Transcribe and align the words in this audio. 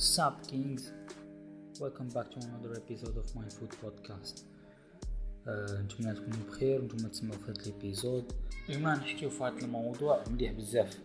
Sup 0.00 0.46
Kings? 0.46 0.92
Welcome 1.78 2.08
back 2.08 2.30
to 2.30 2.38
another 2.40 2.72
episode 2.80 3.18
of 3.18 3.36
my 3.36 3.44
food 3.50 3.70
podcast. 3.82 4.44
آه، 5.48 5.82
نتمنى 5.82 6.14
تكونوا 6.14 6.46
بخير 6.48 6.80
ونتمنى 6.80 7.08
تسمعوا 7.08 7.36
في 7.36 7.50
هذا 7.50 7.66
ال 7.66 7.74
episode 7.74 8.32
اليوم 8.68 8.82
نحكيو 8.82 9.30
في 9.30 9.44
هذا 9.44 9.64
الموضوع 9.64 10.24
مليح 10.30 10.52
بزاف 10.52 11.00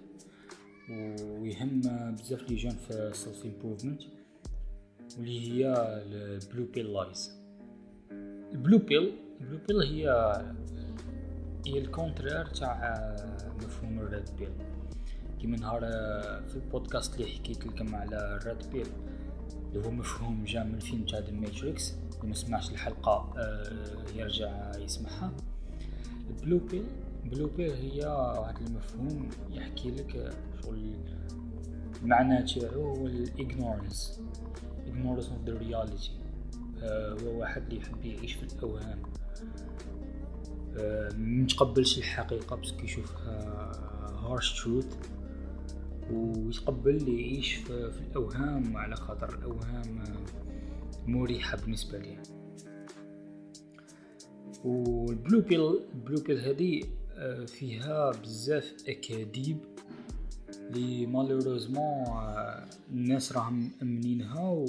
ويهم 1.21 1.81
بزاف 2.19 2.49
les 2.49 2.55
jeunes 2.55 2.71
في 2.71 3.11
self 3.13 3.45
improvement 3.45 4.01
واللي 5.17 5.51
هي 5.51 5.73
ال 6.05 6.17
blue 6.17 6.65
pill 6.65 6.93
lies 6.93 7.31
ال 8.51 8.57
blue 8.57 8.77
pill 8.77 9.17
ال 9.41 9.45
blue 9.45 9.59
pill 9.67 9.81
هي 9.81 10.09
هي 11.67 11.79
ال 11.79 11.86
contraire 11.86 12.45
تاع 12.45 13.15
مفهوم 13.57 13.99
ال 13.99 14.07
red 14.07 14.29
pill 14.39 14.74
كيما 15.45 15.57
نهار 15.57 15.81
في 16.49 16.55
البودكاست 16.55 17.15
اللي 17.15 17.27
حكيت 17.27 17.67
لكم 17.67 17.95
على 17.95 18.39
ال 18.41 18.48
red 18.48 18.69
pill 18.71 18.87
اللي 19.67 19.87
هو 19.87 19.91
مفهوم 19.91 20.43
جا 20.45 20.63
من 20.63 20.75
الفيلم 20.75 21.05
تاع 21.05 21.19
The 21.19 21.31
Matrix 21.31 21.91
اللي 21.91 22.27
ما 22.27 22.33
سمعش 22.33 22.71
الحلقة 22.71 23.33
آه، 23.37 24.05
يرجع 24.15 24.71
يسمعها. 24.77 25.33
ال 26.29 26.35
blue 26.35 26.59
pill 26.59 26.85
ال 27.23 27.28
blue 27.28 27.47
pill 27.47 27.71
هي 27.71 28.05
واحد 28.39 28.55
المفهوم 28.61 29.29
يحكي 29.49 29.91
لك 29.91 30.33
شغل 30.63 30.95
المعنى 32.03 32.43
تاعو 32.43 32.95
هو 32.95 33.07
ال 33.07 33.19
ignorance 33.19 34.21
of 35.19 35.49
the 35.49 35.53
reality. 35.53 36.11
آه، 36.83 37.17
هو 37.21 37.39
واحد 37.39 37.61
اللي 37.61 37.77
يحب 37.77 38.05
يعيش 38.05 38.33
في 38.33 38.43
الأوهام. 38.43 38.99
آه، 40.77 41.09
متقبلش 41.13 41.97
الحقيقة 41.97 42.55
بس 42.55 42.71
كيشوفها 42.71 43.71
harsh 44.25 44.61
truth 44.61 44.85
ويتقبل 46.11 47.09
يعيش 47.09 47.53
في, 47.53 47.91
الأوهام 48.11 48.77
على 48.77 48.95
خاطر 48.95 49.35
الأوهام 49.35 50.03
مريحة 51.07 51.57
بالنسبة 51.57 51.97
ليه 51.97 52.23
وال 54.65 54.91
blue 54.91 55.41
pill 55.41 55.61
ال 55.61 55.73
blue 55.73 56.21
pill 56.21 56.39
هذه 56.39 56.83
آه، 57.17 57.45
فيها 57.45 58.11
بزاف 58.11 58.73
أكاذيب 58.87 59.57
لي 60.71 61.05
malheureusement 61.05 62.07
آه، 62.07 62.65
الناس 62.91 63.31
راهم 63.31 63.71
مأمنينها 63.81 64.65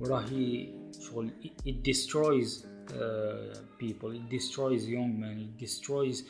وراهي 0.00 0.68
شغل 1.00 1.30
it 1.66 1.82
destroys 1.90 2.64
uh, 2.64 3.58
people 3.78 4.10
it 4.10 4.28
destroys 4.28 4.88
young 4.88 5.20
men 5.20 5.36
it 5.46 5.64
destroys 5.64 6.22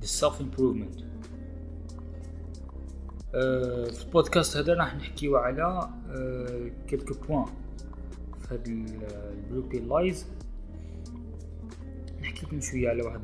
the 0.00 0.06
self 0.06 0.40
improvement 0.40 0.96
في 3.32 4.04
البودكاست 4.06 4.56
هذا 4.56 4.74
راح 4.74 4.96
نحكيو 4.96 5.36
على 5.36 5.90
quelques 6.86 7.14
آه، 7.14 7.26
points 7.26 7.44
في 8.40 8.54
هاد 8.54 8.66
ال 8.68 8.87
blue 8.87 9.62
pill 9.62 9.88
lies. 9.88 10.26
نحكي 12.20 12.46
لكم 12.46 12.60
شوية 12.60 12.88
على 12.88 13.02
واحد 13.02 13.20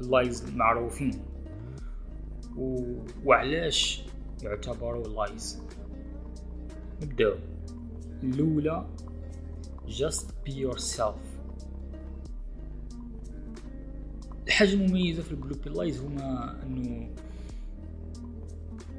ال 0.00 0.09
lies 0.09 0.44
المعروفين 0.48 1.22
وعلاش 3.24 4.04
يعتبروا 4.42 5.08
lies؟ 5.08 5.62
نبداو. 7.02 7.34
الأولى 8.22 8.86
just 9.88 10.26
be 10.46 10.52
yourself. 10.52 11.32
الحاجة 14.46 14.72
المميزة 14.72 15.22
في 15.22 15.30
ال 15.30 15.35
blue 15.35 15.54
pill 15.64 15.72
lies 15.72 16.00
هما 16.00 16.62
أنه 16.62 17.14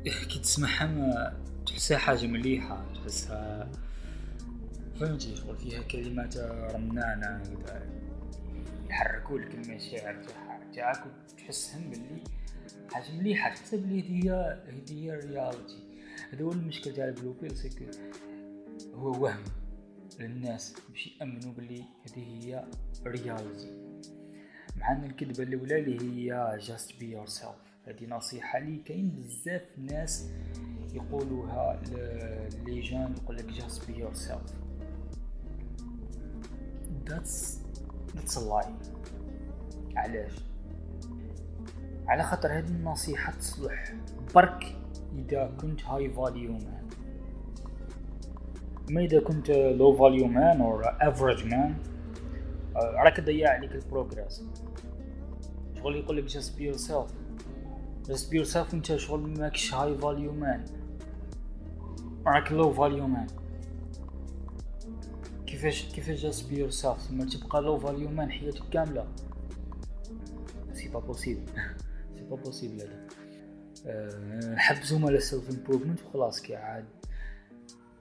كي 0.03 0.39
تسمعها 0.39 1.37
تحسها 1.65 1.97
حاجة 1.97 2.27
مليحة 2.27 2.85
تحسها 2.93 3.71
فهمتي 4.99 5.35
شغل؟ 5.35 5.57
فيها 5.57 5.81
كلمات 5.81 6.37
رنانة 6.37 7.43
يحركوا 8.89 9.39
لك 9.39 9.55
المشاعر 9.55 10.25
تاعك 10.73 11.03
وتحسهم 11.05 11.89
باللي 11.89 12.23
حاجة 12.93 13.11
مليحة 13.11 13.49
تحس 13.49 13.75
بلي 13.75 14.01
هذه 14.01 14.25
هي 14.25 14.59
هذه 14.67 15.03
هي 15.03 15.13
ال 15.13 15.22
reality 15.22 15.79
هذا 16.33 16.43
هو 16.43 16.51
المشكل 16.51 16.93
تاع 16.93 17.05
ال 17.05 17.11
blue 17.11 17.33
pill 17.33 17.55
c'est 17.55 17.74
que 17.74 17.85
هو 18.95 19.23
وهم 19.23 19.43
للناس 20.19 20.75
باش 20.89 21.07
يأمنوا 21.07 21.53
باللي 21.53 21.83
هذه 22.07 22.19
هي 22.19 22.65
reality 23.05 23.83
مع 24.77 24.91
إن 24.91 25.03
الكذبة 25.03 25.43
الأولى 25.43 25.79
اللي 25.79 26.31
هي 26.31 26.59
just 26.61 26.89
be 26.89 27.05
yourself. 27.05 27.72
هذه 27.87 28.05
نصيحة 28.09 28.59
لي. 28.59 28.77
كاين 28.85 29.09
بزاف 29.09 29.61
ناس 29.77 30.29
يقولوها 30.93 31.81
les 32.65 32.81
jeunes 32.81 33.15
يقول 33.23 33.37
لك 33.37 33.51
just 33.51 33.79
be 33.87 33.93
yourself. 33.93 34.51
That's 37.05 37.57
that's 38.15 38.35
a 38.35 38.39
lie. 38.39 38.73
علاش؟ 39.95 40.31
على 42.07 42.23
خاطر 42.23 42.57
هذه 42.57 42.67
النصيحة 42.67 43.31
تصلح 43.31 43.93
برك 44.35 44.75
إذا 45.17 45.53
كنت 45.61 45.83
high 45.85 46.09
value 46.09 46.51
man 46.51 46.89
ما 48.89 49.01
إذا 49.01 49.19
كنت 49.19 49.49
low 49.51 49.97
value 49.97 50.27
man 50.27 50.61
أو 50.61 50.79
average 50.81 51.45
man 51.45 51.75
راك 52.75 53.17
تضيع 53.17 53.49
عليك 53.49 53.75
ال 53.75 53.83
progress 53.83 54.43
شغل 55.77 55.95
يقول 55.95 56.17
لك 56.17 56.29
just 56.29 56.57
be 56.57 56.75
yourself. 56.75 57.22
Just 58.07 58.29
be 58.31 58.37
yourself 58.37 58.73
انت 58.73 58.95
شغل 58.95 59.39
ماكش 59.39 59.73
high 59.73 59.97
value 59.97 60.31
man 60.31 60.65
راك 62.27 62.51
low 62.51 62.73
value 62.73 63.07
man 63.07 63.27
كيفاش 65.47 65.83
كيفاش 65.83 66.25
just 66.25 66.43
be 66.49 66.55
yourself 66.55 66.99
ثم 66.99 67.27
تبقى 67.27 67.61
low 67.61 67.79
value 67.79 68.09
man 68.09 68.31
حياتك 68.31 68.69
كاملة. 68.71 69.07
c'est 70.73 70.87
pas 70.89 70.99
possible 70.99 71.45
c'est 72.15 72.23
pas 72.29 72.35
possible 72.35 72.81
هذا. 72.81 73.07
أه 73.85 74.53
نحبسهم 74.53 75.05
على 75.05 75.19
self 75.19 75.49
improvement 75.49 76.01
وخلاص 76.01 76.41
كي 76.41 76.55
عاد 76.55 76.85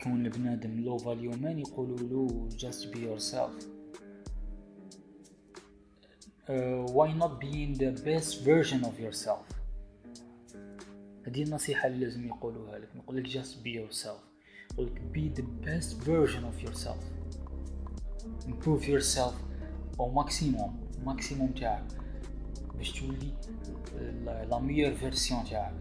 كون 0.02 0.26
البنادم 0.26 0.80
low 0.80 0.98
value 0.98 1.30
man 1.30 1.58
يقولوا 1.58 1.98
له 1.98 2.48
just 2.50 2.92
be 2.92 2.98
yourself. 2.98 3.52
uh, 6.48 6.54
why 6.96 7.12
not 7.12 7.40
being 7.40 7.72
the 7.74 7.92
best 8.08 8.42
version 8.42 8.84
of 8.84 8.98
yourself 9.00 9.46
هذه 11.26 11.42
النصيحة 11.42 11.86
اللي 11.86 12.04
لازم 12.04 12.26
يقولوها 12.26 12.78
لك. 12.78 12.88
نقول 12.96 13.16
لك 13.16 13.26
just 13.26 13.50
be 13.64 13.68
yourself. 13.68 14.20
يقول 14.72 14.86
لك 14.86 15.02
be 15.14 15.38
the 15.38 15.44
best 15.66 15.94
version 16.06 16.44
of 16.44 16.68
yourself. 16.68 17.02
Improve 18.46 18.84
yourself 18.88 19.34
au 20.00 20.10
maximum 20.10 20.80
maximum 21.04 21.52
تاعك. 21.52 21.84
باش 22.74 22.92
تولي 22.92 23.32
la 24.24 24.58
meilleure 24.58 24.94
version 24.94 25.44
تاعك. 25.44 25.74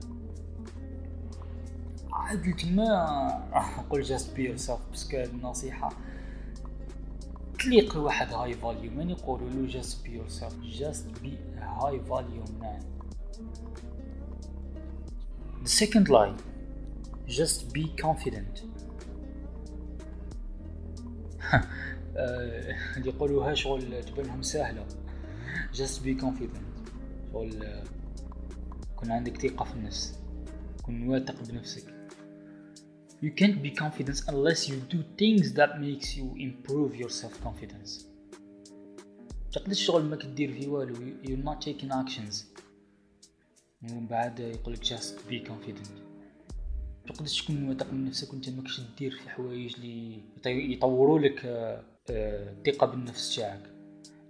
عاد 2.12 2.56
تما 2.56 3.50
راح 3.54 3.80
نقول 3.80 4.06
just 4.06 4.36
be 4.36 4.40
yourself 4.40 4.90
parce 4.90 5.07
que 5.07 5.18
هذه 5.18 5.30
النصيحة 5.30 5.90
تليق 7.60 7.96
لواحد 7.96 8.34
high 8.34 8.54
value 8.54 8.92
man 8.92 9.10
يقولوا 9.10 9.50
له 9.50 9.82
be 9.82 10.10
yourself 10.10 10.54
just 10.80 11.24
be 11.24 11.34
a 11.58 11.66
high 11.82 12.00
value 12.10 12.52
man. 12.62 13.01
The 15.64 15.70
second 15.70 16.10
lie 16.10 16.36
just 17.28 17.74
be 17.74 17.86
confident 18.02 18.62
اللي 22.98 23.10
يقولوها 23.10 23.54
شغل 23.54 24.04
تبانهم 24.04 24.42
سهلة 24.42 24.86
just 25.74 26.04
be 26.06 26.22
confident 26.22 26.92
شغل 27.34 27.66
كن 28.96 29.12
عندك 29.12 29.42
ثقة 29.42 29.66
في 29.66 29.74
النفس 29.74 30.20
كن 30.84 31.08
واثق 31.08 31.44
بنفسك 31.52 31.84
you 33.24 33.30
can't 33.30 33.62
be 33.62 33.72
confident 33.84 34.18
unless 34.28 34.68
you 34.68 34.76
do 34.94 35.04
things 35.18 35.54
that 35.54 35.80
makes 35.80 36.16
you 36.18 36.36
improve 36.38 36.96
your 36.96 37.10
self 37.10 37.44
confidence 37.44 38.06
تقدرش 39.52 39.86
شغل 39.86 40.04
ما 40.06 40.16
كدير 40.16 40.54
في 40.54 40.68
والو 40.68 40.96
you're 41.24 41.46
not 41.46 41.62
taking 41.62 41.92
actions 41.92 42.51
ومن 43.84 44.08
بعد 44.08 44.40
يقول 44.40 44.74
لك 44.74 44.84
just 44.84 45.28
be 45.30 45.40
confident 45.40 46.12
تقدرش 47.14 47.44
تكون 47.44 47.70
واثق 47.70 47.94
من 47.94 48.06
نفسك 48.06 48.34
وانت 48.34 48.50
ماكش 48.50 48.82
دير 48.98 49.12
في 49.12 49.30
حوايج 49.30 49.76
اللي 49.76 50.22
يطوروا 50.74 51.20
لك 51.20 51.46
آه، 51.46 51.84
الثقة 52.10 52.88
بالنفس 52.88 53.36
تاعك. 53.36 53.62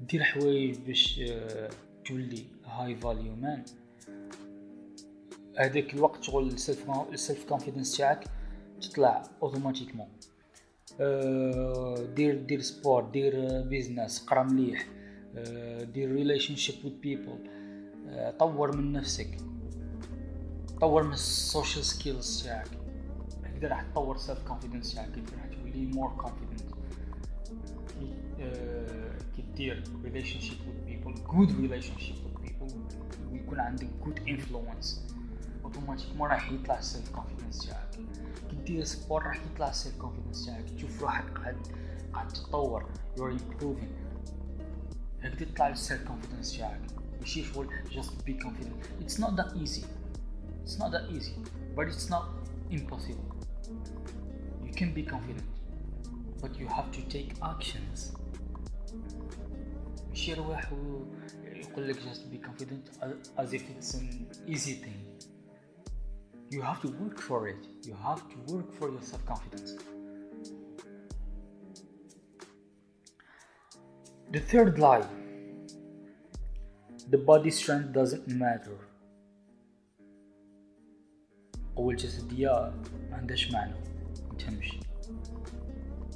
دير 0.09 0.23
حوايج 0.23 0.77
باش 0.77 1.19
آه، 1.29 1.69
تولي 2.05 2.43
high 2.65 2.95
value 2.95 3.35
man 3.35 3.63
هذاك 5.57 5.93
الوقت 5.93 6.23
شغل 6.23 6.47
ال 7.13 7.20
self 7.20 7.49
confidence 7.49 7.97
تاعك 7.97 8.23
تطلع 8.81 9.23
automatiquement 9.43 10.07
آه، 10.99 12.05
دير 12.15 12.35
دير 12.35 12.61
sport 12.61 13.03
دير 13.03 13.61
business 13.61 14.25
قرا 14.25 14.43
مليح. 14.43 14.87
دير 15.93 16.11
relationship 16.11 16.85
with 16.85 16.91
people 16.91 17.50
طور 18.39 18.77
من 18.77 18.91
نفسك. 18.91 19.37
طور 20.81 21.03
من 21.03 21.13
ال 21.13 21.24
social 21.24 21.85
skills 21.85 22.43
تاعك. 22.43 22.67
كده 23.61 23.69
راح 23.69 23.81
تطور 23.81 24.17
self 24.17 24.47
confidence 24.47 24.95
تاعك 24.95 25.17
راح 25.17 25.45
تولي 25.45 25.85
more 25.85 26.11
confident 26.17 26.75
كي 29.35 29.41
دير 29.55 29.83
relationship 30.03 30.57
with 30.67 30.85
people 30.85 31.13
good 31.13 31.51
relationship 31.61 32.15
with 32.25 32.41
people 32.41 32.73
ويكون 33.31 33.59
عندك 33.59 33.87
good 34.05 34.19
influence 34.19 35.07
automatiquement 35.63 36.27
راح 36.27 36.51
يطلع 36.51 36.79
ال 36.79 36.86
self 36.86 37.11
confidence 37.11 37.67
تاعك. 37.67 37.95
كي 38.49 38.55
دير 38.55 38.83
sport 38.83 39.23
راح 39.23 39.41
يطلع 39.45 39.69
ال 39.69 39.75
self 39.75 39.97
confidence 39.97 40.45
تاعك. 40.45 40.69
تشوف 40.69 41.01
روحك 41.01 41.37
قاعد 41.37 41.57
قاعد 42.13 42.27
تتطور. 42.27 42.89
you're 43.17 43.31
improving 43.31 43.91
هكذا 45.21 45.45
تطلع 45.45 45.69
ال 45.69 45.77
self 45.77 46.07
confidence 46.07 46.57
تاعك. 46.57 46.81
ماشي 47.20 47.44
شغل 47.44 47.68
just 47.90 48.24
be 48.26 48.34
confident 48.44 48.76
it's 49.00 49.18
not 49.18 49.36
that 49.36 49.50
easy 49.62 49.84
it's 50.64 50.78
not 50.78 50.90
that 50.92 51.04
easy 51.16 51.34
but 51.76 51.86
it's 51.92 52.08
not 52.10 52.24
impossible 52.70 53.28
you 54.66 54.72
can 54.80 54.90
be 54.98 55.02
confident 55.14 55.48
but 56.42 56.50
you 56.60 56.66
have 56.66 56.88
to 56.96 57.02
take 57.14 57.30
actions 57.52 58.12
ماشي 60.08 60.30
يروح 60.30 60.72
يقول 61.44 61.88
لك 61.88 61.96
just 61.96 62.30
be 62.32 62.38
confident 62.48 62.84
as 63.38 63.52
if 63.52 63.62
it's 63.70 63.94
an 63.94 64.08
easy 64.46 64.74
thing 64.84 65.00
you 66.50 66.62
have 66.62 66.80
to 66.80 66.88
work 67.02 67.18
for 67.28 67.48
it 67.48 67.62
you 67.88 67.94
have 68.08 68.22
to 68.32 68.36
work 68.54 68.68
for 68.78 68.86
your 68.94 69.02
self-confidence 69.02 69.70
the 74.34 74.40
third 74.40 74.78
lie 74.78 75.19
The 77.11 77.17
body 77.17 77.51
strength 77.51 77.93
doesn't 77.93 78.27
matter. 78.27 78.77
قوة 81.75 81.91
الجسدية 81.91 82.73
ما 83.09 83.17
عندهاش 83.17 83.51
معنى. 83.51 83.73
متهمش 84.31 84.79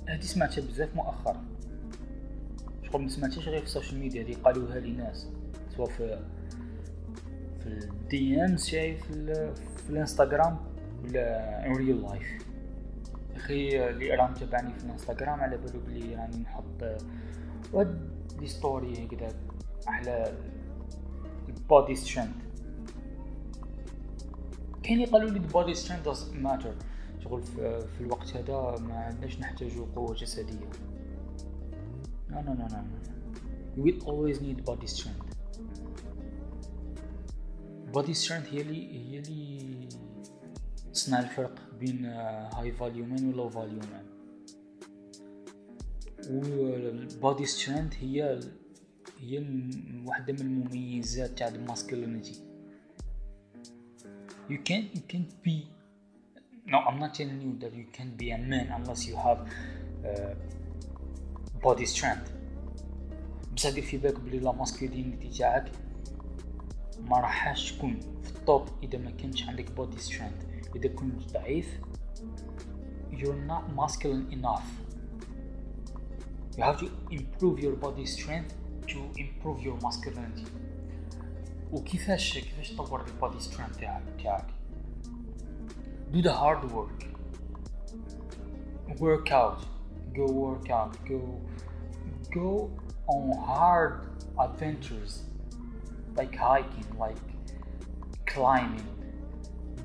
هادي 0.10 0.26
سمعتها 0.26 0.62
بزاف 0.62 0.96
مؤخرا. 0.96 1.46
شغل 2.84 3.02
ما 3.02 3.08
سمعتهاش 3.08 3.48
غير 3.48 3.60
في 3.60 3.66
ال 3.66 3.71
social 3.71 4.00
media 4.00 4.22
هادي 4.22 4.34
قالوها 4.34 4.80
لي 4.80 4.92
ناس 4.92 5.28
سواء 5.76 5.90
في 5.90 6.20
في 7.60 7.68
ال 7.68 8.46
DM 8.46 8.56
تاعي 8.56 8.98
في, 8.98 9.90
الإنستغرام 9.90 10.58
ولا 11.04 11.66
in 11.66 11.76
real 11.76 12.02
life 12.02 12.46
أخي 13.36 13.90
اللي 13.90 14.16
راه 14.16 14.28
متابعني 14.28 14.74
في 14.74 14.84
الإنستغرام 14.84 15.40
على 15.40 15.58
بالو 15.58 15.80
بلي 15.80 16.16
راني 16.16 16.38
نحط 16.38 17.00
واحد 17.74 18.10
les 18.40 18.48
stories 18.48 19.06
هكذا 19.06 19.34
على 19.88 20.34
ال 21.66 21.72
body 21.72 21.96
strength 21.96 22.36
كاين 24.84 24.98
اللي 24.98 25.06
قالوا 25.06 25.30
لي 25.30 25.38
ال 25.38 25.45
body 25.45 25.74
strength 25.74 26.08
doesn't 26.08 26.36
matter 26.36 26.76
شغل 27.24 27.44
في, 27.44 28.02
الوقت 28.02 28.36
هذا 28.36 28.76
ما 28.88 28.94
عندناش 28.94 29.40
نحتاجو 29.40 29.86
قوة 29.96 30.14
جسدية. 30.14 30.70
No 32.30 32.36
no 32.36 32.54
no 32.60 32.68
no 32.74 32.80
you 33.76 33.82
will 33.84 34.02
always 34.10 34.42
need 34.42 34.66
body 34.66 34.88
strength. 34.88 35.30
Body 37.94 38.14
strength 38.14 38.54
هي 38.54 38.62
اللي 38.62 39.12
هي 39.12 39.20
اللي 39.20 39.90
تصنع 40.94 41.20
الفرق 41.20 41.60
بين 41.80 42.06
high 42.06 42.72
value 42.72 43.06
man 43.06 43.30
و 43.30 43.32
low 43.32 43.50
value 43.50 43.80
man 43.80 44.06
وال 46.30 46.69
body 46.69 47.46
strength 47.46 47.94
هي 48.00 48.40
هي 49.20 49.46
واحدة 50.06 50.34
من 50.34 50.40
المميزات 50.42 51.38
تاع 51.38 51.48
ال 51.48 51.56
masculinity 51.56 52.42
you 54.50 54.58
can't 54.58 54.88
you 54.96 55.02
can't 55.12 55.34
be 55.44 55.68
no 56.68 56.78
I'm 56.88 57.00
not 57.00 57.14
telling 57.14 57.42
you 57.46 57.54
that 57.62 57.74
you 57.74 57.88
can't 57.98 58.16
be 58.18 58.32
a 58.32 58.38
man 58.38 58.68
unless 58.78 59.08
you 59.08 59.16
have 59.16 59.40
uh, 60.06 60.34
body 61.64 61.86
strength 61.86 62.32
بس 63.56 63.68
دير 63.68 63.84
في 63.84 63.98
بالك 63.98 64.20
بلي 64.20 64.40
la 64.40 64.52
masculinité 64.52 65.38
تاعك 65.38 65.72
ما 67.10 67.20
راحش 67.20 67.72
تكون 67.72 68.00
في 68.24 68.36
ال 68.36 68.44
top 68.44 68.68
اذا 68.84 68.98
ما 68.98 69.12
كانش 69.12 69.44
عندك 69.44 69.72
body 69.72 69.98
strength 69.98 70.46
اذا 70.76 70.88
كنت 70.88 71.34
ضعيف 71.34 71.80
you're 73.12 73.50
not 73.52 73.64
masculine 73.82 74.32
enough 74.32 74.68
you 76.58 76.64
have 76.64 76.80
to 76.80 76.88
improve 77.12 77.60
your 77.60 77.76
body 77.86 78.06
strength 78.06 78.54
to 78.88 79.00
improve 79.18 79.62
your 79.62 79.78
masculinity 79.84 80.48
وكيفاش 81.72 82.38
كيفاش 82.40 82.72
تطور 82.72 83.06
البودي 83.08 83.40
سترينث 83.40 83.78
تاعك 83.78 84.04
تاعك 84.24 84.46
do 86.12 86.22
the 86.22 86.34
hard 86.34 86.72
work 86.72 87.06
work 89.00 89.32
out 89.32 89.60
go 90.14 90.26
work 90.26 90.70
out 90.70 90.94
go 91.10 91.20
go 92.34 92.70
on 93.08 93.38
hard 93.48 93.94
adventures 94.40 95.14
like 96.18 96.36
hiking 96.36 96.90
like 97.00 97.26
climbing 98.34 98.96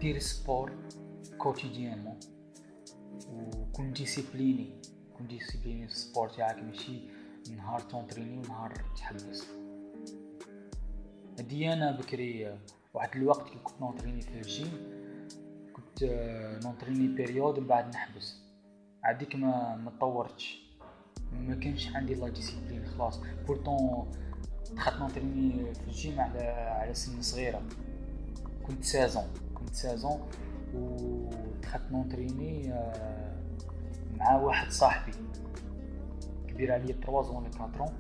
دير 0.01 0.19
sport 0.19 0.73
quotidiennement 1.39 2.21
وكون 3.33 3.93
discipliné 3.93 4.71
كون 5.17 5.27
discipliné 5.27 5.87
في 5.87 5.93
ال 5.93 5.99
sport 5.99 6.29
تاعك 6.29 6.57
ماشي 6.63 7.01
نهار 7.57 7.81
تونتريني 7.81 8.39
ونهار 8.39 8.73
تحبس 8.97 9.47
هادي 11.39 11.73
أنا 11.73 11.93
بكري 11.93 12.59
واحد 12.95 13.17
الوقت 13.17 13.49
كي 13.49 13.59
كنت 13.65 13.81
نونتريني 13.81 14.21
في 14.21 14.35
الجيم. 14.35 15.01
كنت 15.73 16.05
نونتريني 16.65 17.09
période 17.09 17.59
من 17.59 17.67
بعد 17.67 17.95
نحبس. 17.95 18.37
عاديك 19.05 19.37
ما 19.37 19.77
ما 19.77 19.93
طورتش 20.01 20.63
ما 21.33 21.55
كانش 21.55 21.97
عندي 21.97 22.15
لا 22.15 22.29
discipline 22.29 22.85
خلاص. 22.87 23.21
pourtant 23.47 24.11
دخلت 24.73 25.01
نونتريني 25.01 25.75
في 25.75 25.85
الجيم 25.89 26.21
على 26.21 26.43
على 26.49 26.95
سن 26.95 27.23
صغيرة. 27.23 27.63
كنت 28.67 28.85
seize 28.85 29.07
ans. 29.07 29.25
كنت 29.55 29.75
seize 29.75 30.09
ans 30.09 30.29
ودخلت 30.75 31.93
نونتريني 31.93 32.69
مع 34.17 34.37
واحد 34.37 34.71
صاحبي. 34.71 35.13
كبير 36.61 36.73
عليا 36.73 36.93
3 36.93 37.11
ولا 37.11 37.51
4 37.61 37.93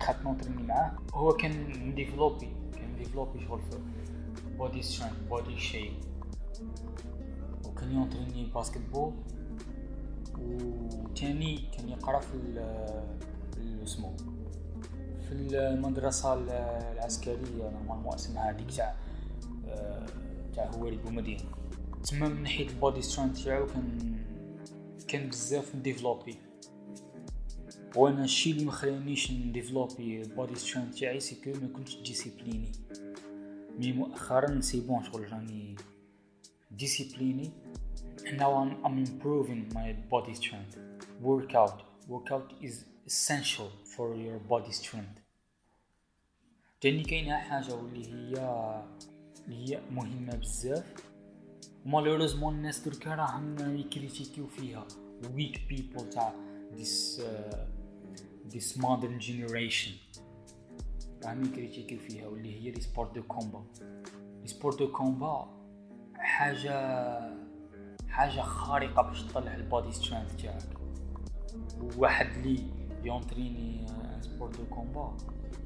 دخلت 0.00 0.16
نونتريني 0.24 0.62
معاه. 0.62 0.92
هو 1.12 1.32
كان 1.32 1.88
مديفلوبي 1.88 2.48
كان 2.72 2.92
مديفلوبي 2.94 3.40
شغل 3.40 3.60
في 3.62 3.78
body 4.58 4.82
strength 4.82 5.14
body 5.30 5.58
shape 5.58 5.92
وكان 7.66 7.92
يونتريني 7.92 8.46
basketball 8.54 9.12
وتاني 10.38 11.58
كان 11.76 11.88
يقرأ 11.88 12.20
في 12.20 12.36
اسمه 13.82 14.16
في 15.28 15.32
المدرسة 15.32 16.34
العسكرية 16.34 17.70
normalement 17.70 18.14
اسمها 18.14 18.50
هذيك 18.50 18.70
تاع 18.70 18.94
تاع 20.54 20.70
هواري 20.70 20.96
بومدينة 20.96 21.42
تما 22.04 22.28
من 22.28 22.42
ناحية 22.42 22.68
ال 22.68 22.75
body 22.75 23.02
strength 23.02 23.44
تاعو 23.44 23.66
كان 23.66 24.16
كان 25.08 25.28
بزاف 25.28 25.76
développé. 25.76 26.36
وأنا 27.96 28.24
الشي 28.24 28.50
اللي 28.50 28.64
مخلينيش 28.64 29.32
نديفلوبي 29.32 30.22
ال 30.22 30.28
body 30.28 30.54
strength 30.54 31.00
تاعي 31.00 31.20
c'est 31.20 31.34
que 31.34 31.60
ما 31.60 31.68
كنتش 31.68 31.96
discipliné 31.96 32.72
mais 33.78 33.92
مؤخرا 33.92 34.60
c'est 34.60 34.80
bon 34.80 35.04
شغل 35.04 35.32
راني 35.32 35.76
discipliné 36.70 37.50
now 38.32 38.54
I'm, 38.54 38.84
I'm 38.84 38.98
improving 38.98 39.70
my 39.74 39.94
body 40.10 40.34
strength. 40.34 40.78
Workout. 41.20 41.82
Workout 42.08 42.52
is 42.62 42.84
essential 43.06 43.70
for 43.84 44.14
your 44.14 44.38
body 44.38 44.72
strength. 44.72 45.20
تاني 46.80 47.02
كاينة 47.02 47.38
حاجة 47.38 47.74
واللي 47.74 48.06
هي 48.06 48.34
اللي 49.46 49.76
هي 49.76 49.80
مهمة 49.90 50.36
بزاف. 50.36 50.84
و 51.86 51.90
malheureusement 51.90 52.54
الناس 52.54 52.88
دركا 52.88 53.14
راهم 53.14 53.76
يكريتيكيو 53.78 54.46
فيها. 54.46 54.86
Weak 55.22 55.58
people 55.70 56.08
تاع 56.10 56.34
this 56.76 57.20
uh, 57.20 57.73
this 58.50 58.76
modern 58.76 59.18
generation. 59.20 59.92
راهم 61.24 61.44
يكريتيكيو 61.44 61.98
فيها 61.98 62.26
واللي 62.26 62.60
هي 62.60 62.70
les 62.70 62.80
sports 62.80 63.14
de 63.14 63.22
combat 63.22 63.64
les 64.40 64.46
sports 64.46 64.78
de 64.78 64.92
combat 64.92 65.48
حاجة 66.14 66.74
حاجة 68.08 68.40
خارقة 68.40 69.02
باش 69.02 69.22
تطلع 69.22 69.54
ال 69.54 69.62
body 69.62 69.92
strength 69.92 70.42
تاعك. 70.42 70.78
واحد 71.96 72.26
اللي 72.26 72.66
يونتريني 73.04 73.86
sport 74.20 74.56
de 74.56 74.64
combat 74.66 75.16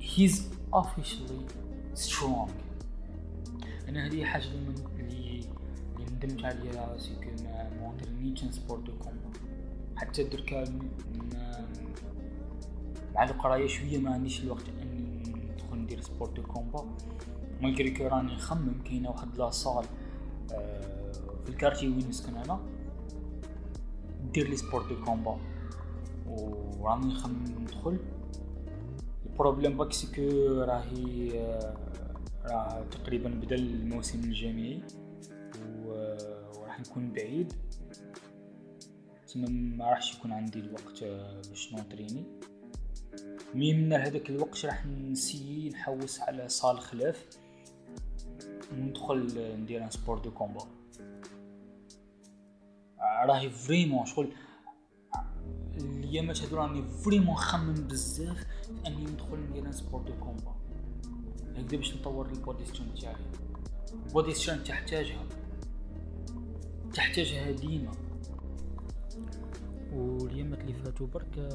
he's 0.01 0.35
officially 0.73 1.45
strong. 1.95 2.51
أنا 3.89 4.07
هذه 4.07 4.25
حاجة 4.25 4.45
اللي 4.45 5.41
اللي 5.97 6.05
ندمت 6.13 6.45
عليها 6.45 6.99
c'est 6.99 7.15
que 7.15 7.45
ما 7.45 7.71
مونترينيتش 7.81 8.45
sport 8.45 8.83
de 8.83 8.99
combat 8.99 9.31
حتى 9.97 10.25
دركا 10.25 10.65
مع 13.19 13.25
القراية 13.25 13.67
شوية 13.67 13.99
ما 13.99 14.11
عنديش 14.11 14.45
الوقت 14.45 14.65
إني 14.69 15.23
ندخل 15.53 15.79
ندير 15.79 16.01
sport 16.01 16.37
de 16.37 16.43
combat 16.43 16.85
malgré 17.61 17.91
que 17.91 18.07
راني 18.07 18.35
نخمم 18.35 18.83
كاينة 18.85 19.11
واحد 19.11 19.39
la 19.39 19.52
salle 19.52 19.85
آه 20.53 21.13
في 21.43 21.49
ال 21.49 21.53
quartier 21.53 21.89
وين 21.89 22.09
نسكن 22.09 22.37
أنا. 22.37 22.61
ندير 24.25 24.49
les 24.49 24.57
sports 24.57 24.89
de 24.89 25.05
combat 25.05 25.39
وراني 26.27 27.07
نخمم 27.07 27.45
ندخل. 27.61 27.99
ال 29.27 29.32
problème 29.32 29.77
parce 29.77 29.93
que 29.93 30.23
راهي 30.63 31.31
راه 32.45 32.85
تقريبا 32.91 33.29
بدا 33.29 33.57
الموسم 33.57 34.21
الجامعي. 34.21 34.83
وراح 35.85 36.81
نكون 36.81 37.13
بعيد. 37.13 37.53
تما 39.35 39.49
ما 39.49 39.91
راحش 39.91 40.19
يكون 40.19 40.33
عندي 40.33 40.61
الوقت 40.61 41.05
باش 41.49 41.73
نونطريني 41.73 42.25
mais 43.55 43.75
من 43.75 43.93
هذاك 43.93 44.31
الوقت 44.31 44.67
راح 44.67 44.87
نسيي 44.87 45.69
نحوس 45.69 46.21
على 46.21 46.49
salle 46.49 46.81
خلاف. 46.81 47.27
ندخل 48.73 49.27
ندير 49.61 49.85
un 49.85 49.91
sport 49.91 50.19
de 50.19 50.31
combat. 50.31 50.61
راهي 53.01 53.51
vraiment 53.51 54.07
شغل 54.07 54.33
الايامات 55.75 56.43
هادو 56.43 56.57
راني 56.57 56.83
vraiment 56.83 57.37
خمم 57.37 57.75
بزاف 57.75 58.47
أني 58.87 59.05
ندخل 59.05 59.37
ندير 59.51 59.67
un 59.67 59.73
sport 59.73 60.03
de 60.03 60.13
combat. 60.21 60.55
هكذا 61.57 61.77
باش 61.77 61.97
نطور 61.97 62.27
ال 62.27 62.34
body 62.34 62.65
strength 62.65 63.01
تاعي. 63.01 63.17
البودي 64.07 64.35
سترينث 64.35 64.67
تحتاجها. 64.67 65.27
تحتاجها 66.95 67.51
ديما. 67.51 67.93
واليامات 69.93 70.61
اللي 70.61 70.73
فاتو 70.73 71.07
برك 71.07 71.49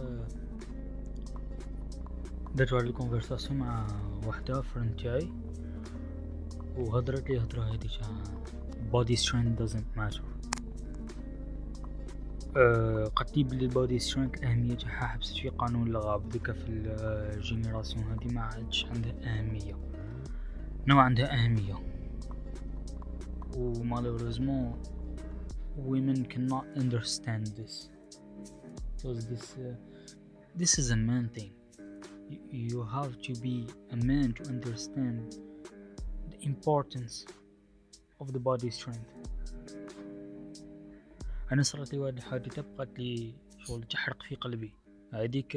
درت 2.56 2.74
ال 2.74 2.80
conversation 2.80 3.60
مع 3.60 3.88
وحده 4.28 4.62
friend 4.62 4.96
تاعي 4.96 5.30
وهضرت 6.78 7.30
لي 7.30 7.40
هضره 7.40 7.62
هادي 7.62 7.88
تاع 7.88 8.24
body 8.94 9.16
strength 9.16 9.60
doesn't 9.62 9.98
matter. 10.00 10.22
أه 12.58 13.06
قالت 13.16 13.38
لي 13.38 13.44
بلي 13.44 13.66
ال 13.66 13.73
body 13.73 14.00
strength 14.00 14.34
الاهميه 14.34 14.76
تاعها 14.76 15.08
حبست 15.08 15.38
في 15.38 15.50
قانون 15.50 15.88
الغاب 15.88 16.30
déjà 16.30 16.54
في 16.54 16.70
ال 16.70 16.82
génération 16.82 18.04
هادي 18.04 18.34
ما 18.34 18.42
عادش 18.42 18.86
عندها 18.86 19.14
اهميه 19.24 19.78
نوع 20.88 21.04
عندها 21.04 21.34
اهميه 21.34 21.76
و 23.58 23.66
malheureusement 23.66 24.82
women 25.78 26.26
cannot 26.26 26.66
understand 26.76 27.48
this. 27.58 27.90
Because 28.96 29.26
this 29.26 29.56
uh, 29.58 29.74
this 30.56 30.78
is 30.78 30.92
a 30.92 30.96
man 30.96 31.30
thing. 31.36 31.52
You 32.52 32.84
have 32.96 33.14
to 33.28 33.34
be 33.42 33.68
a 33.92 33.98
man 34.10 34.34
to 34.38 34.44
understand 34.54 35.18
the 36.32 36.38
importance 36.50 37.26
of 38.22 38.28
the 38.34 38.40
body 38.40 38.70
strength. 38.70 39.12
أنا 41.52 41.64
صارت 41.64 41.94
لي 41.94 42.00
واحد 42.00 42.18
الحادثه 42.18 42.62
بقات 42.62 43.00
لي 43.00 43.34
شغل 43.58 43.84
تحرق 43.84 44.24
في 44.24 44.36
قلبي. 44.36 44.74
هذيك 45.14 45.56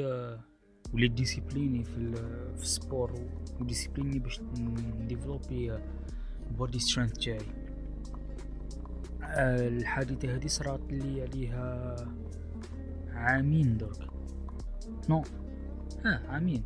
وليت 0.93 1.11
discipliné 1.11 1.83
في 1.83 2.11
في 2.55 2.63
ال 2.63 2.71
sport 2.71 3.13
و 3.59 3.64
discipliné 3.64 4.19
باش 4.19 4.41
نديفلوبي 4.99 5.79
body 6.57 6.79
strength 6.79 7.11
تاعي. 7.11 7.45
الحادثة 9.67 10.35
هذه 10.35 10.47
صرات 10.47 10.81
لي 10.89 11.21
عليها 11.21 11.95
عامين 13.11 13.77
درك. 13.77 14.09
non 15.09 15.23
آه 16.05 16.21
عامين 16.29 16.63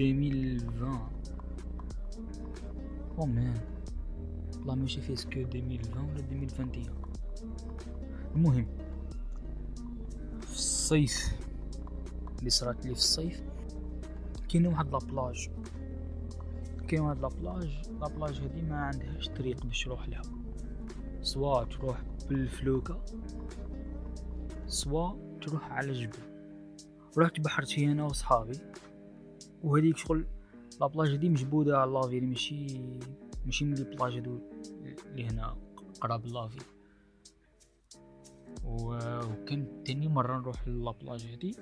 2020 0.00 0.98
أو 3.18 3.26
مان 3.26 3.54
والله 4.58 4.74
ماشي 4.74 5.00
parce 5.00 5.16
que 5.16 5.40
2020 5.40 6.04
ولا 6.08 6.18
2021 6.18 6.86
المهم 8.34 8.66
في 10.40 10.52
الصيف 10.52 11.36
اللي 12.38 12.50
صرات 12.50 12.76
لي 12.86 12.94
في 12.94 13.00
الصيف 13.00 13.42
كاين 14.48 14.66
واحد 14.66 14.88
la 14.92 15.09
plage 15.09 15.50
كاين 16.88 17.00
واحد 17.02 17.18
la 17.20 17.38
plage 17.38 17.82
la 18.00 18.11
plage 18.11 18.40
هادي 18.40 18.62
ما 18.62 18.76
عندهاش 18.76 19.28
طريق 19.28 19.66
باش 19.66 19.84
تروح 19.84 20.08
لها 20.08 20.22
soit 21.22 21.64
تروح 21.64 22.02
بالفلوكة 22.28 23.04
soit 24.66 25.12
تروح 25.40 25.72
على 25.72 25.92
جبل 25.92 26.33
رحت 27.18 27.40
بحرت 27.40 27.68
فيها 27.68 27.92
أنا 27.92 28.04
وصحابي 28.04 28.58
وهذيك 29.62 29.96
شغل 29.96 30.26
la 30.80 30.88
plage 30.88 31.08
هادي 31.10 31.28
مجبودة 31.28 31.78
على 31.78 31.90
la 31.90 31.99
ville 31.99 32.20
ماشي 32.20 32.66
ماشي 33.46 33.64
من 33.64 33.74
les 33.74 33.84
plages 33.84 34.14
هادو 34.16 34.38
اللي 35.06 35.26
هنا 35.26 35.56
قراب 36.00 36.26
la 36.26 36.36
ville 36.36 36.60
وكان 38.64 39.84
تاني 39.84 40.08
مرة 40.08 40.38
نروح 40.38 40.68
la 40.68 40.85
plage 40.85 41.26
هادي 41.26 41.56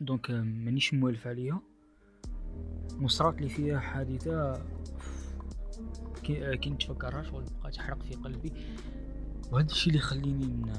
donc 0.00 0.30
مانيش 0.30 0.94
موالف 0.94 1.26
عليها. 1.26 1.60
وصرات 3.02 3.40
لي 3.40 3.48
فيها 3.48 3.78
حادثة. 3.78 4.52
كي 6.22 6.70
نتفكرها 6.70 7.22
شغل 7.22 7.44
بقى 7.62 7.70
تحرق 7.70 8.02
في 8.02 8.14
قلبي. 8.14 8.52
وهذا 9.52 9.66
الشيء 9.66 9.88
اللي 9.88 9.98
يخليني 9.98 10.72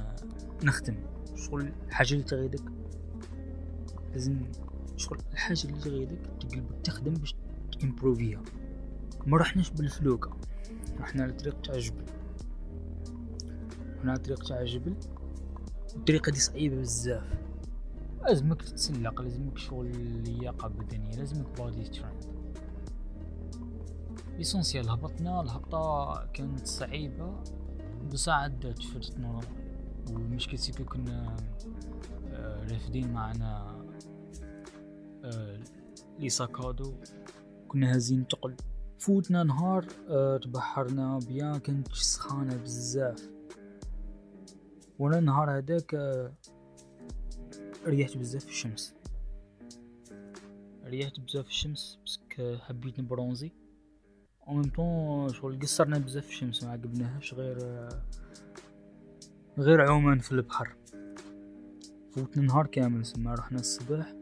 نخدم 0.63 0.96
شغل 1.36 1.72
الحاجة 1.88 2.12
اللي 2.12 2.24
تغيدك. 2.24 2.63
لازم 4.12 4.42
شغل 4.98 5.18
الحاجة 5.34 5.63
اللي 5.65 5.80
تغيدك 5.80 6.20
تقلبك 6.39 6.82
تخدم 6.84 7.13
باش 7.13 7.36
تمبروفيها. 7.80 8.42
ما 9.25 9.38
رحناش 9.38 9.70
بالفلوكة. 9.70 10.38
رحنا 11.00 11.24
على 11.24 11.34
طريق 11.34 11.62
تاع 11.62 11.77
جبل. 11.77 12.06
رحنا 13.98 14.15
طريق 14.18 14.44
تاع 14.44 14.63
جبل. 14.63 14.96
الطريقة 15.96 16.32
دي 16.32 16.39
صعيبة 16.39 16.75
بزاف. 16.75 17.46
لازمك 18.22 18.62
تتسلق 18.62 19.22
لازمك 19.22 19.58
شغل 19.58 19.86
اللياقة 19.86 20.68
بدنية 20.68 21.15
لازمك 21.15 21.46
body 21.58 21.86
strength 21.86 22.27
l'essentiel 24.38 24.89
هبطنا 24.89 25.42
الهبطة 25.42 26.25
كانت 26.34 26.68
صعيبة. 26.68 27.44
بصح 28.12 28.34
عدات 28.34 28.84
فرات 28.84 29.20
normal 29.20 29.64
والمشكل 30.12 30.59
c'est 30.60 30.76
que 30.76 30.86
كنا 30.85 31.35
آه، 32.27 32.67
رافدين 32.71 33.13
معنا 33.13 33.81
آه، 35.24 35.59
لي 36.19 36.29
ساكادو 36.29 36.93
كنا 37.67 37.95
هازين 37.95 38.27
تقل. 38.27 38.55
فوتنا 39.00 39.43
نهار 39.43 39.88
آه، 40.09 40.38
تبحرنا 40.38 41.19
بيان 41.27 41.59
كانت 41.59 41.93
سخانة 41.93 42.57
بزاف. 42.57 43.29
وأنا 45.00 45.19
النهار 45.19 45.57
هذاك 45.57 45.95
ريحت 47.85 48.17
بزاف 48.17 48.43
في 48.43 48.50
الشمس. 48.50 48.93
ريحت 50.85 51.19
بزاف 51.19 51.45
في 51.45 51.51
الشمس 51.51 52.00
بسك 52.05 52.59
حبيت 52.62 53.00
نبرونزي. 53.00 53.51
أو 54.47 54.53
ميم 54.53 54.69
طون 54.69 55.33
شغل 55.33 55.59
قصرنا 55.59 55.97
بزاف 55.97 56.25
في 56.25 56.29
الشمس 56.29 56.63
ما 56.63 56.69
غير 57.33 57.89
غير 59.57 59.81
عومان 59.81 60.19
في 60.19 60.31
البحر. 60.31 60.75
فوتنا 62.12 62.43
نهار 62.43 62.67
كامل 62.67 63.05
سما 63.05 63.33
رحنا 63.33 63.59
الصباح 63.59 64.13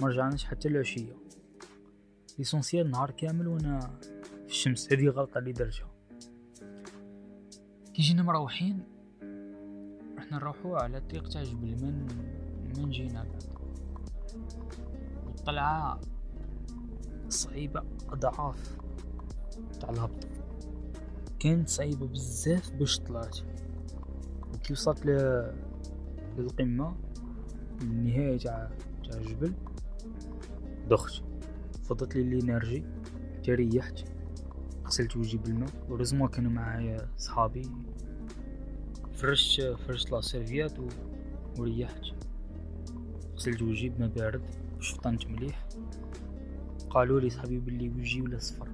ما 0.00 0.08
رجعناش 0.08 0.44
حتى 0.44 0.68
العشية. 0.68 1.16
ليسونسيال 2.38 2.90
نهار 2.90 3.10
كامل 3.10 3.48
وأنا 3.48 3.98
في 4.46 4.52
الشمس. 4.52 4.92
هذه 4.92 5.08
غلطة 5.08 5.38
اللي 5.38 5.52
درتها. 5.52 5.90
كي 7.94 8.02
جينا 8.02 8.22
مروحين 8.22 8.82
رحنا 10.18 10.38
نروحو 10.38 10.74
على 10.74 10.98
الطريق 10.98 11.28
تاع 11.28 11.42
جبل 11.42 11.76
من 11.82 12.06
من 12.76 12.90
جينا. 12.90 13.22
بعد 13.22 13.42
والطلعة 15.26 16.00
صعيبة 17.28 17.82
أضعاف. 18.08 18.76
تاع 19.80 19.90
الهبط. 19.90 20.26
كانت 21.38 21.68
صعيبة 21.68 22.06
بزاف 22.06 22.70
باش 22.70 22.98
طلعت. 22.98 23.38
وكي 24.66 24.72
وصلت. 24.72 25.06
للقمة 26.38 26.96
النهاية 27.82 28.38
تاع 28.38 28.70
تاع 29.04 29.20
الجبل. 29.20 29.52
دخت 30.90 31.22
فضت 31.82 32.16
لي 32.16 32.22
ال 32.22 32.30
énergie 32.30 32.84
تريحت 33.44 34.00
غسلت 34.86 35.16
وجهي 35.16 35.38
بالماء. 35.38 35.70
heureusement 35.88 36.28
كانوا 36.28 36.50
معايا 36.50 37.08
صحابي. 37.16 37.62
فرشت 39.12 39.62
فرشت 39.62 40.12
la 40.12 40.20
serviette. 40.20 40.72
وريحت. 41.58 42.02
غسلت 43.34 43.62
وجهي 43.62 43.88
بما 43.88 44.06
بارد 44.06 44.42
وشفطنت 44.78 45.26
مليح. 45.26 45.68
قالوا 46.90 47.20
لي 47.20 47.30
صحابي 47.30 47.58
بلي 47.58 47.88
وجهي 47.88 48.22
ولا 48.22 48.38
صفر. 48.38 48.68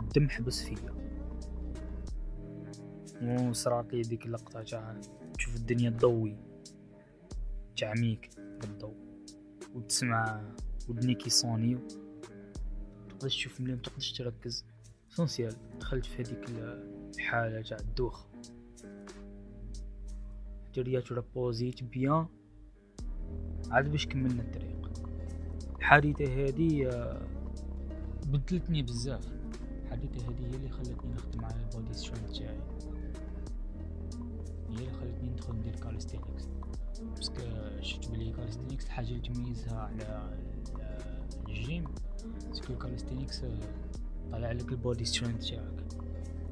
الدم 0.00 0.28
حبس 0.28 0.62
فيا. 0.62 0.93
وصرات 3.28 3.94
لي 3.94 4.02
ديك 4.02 4.26
اللقطة 4.26 4.62
تاع 4.62 4.96
تشوف 5.34 5.56
الدنيا 5.56 5.90
تضوي. 5.90 6.36
تعميك 7.76 8.30
بالضوء. 8.36 8.94
وتسمع 9.74 10.52
ودنيك 10.88 11.26
يصونيو 11.26 11.78
تقدرش 13.08 13.36
تشوف 13.36 13.60
مليح 13.60 13.76
متقدرش 13.76 14.12
تركز. 14.12 14.64
سونسيال 15.08 15.54
دخلت 15.80 16.06
في 16.06 16.22
هذيك 16.22 16.50
الحالة 17.16 17.62
تاع 17.62 17.76
الدوخ 17.76 18.26
تريا 20.72 21.00
تربوزيت 21.00 21.82
بيان. 21.82 22.26
عاد 23.70 23.90
باش 23.90 24.06
كملنا 24.06 24.42
الطريق. 24.42 24.90
الحادثة 25.78 26.24
هذه 26.24 26.86
آه، 26.86 27.22
بدلتني 28.26 28.82
بزاف. 28.82 29.32
الحادثة 29.84 30.28
هذه 30.28 30.46
هي 30.46 30.56
اللي 30.56 30.68
خلتني 30.68 31.12
نخدم 31.12 31.44
على 31.44 31.56
ال 31.60 31.67
body 31.67 31.94
strength 31.94 32.38
تاعي. 32.38 32.60
هي 34.80 34.86
اللي 34.86 34.92
خلتني 34.92 35.30
ندخل 35.30 35.52
ندير 35.56 35.76
calisthenics 35.76 36.48
parce 37.16 37.27
que 37.27 37.34
شفت 37.80 38.10
بلي 38.10 38.32
calisthenics 38.32 38.86
الحاجة 38.86 39.06
اللي 39.06 39.20
تميزها 39.20 39.78
على 39.78 40.36
ال 41.48 41.57
gym 41.57 41.84
parce 42.48 42.63
que 42.63 42.72
ال 42.72 42.77
calisthenics 42.77 43.42
طالع 44.32 44.52
لك 44.52 44.72
ال 44.72 44.78
body 44.78 45.04
strength 45.04 45.50
تاعك. 45.50 45.84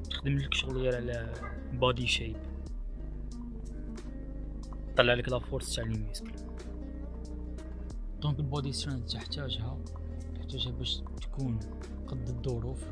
تخدم 0.09 0.37
لك 0.37 0.53
شغل 0.53 0.95
على 0.95 1.33
body 1.73 2.07
shape 2.07 2.37
طلع 4.97 5.13
لك 5.13 5.29
la 5.29 5.39
force 5.39 5.75
تاع 5.75 5.83
les 5.83 5.99
muscles 5.99 6.31
donc 8.21 8.39
ال 8.39 8.45
body 8.45 8.71
strength 8.71 9.13
تحتاجها 9.13 9.77
تحتاجها 10.35 10.71
باش 10.71 11.01
تكون 11.21 11.59
قد 12.07 12.29
الظروف. 12.29 12.85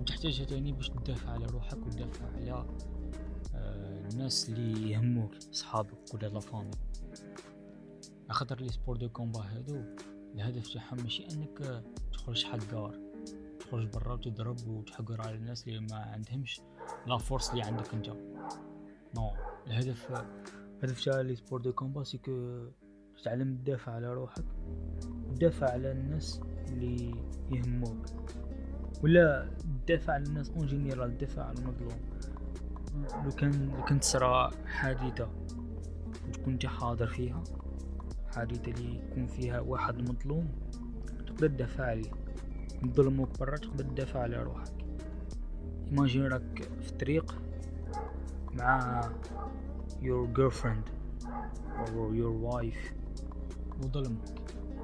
وتحتاجها 0.00 0.44
تاني 0.44 0.72
باش 0.72 0.88
تدافع 0.88 1.30
على 1.30 1.46
روحك 1.46 1.86
وتدافع 1.86 2.26
على 2.36 2.50
آه، 2.50 2.66
الناس 4.12 4.48
اللي 4.48 4.90
يهموك 4.90 5.34
صحابك 5.52 6.14
ولا 6.14 6.26
la 6.26 6.40
famille 6.40 6.70
les 8.60 8.68
sports 8.68 8.96
de 8.96 9.08
combat 9.08 9.40
هادو 9.40 9.84
الهدف 10.34 10.72
تاعهم 10.72 11.02
ماشي 11.02 11.26
أنك 11.32 11.84
تخرج 12.12 12.44
حقار 12.44 12.98
تخرج 13.60 13.88
برا 13.88 14.12
وتضرب 14.12 14.68
وتحقر 14.68 15.20
على 15.20 15.34
الناس 15.34 15.68
اللي 15.68 15.80
ما 15.80 15.96
عندهمش 15.96 16.60
la 17.06 17.18
force 17.18 17.50
اللي 17.50 17.62
عندك 17.62 17.94
أنت. 17.94 18.08
non 19.16 19.30
الهدف 19.66 20.24
الهدف 20.78 21.04
تاع 21.04 21.20
les 21.20 21.36
sports 21.36 21.60
de 21.60 21.72
combat 21.72 22.04
c'est 22.04 22.43
que 22.43 22.66
تتعلم 23.18 23.56
تدافع 23.56 23.92
على 23.92 24.12
روحك 24.12 24.44
تدافع 25.34 25.70
على 25.70 25.92
الناس 25.92 26.40
اللي 26.68 27.14
يهموك. 27.52 28.06
ولا 29.02 29.50
تدافع 29.86 30.12
على 30.12 30.22
الناس 30.22 30.50
en 30.50 30.66
général 30.66 31.18
تدافع 31.18 31.42
على 31.42 31.58
المظلوم. 31.58 32.00
لو 32.94 33.30
كان 33.30 33.70
لو 33.76 33.84
كانت 33.84 34.02
تصرا 34.02 34.50
حادثة 34.66 35.28
وتكون 36.28 36.52
انت 36.52 36.66
حاضر 36.66 37.06
فيها 37.06 37.44
حادثة 38.34 38.72
اللي 38.72 38.96
يكون 38.96 39.26
فيها 39.26 39.60
واحد 39.60 40.10
مظلوم 40.10 40.48
تقدر 41.26 41.48
تدافع 41.48 41.84
عليه. 41.84 42.10
ظلموك 42.86 43.38
برا 43.38 43.56
تقدر 43.56 43.84
تدافع 43.84 44.20
على 44.20 44.42
روحك. 44.42 44.72
imagine 45.86 46.26
راك 46.26 46.62
في 46.82 46.90
الطريق 46.92 47.34
مع 48.52 49.00
your 50.02 50.38
girlfriend 50.38 50.90
or 51.86 52.14
your 52.14 52.52
wife 52.52 52.92
وظلمك. 53.82 54.40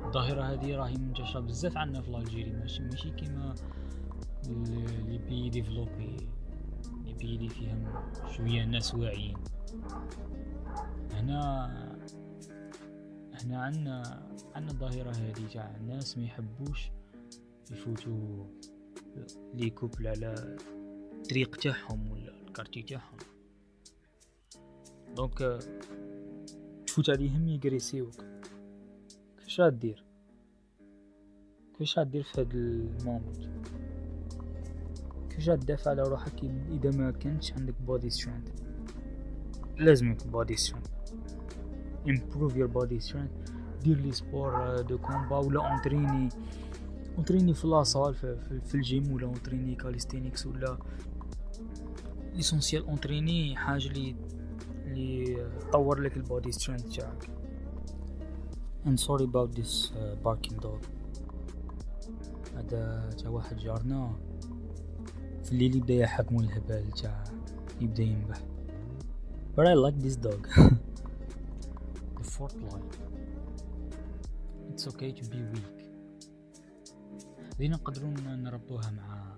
الظاهرة 0.06 0.42
هذه 0.42 0.76
راهي 0.76 0.96
منتشرة 0.96 1.40
بزاف 1.40 1.76
عندنا 1.76 2.02
في 2.02 2.08
l'Algérie 2.08 2.52
ماشي 2.52 2.82
ماشي 2.82 3.10
كيما 3.10 3.54
les 4.48 5.18
pays 5.18 5.50
développés 5.50 6.28
لي 7.24 7.48
فيهم 7.48 7.84
شوية 8.36 8.64
ناس 8.64 8.94
واعيين. 8.94 9.36
هنا 11.12 11.66
هنا 13.34 13.62
عندنا 13.62 14.26
عندنا 14.54 14.72
الظاهرة 14.72 15.10
هذه 15.10 15.46
تاع 15.52 15.76
الناس 15.76 16.18
ما 16.18 16.24
يحبوش 16.24 16.90
يفوتوا 17.70 18.46
les 19.54 19.70
couples 19.70 20.06
على 20.06 20.56
الطريق 21.12 21.56
تاعهم 21.56 22.10
ولا 22.10 22.40
ال 22.42 22.47
quartier 22.47 22.82
تاعهم. 22.82 23.18
donc 25.16 25.58
تفوت 26.86 27.10
عليهم 27.10 27.48
يجريسيوك 27.48 28.14
كيفاش 29.38 29.60
غدير 29.60 30.04
كيفاش 31.72 31.98
غدير 31.98 32.22
في 32.22 32.40
هاد 32.40 32.54
ال 32.54 32.67
moment 32.67 33.46
كيفاش 35.36 35.48
غدافع 35.48 35.90
على 35.90 36.02
روحك 36.02 36.44
إذا 36.70 36.90
ما 36.90 37.10
كانش 37.10 37.52
عندك 37.52 37.74
body 37.86 38.10
strength 38.10 38.48
لازمك 39.78 40.26
body 40.26 40.56
strength 40.56 40.86
improve 42.06 42.52
your 42.52 42.68
body 42.68 43.00
strength. 43.00 43.52
دير 43.82 43.98
les 43.98 44.12
sports 44.12 44.80
de 44.80 44.98
combat 44.98 45.36
ولا 45.38 45.70
اونتريني 45.70 46.28
اونتريني 47.18 47.54
في 47.54 47.66
la 47.66 47.80
salle 47.80 48.14
في, 48.14 48.74
الجيم 48.74 49.12
ولا 49.12 49.26
اونتريني 49.26 49.74
calisthenics 49.74 50.46
ولا 50.46 50.78
l'essentiel 52.34 52.86
اونتريني 52.86 53.56
حاجة 53.56 53.88
اللي 53.88 54.16
اللي 54.86 55.46
تطور 55.60 56.00
لك 56.00 56.16
ال 56.16 56.23
body 56.23 56.52
strength 56.52 56.96
تاعك. 56.96 57.30
And 58.86 59.00
sorry 59.00 59.24
about 59.24 59.50
this 59.56 59.90
uh, 59.90 60.14
barking 60.24 60.58
dog. 60.60 60.86
هذا 62.56 63.10
تاع 63.18 63.30
واحد 63.30 63.56
جارنا. 63.56 64.25
في 65.46 65.52
الليل 65.52 65.76
يبدأ 65.76 65.94
يحكمو 65.94 66.40
الهبال 66.40 66.92
تاع 66.92 67.24
يبدأ 67.80 68.02
ينبح. 68.02 68.40
But 69.56 69.66
I 69.66 69.74
like 69.74 69.98
this 70.02 70.16
dog. 70.16 70.48
The 72.18 72.24
fourth 72.34 72.56
line. 72.56 72.90
It's 74.70 74.86
okay 74.88 75.12
to 75.12 75.24
be 75.30 75.38
weak. 75.52 75.76
هذه 77.58 77.68
نقدروا 77.68 78.10
نربطوها 78.10 78.90
مع 78.90 79.36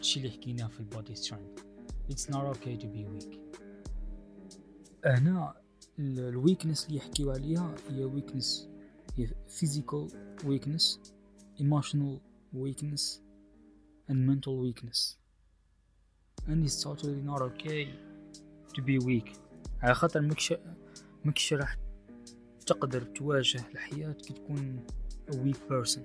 الشيء 0.00 0.22
اللي 0.22 0.36
حكيناه 0.36 0.66
في 0.66 0.80
ال 0.80 0.87
body 0.87 1.14
strength 1.14 1.58
it's 2.10 2.34
not 2.34 2.44
okay 2.44 2.76
to 2.76 2.86
be 2.86 3.04
weak. 3.14 3.38
هنا 5.06 5.54
ال 5.98 6.08
weakness 6.08 6.86
اللي 6.86 6.96
يحكيو 6.96 7.30
عليها 7.30 7.74
هي 7.90 8.04
weakness 8.04 8.68
هي 9.16 9.26
physical 9.60 10.12
weakness 10.44 10.98
emotional 11.60 12.20
weakness. 12.54 13.29
And 14.10 14.18
mental 14.30 14.54
weakness. 14.66 15.00
And 16.48 16.58
it's 16.66 16.78
totally 16.82 17.22
not 17.30 17.40
okay 17.48 17.82
to 18.74 18.82
be 18.82 18.98
weak. 18.98 19.36
على 19.82 19.94
خاطر 19.94 20.20
مكش 21.24 21.52
راح 21.52 21.76
تقدر 22.66 23.02
تواجه 23.02 23.60
الحياة 23.72 24.12
كي 24.12 24.34
تكون 24.34 24.86
a 25.30 25.34
weak 25.34 25.58
person. 25.72 26.00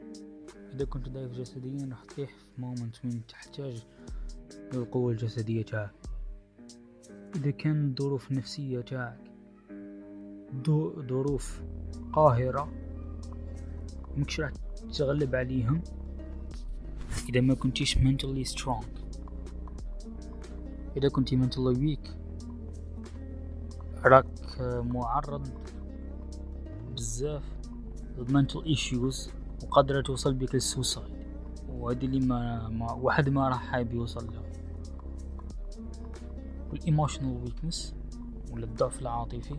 إذا 0.74 0.86
كنت 0.86 1.10
ضعيف 1.10 1.32
جسديا 1.32 1.88
راح 1.90 2.04
تطيح 2.04 2.30
في 2.30 2.62
مومنت 2.62 3.06
وين 3.06 3.26
تحتاج 3.28 3.84
للقوة 4.74 5.12
الجسدية 5.12 5.62
تاعك. 5.62 5.92
إذا 7.36 7.52
كان 7.52 7.88
الظروف 7.88 8.32
النفسية 8.32 8.82
تاعك 8.82 9.32
ظروف 11.10 11.62
قاهرة 12.14 12.74
مكش 14.18 14.40
راح 14.40 14.52
تتغلب 14.92 15.36
عليهم. 15.36 15.84
إذا 17.30 17.42
ما 17.42 17.54
كنتيش 17.54 17.98
mentally 17.98 18.52
strong. 18.54 18.86
إذا 20.98 21.10
كنتي 21.10 21.38
mentally 21.38 21.78
weak 21.78 22.10
راك 24.06 24.26
معرض 24.62 25.48
بزاف 26.94 27.44
mental 28.18 28.76
issues 28.76 29.30
وقادرة 29.64 30.02
توصل 30.02 30.34
بك 30.34 30.56
للسوسايد 30.56 31.16
وهذه 31.70 32.06
اللي 32.06 32.20
ما, 32.20 32.70
ما 32.70 32.92
واحد 32.94 33.30
ما 33.30 33.50
راح 33.50 33.68
حابب 33.68 33.94
يوصل 33.94 34.28
لها. 34.34 34.44
وال 36.72 36.84
emotional 36.84 37.42
weakness 37.44 37.96
ولا 38.52 38.66
الضعف 38.66 39.02
العاطفي 39.02 39.56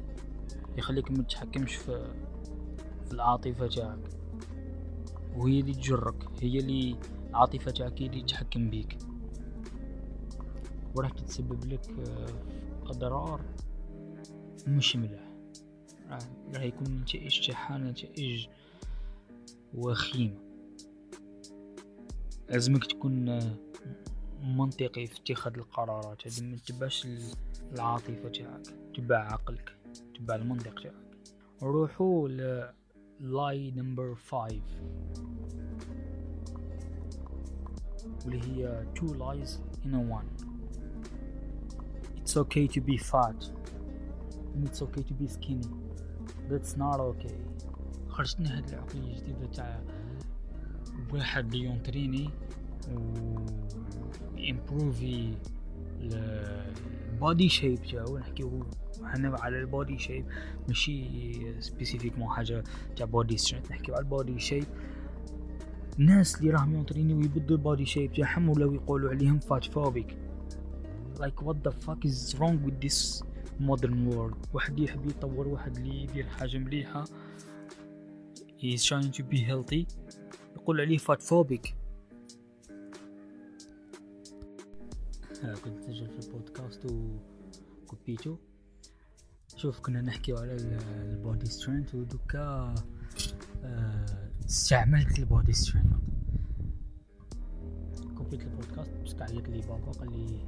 يخليك 0.78 1.10
ما 1.10 1.22
تتحكمش 1.22 1.74
في 1.74 2.14
في 3.06 3.12
العاطفة 3.12 3.66
تاعك. 3.66 3.98
وهي 5.36 5.60
اللي 5.60 5.74
تجرك 5.74 6.28
هي 6.40 6.58
اللي 6.58 6.96
هي 8.00 8.06
اللي 8.06 8.22
تتحكم 8.22 8.70
بيك. 8.70 8.98
وراح 10.94 11.10
تتسبب 11.10 11.64
لك 11.64 11.90
أضرار 12.86 13.40
مش 14.66 14.96
مليح 14.96 15.28
راح 16.54 16.62
يكون 16.62 17.00
نتائج 17.00 17.46
تاعها 17.46 17.78
نتائج 17.78 18.46
وخيمة. 19.74 20.38
لازمك 22.48 22.84
تكون 22.84 23.40
منطقي 24.42 25.06
في 25.06 25.20
اتخاذ 25.20 25.54
القرارات. 25.54 26.26
هذه 26.26 26.44
ما 26.44 26.56
تبعش 26.56 27.06
العاطفة 27.72 28.28
تاعك 28.28 28.62
تبع 28.94 29.18
عقلك 29.18 29.76
تبع 30.14 30.34
المنطق 30.34 30.82
تاعك. 30.82 30.94
روحوا 31.62 32.28
ل 32.28 32.70
lie 33.20 33.70
number 33.70 34.14
five 34.14 34.64
واللي 38.24 38.40
هي 38.42 38.84
two 38.94 39.06
lies 39.06 39.58
in 39.84 39.94
a 39.94 40.00
one. 40.18 40.28
It's 42.20 42.36
okay 42.36 42.66
to 42.66 42.80
be 42.80 42.96
fat. 42.96 43.40
And 44.54 44.66
it's 44.68 44.82
okay 44.82 45.02
to 45.02 45.14
be 45.14 45.26
skinny. 45.26 45.70
That's 46.48 46.76
not 46.76 47.00
okay. 47.00 47.38
خرجتنا 48.08 48.58
هاد 48.58 48.68
العقلية 48.68 49.12
الجديدة 49.12 49.46
تاع 49.46 49.80
واحد 51.12 51.54
يونتريني 51.54 52.30
و 52.92 53.38
ال 54.38 54.57
body 54.57 55.34
ال 57.12 57.19
body 57.19 57.48
shape 57.48 57.82
جاو 57.82 58.18
نحكيو 58.18 58.66
هنا 59.02 59.36
على 59.40 59.58
ال 59.58 59.66
body 59.66 59.98
shape 59.98 60.26
ماشي 60.68 61.62
spécifiquement 61.62 62.30
حاجة 62.30 62.64
تاع 62.96 63.06
body 63.06 63.36
strength 63.36 63.70
نحكيو 63.70 63.94
على 63.94 64.02
ال 64.02 64.09
body 64.09 64.38
shape 64.38 64.64
الناس 65.98 66.36
اللي 66.38 66.50
راهم 66.50 66.74
يونطرينيو 66.74 67.20
يبدو 67.20 67.54
ال 67.54 67.61
body 67.61 67.86
shape 67.86 68.12
تاعهم 68.12 68.48
ولاو 68.48 68.72
يقولوا 68.72 69.10
عليهم 69.10 69.38
fatphobic 69.38 70.16
like 71.18 71.42
what 71.42 71.56
the 71.62 71.70
fuck 71.70 72.04
is 72.04 72.34
wrong 72.38 72.56
with 72.64 72.80
this 72.80 73.22
modern 73.60 74.10
world? 74.10 74.36
واحد 74.52 74.78
يحب 74.78 75.06
يطور 75.06 75.48
واحد 75.48 75.76
اللي 75.76 76.02
يدير 76.02 76.26
حاجة 76.26 76.58
مليحة. 76.58 77.04
He's 78.58 78.84
trying 78.84 79.10
to 79.10 79.22
be 79.22 79.38
healthy. 79.38 79.86
يقول 80.56 80.80
عليه 80.80 80.98
fatphobic 80.98 81.74
كنت 85.64 85.80
سجل 85.80 86.20
في 86.20 86.26
البودكاست 86.26 86.86
وكوبيتو. 87.84 88.36
شوف 89.56 89.80
كنا 89.80 90.00
نحكيو 90.00 90.36
على 90.36 90.56
ال 91.02 91.11
body 91.11 91.46
strength 91.46 91.94
ودوكا. 91.94 92.74
آه، 93.64 94.25
استعملت 94.46 95.18
ال 95.18 95.25
body 95.25 95.52
strength 95.52 95.86
كوبيت 98.16 98.42
البودكاست 98.42 98.90
بس 99.04 99.14
عيط 99.20 99.48
لي 99.48 99.60
بابا 99.60 99.92
قال 99.92 100.12
لي 100.12 100.38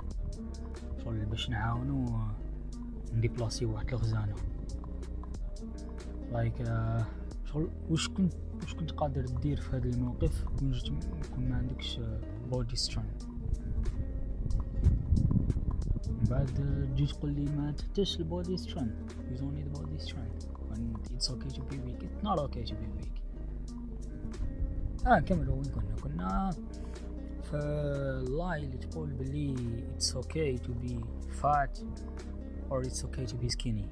شغل 1.04 1.24
باش 1.24 1.50
نعاونو 1.50 2.18
نديبلاسي 3.14 3.64
واحد 3.64 3.92
الخزانه 3.92 4.34
like 6.32 6.54
uh, 6.58 7.02
شغل 7.44 7.70
واش 7.90 8.08
كنت 8.08 8.34
واش 8.62 8.74
كنت 8.74 8.90
قادر 8.90 9.26
دير 9.26 9.60
في 9.60 9.76
هذا 9.76 9.88
الموقف 9.88 10.44
كون 10.44 10.70
جيت 10.70 11.04
كون 11.34 11.48
ما 11.48 11.56
عندكش 11.56 12.00
body 12.50 12.76
strength 12.76 13.24
من 16.08 16.24
بعد 16.30 16.46
تجي 16.94 17.06
تقول 17.06 17.32
لي 17.32 17.44
ما 17.44 17.72
تحتاجش 17.72 18.16
ال 18.16 18.24
body 18.24 18.56
strength 18.56 19.18
you 19.30 19.36
don't 19.38 19.54
need 19.54 19.72
body 19.72 19.98
strength. 19.98 20.46
And 20.74 20.96
it's 21.14 21.30
okay 21.30 21.50
to 21.50 21.60
be 21.62 21.78
weak. 21.78 22.00
It's 22.02 22.22
not 22.22 22.38
okay 22.38 22.64
to 22.64 22.74
be 22.74 22.86
اه 25.07 25.19
نكمل 25.19 25.49
وين 25.49 25.63
كنا 25.63 25.95
كنا 26.03 26.49
فاللاي 27.43 28.63
اللي 28.63 28.77
تقول 28.77 29.09
بلي 29.09 29.55
it's 29.97 30.15
okay 30.15 30.57
to 30.65 30.71
be 30.85 30.95
fat 31.41 31.83
or 32.69 32.81
it's 32.81 33.03
okay 33.05 33.25
to 33.31 33.35
be 33.35 33.49
skinny 33.49 33.87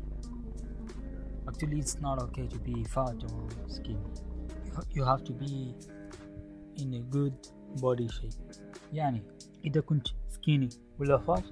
actually 1.48 1.80
it's 1.80 1.98
not 2.02 2.18
okay 2.24 2.48
to 2.48 2.60
be 2.68 2.84
fat 2.96 3.18
or 3.32 3.42
skinny 3.68 4.08
you 4.96 5.04
have 5.04 5.24
to 5.24 5.34
be 5.34 5.54
in 6.82 6.94
a 6.94 7.02
good 7.16 7.38
body 7.82 8.08
shape 8.08 8.56
يعني 8.94 9.22
إذا 9.66 9.82
كنت 9.82 10.08
skinny 10.08 10.76
ولا 11.00 11.18
fat 11.28 11.44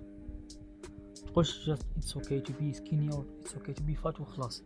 تقولش 1.28 1.70
just 1.70 1.84
it's 2.00 2.16
okay 2.16 2.42
to 2.50 2.54
be 2.54 2.74
skinny 2.74 3.10
or 3.12 3.24
it's 3.42 3.54
okay 3.56 3.74
to 3.74 3.84
be 3.84 3.96
fat 3.96 4.20
وخلاص 4.20 4.64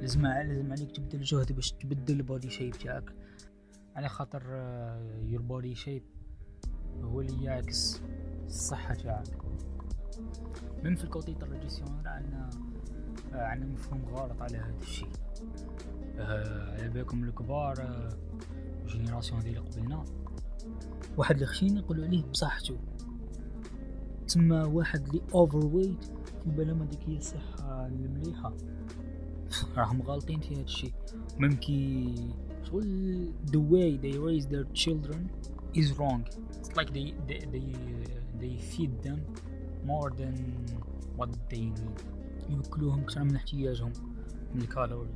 لازم 0.00 0.26
لازم 0.26 0.72
عليك 0.72 0.90
تبذل 0.96 1.22
جهد 1.22 1.52
باش 1.52 1.72
تبدل 1.72 2.16
ال 2.16 2.23
body 2.23 2.50
shape 2.50 2.72
تاعك 2.72 3.12
على 3.96 4.08
خاطر 4.08 4.42
your 5.22 5.42
body 5.42 5.74
shape 5.74 6.02
هو 7.02 7.20
اللي 7.20 7.44
يعكس 7.44 8.02
الصحة 8.46 8.94
تاعك. 8.94 9.28
من 10.84 10.94
في 10.94 11.04
ال 11.04 11.10
côté 11.10 11.34
traditionnel 11.34 12.08
عندنا 12.08 12.50
عندنا 13.32 13.72
مفهوم 13.72 14.04
غلط 14.04 14.42
على 14.42 14.56
هذا 14.56 14.78
الشيء. 14.82 15.08
آه، 16.18 16.72
على 16.72 16.88
بالكم 16.88 17.24
الكبار 17.24 17.74
ال 18.82 18.87
génération 18.87 19.40
ديال 19.40 19.64
قبلنا. 19.64 20.04
واحد 21.16 21.42
الخشين 21.42 21.76
يقولوا 21.76 22.04
عليه 22.04 22.24
بصحته. 22.24 22.78
تما 24.28 24.64
واحد 24.64 25.08
اللي 25.08 25.22
overweight 25.34 26.04
في 26.44 26.50
بالهم 26.50 26.82
هذيك 26.82 27.00
هي 27.06 27.16
الصحة 27.16 27.86
المليحة. 27.86 28.52
راهم 29.76 30.02
غالطين 30.02 30.40
في 30.40 30.54
هذا 30.54 30.62
الشيء. 30.62 30.92
ممكن 31.38 32.14
شغل 32.64 33.32
the 33.46 33.60
way 33.72 33.96
they 33.96 34.18
raise 34.18 34.46
their 34.46 34.66
children 34.74 35.30
is 35.74 35.98
wrong. 35.98 36.22
It's 36.60 36.76
like 36.76 36.90
they 36.92 37.14
they 37.28 37.40
they, 37.54 37.68
they 38.40 38.54
feed 38.72 38.92
them 39.06 39.20
more 39.84 40.10
than 40.10 40.36
what 41.16 41.30
they 41.50 41.60
need. 41.60 42.00
يوكلوهم 42.50 43.00
أكثر 43.00 43.24
من 43.24 43.36
احتياجهم 43.36 43.92
من 44.54 44.60
الكالوري. 44.60 45.14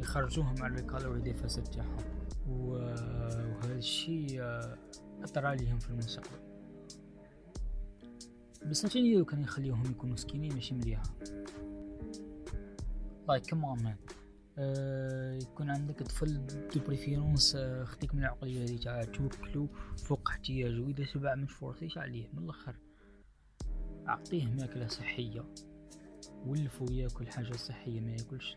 يخرجوهم 0.00 0.54
على 0.62 0.80
الكالوري 0.80 1.20
ديفيسيت 1.20 1.68
تاعهم. 1.68 1.96
وهذا 2.48 3.74
الشيء 3.74 4.40
أثر 5.24 5.46
عليهم 5.46 5.78
في 5.78 5.90
المستقبل. 5.90 6.38
بس 8.66 8.86
ثاني 8.86 9.24
كان 9.24 9.42
يخليهم 9.42 9.82
يكونوا 9.90 10.16
سكينين 10.16 10.54
ماشي 10.54 10.74
لايك 13.28 13.46
كمان 13.46 13.82
مان 13.82 13.96
يكون 15.42 15.70
عندك 15.70 16.02
طفل 16.02 16.46
دو 16.46 16.80
بريفيرونس 16.86 17.56
آه 17.56 17.84
خديك 17.84 18.14
من 18.14 18.20
العقلية 18.20 18.64
هذه 18.64 18.76
تاع 18.76 19.02
توكلو 19.02 19.66
فوق 19.96 20.30
احتياجه. 20.30 20.80
واذا 20.80 21.04
شبع 21.04 21.34
مش 21.34 21.52
فورسيش 21.52 21.98
عليه؟ 21.98 22.28
من 22.32 22.44
الأخر. 22.44 22.76
أعطيه 24.08 24.46
ماكلة 24.46 24.86
صحية. 24.86 25.44
ولفو 26.46 26.84
ياكل 26.84 27.26
حاجة 27.26 27.52
صحية 27.52 28.00
ما 28.00 28.12
ياكلش 28.12 28.56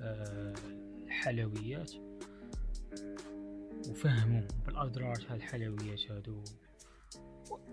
آه 0.00 0.54
الحلويات. 1.06 1.92
وفهموا 3.90 4.48
بالأضرار 4.66 5.14
تاع 5.14 5.34
الحلويات 5.34 6.10
هادو. 6.10 6.44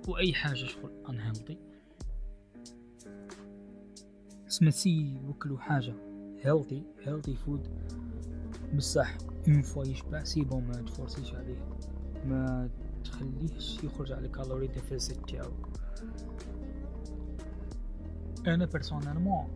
وأي 0.08 0.34
حاجة 0.34 0.54
شغل 0.54 1.04
unhealthy 1.10 1.58
سمسي 4.54 5.18
وكلوا 5.28 5.58
حاجة. 5.58 5.94
healthy 6.42 6.84
healthy 7.04 7.36
food 7.36 7.68
بصح 8.76 9.18
une 9.48 9.62
fois 9.62 9.86
يشبع 9.86 10.24
c'est 10.24 10.44
bon 10.44 10.63
ما 10.63 10.74
تفورسيش 10.74 11.34
عليه. 11.34 11.58
ما 12.26 12.70
تخليهش 13.04 13.84
يخرج 13.84 14.12
على 14.12 14.26
ال 14.26 14.31
calorie 14.31 14.68
deficit 14.68 15.30
تاعو. 15.30 15.52
أنا 18.48 18.66
personnellement 18.66 19.48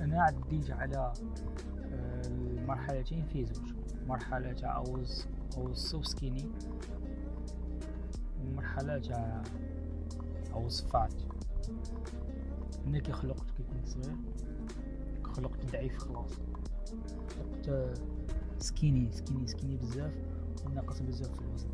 أنا 0.00 0.22
عديت 0.22 0.70
على 0.70 1.12
المرحلتين 2.26 3.24
في 3.32 3.44
زوج 3.44 3.72
مرحلة 4.06 4.52
تاع 4.52 4.76
I 4.76 4.88
was 4.88 5.26
I 5.56 5.61
was 5.61 5.76
so 5.76 6.02
skinny 6.02 6.50
ومرحلة 8.40 8.98
تاع 8.98 9.42
I 10.54 10.61
was 10.61 10.80
fat 10.80 11.14
أنا 12.88 12.98
كي 12.98 13.12
خلقت 13.12 13.50
كي 13.50 13.62
كنت 13.62 13.88
صغير. 13.88 14.16
خلقت 15.24 15.72
ضعيف 15.72 15.98
خلاص. 15.98 16.30
خلقت 17.28 17.98
skinny 18.58 19.12
skinny 19.12 19.46
skinny 19.46 19.76
بزاف 19.76 20.14
وناقص 20.66 21.00
بزاف 21.00 21.30
في 21.34 21.40
الوزن 21.40 21.68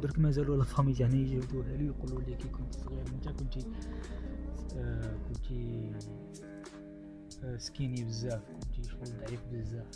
درك 0.00 0.18
مازالوا 0.18 0.56
la 0.56 0.64
famille 0.64 0.94
تاعنا 0.94 1.14
يجبدوها 1.16 1.76
لي 1.76 1.86
يقولوا 1.86 2.20
لي 2.20 2.34
كي 2.34 2.48
كنت 2.48 2.74
صغير 2.74 3.04
انت 3.08 3.28
كنتي 3.28 3.66
آه 4.76 5.16
كنتي 5.28 5.92
آه 7.44 7.56
skinny 7.56 8.04
بزاف 8.04 8.42
كنتي 8.50 8.88
شغل 8.90 9.04
ضعيف 9.04 9.40
بزاف. 9.52 9.86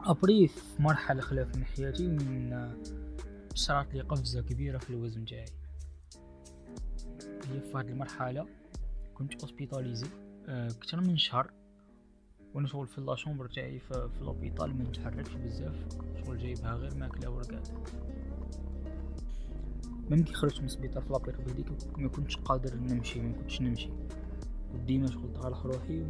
après 0.00 0.48
في 0.48 0.82
مرحلة 0.82 1.20
خلاف 1.20 1.56
من 1.56 1.64
حياتي 1.64 2.08
من 2.08 2.70
صارت 3.54 3.94
لي 3.94 4.00
قفزة 4.00 4.42
كبيرة 4.42 4.78
في 4.78 4.90
الوزن 4.90 5.24
تاعي. 5.24 5.44
هي 7.50 7.60
في 7.60 7.78
هذه 7.78 7.88
المرحلة 7.88 8.46
كنت 9.14 9.42
hospitalisé 9.42 10.06
أكثر 10.48 11.00
من 11.00 11.16
شهر. 11.16 11.50
وأنا 12.54 12.66
شغل 12.66 12.86
في 12.86 13.00
la 13.00 13.11
chambre 13.11 13.48
تاعي 13.48 13.78
في, 13.78 14.08
في 14.08 14.24
l'hôpital 14.24 14.78
ما 14.78 14.84
نتحركش 14.84 15.34
بزاف. 15.34 15.86
شغل 16.24 16.38
جايبها 16.38 16.74
غير 16.74 16.94
ماكله 16.94 17.30
ورقاد 17.30 17.68
كي 20.24 20.34
خرجت 20.34 20.58
من 20.58 20.64
السبيطار 20.64 21.02
في 21.02 21.12
la 21.12 21.20
période 21.20 21.48
هذيك 21.50 21.98
ما 21.98 22.08
كنتش 22.08 22.36
قادر 22.36 22.74
نمشي 22.74 23.20
ما 23.20 23.32
كنتش 23.32 23.60
نمشي. 23.60 23.90
وديما 24.74 25.06
شغل 25.06 25.32
طالع 25.32 25.58
روحي 25.64 26.04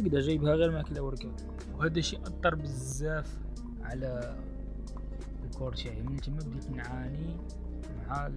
هكذا 0.00 0.20
جايبها 0.20 0.54
غير 0.54 0.70
ماكله 0.70 1.02
ورقاد 1.02 1.40
وهذا 1.74 1.98
الشيء 1.98 2.22
أثر 2.22 2.54
بزاف 2.54 3.38
على 3.82 4.36
ال 5.44 5.49
corps 5.49 5.74
تاعي. 5.74 6.02
من 6.02 6.16
تما 6.16 6.36
بديت 6.36 6.70
نعاني 6.70 7.36
مع 8.08 8.30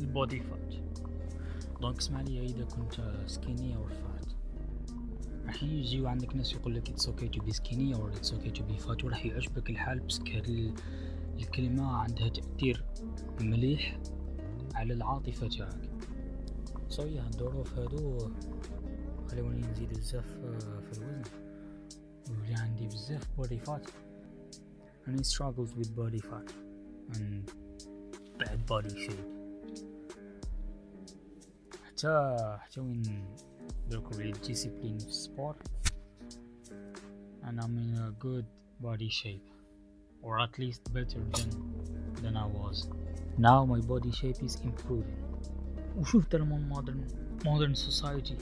ال 0.00 0.08
body 0.08 0.40
fat. 0.40 0.74
donc 1.82 1.98
اسمع 1.98 2.20
لي 2.20 2.44
إذا 2.44 2.64
كنت 2.64 3.24
skinny 3.26 3.76
or 3.76 3.86
fat 3.86 4.26
راح 5.46 5.62
يجيو 5.62 6.08
عندك 6.08 6.36
ناس 6.36 6.52
يقول 6.52 6.74
لك 6.74 6.90
it's 6.90 7.08
okay 7.08 7.28
to 7.28 7.40
be 7.40 7.52
skinny 7.52 7.94
or 7.94 8.08
it's 8.08 8.32
okay 8.32 8.50
to 8.50 8.64
be 8.64 8.78
fat 8.78 9.04
وراح 9.04 9.26
يعجبك 9.26 9.70
الحال 9.70 10.00
بس 10.00 10.20
هاد 10.20 10.74
الكلمة 11.38 11.96
عندها 11.96 12.28
تأثير 12.28 12.84
مليح 13.40 13.98
على 14.74 14.92
العاطفة 14.94 15.48
تاعك. 15.48 15.90
so 16.88 17.02
يا 17.02 17.26
الظروف 17.26 17.78
هادو 17.78 18.30
خلوني 19.30 19.66
نزيد 19.66 19.88
بزاف 19.88 20.26
في 20.26 20.98
الوزن. 20.98 21.22
وولي 22.30 22.54
عندي 22.54 22.86
بزاف 22.86 23.28
body 23.36 23.58
fat 23.58 23.86
and 25.06 25.20
I 25.20 25.22
struggled 25.22 25.72
with 25.78 25.96
body 25.96 26.20
fat. 26.20 26.48
and 27.14 27.50
bad 28.38 28.66
body 28.66 28.94
shape. 29.04 29.31
حتى 32.01 32.37
حتى 32.59 32.79
وين 32.79 33.25
درك 33.89 34.15
ريال 34.15 34.35
discipline 34.35 34.99
في 35.03 35.07
السبور 35.09 35.55
and 37.43 37.59
I'm 37.61 37.77
in 37.77 37.93
a 38.07 38.11
good 38.19 38.45
body 38.81 39.09
shape 39.09 39.47
or 40.21 40.39
at 40.39 40.59
least 40.59 40.93
better 40.93 41.21
than 41.35 41.49
than 42.21 42.35
I 42.37 42.45
was 42.45 42.89
now 43.37 43.65
my 43.65 43.79
body 43.79 44.11
shape 44.11 44.43
is 44.43 44.55
improving 44.63 45.23
وشوف 45.97 46.35
المون 46.35 46.69
modern 46.69 47.07
modern 47.45 47.75
society 47.75 48.37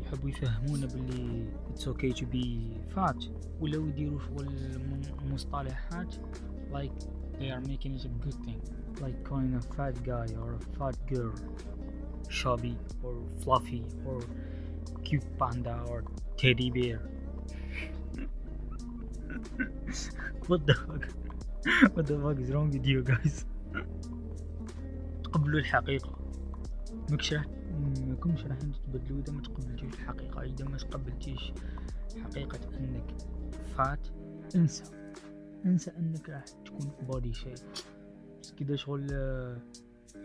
يحبوا 0.00 0.30
يفهمونا 0.30 0.86
باللي 0.86 1.48
it's 1.74 1.86
okay 1.86 2.12
to 2.12 2.24
be 2.24 2.60
fat 2.94 3.24
ولاو 3.60 3.86
يديروا 3.86 4.20
شغل 4.20 4.50
مصطلحات 5.32 6.14
like 6.72 6.92
they 7.38 7.50
are 7.50 7.60
making 7.60 7.94
it 7.94 8.04
a 8.04 8.08
good 8.24 8.38
thing 8.46 8.60
like 9.00 9.16
calling 9.28 9.54
a 9.54 9.62
fat 9.76 9.94
guy 10.04 10.26
or 10.42 10.54
a 10.54 10.78
fat 10.78 10.96
girl 11.12 11.34
Chubby 12.29 12.77
or 13.03 13.15
fluffy 13.43 13.83
or 14.05 14.21
cute 15.03 15.25
panda 15.37 15.83
or 15.87 16.03
teddy 16.37 16.69
bear. 16.69 17.01
What 20.47 20.65
the 20.65 20.73
fuck? 20.73 21.07
What 21.95 22.07
the 22.07 22.17
fuck 22.19 22.39
is 22.39 22.51
wrong 22.51 22.71
with 22.71 22.85
you 22.85 23.03
guys? 23.03 23.45
تقبلوا 25.23 25.59
الحقيقة. 25.59 26.17
ماكش 27.11 27.33
راح 27.33 27.45
ماكمش 28.07 28.45
راح 28.45 28.57
تتبدلوا 28.57 29.19
إذا 29.19 29.33
ما 29.33 29.41
تقبلتيش 29.41 29.93
الحقيقة. 29.93 30.41
إذا 30.41 30.65
ما 30.65 30.77
تقبلتيش 30.77 31.53
حقيقة 32.23 32.59
إنك 32.77 33.15
فات 33.77 34.07
انسى. 34.55 34.83
انسى 35.65 35.91
إنك 35.99 36.29
راح 36.29 36.43
تكون 36.65 36.91
بودي 37.07 37.33
شيب 37.33 37.53
بس 38.41 38.53
كذا 38.53 38.75
شغل 38.75 39.07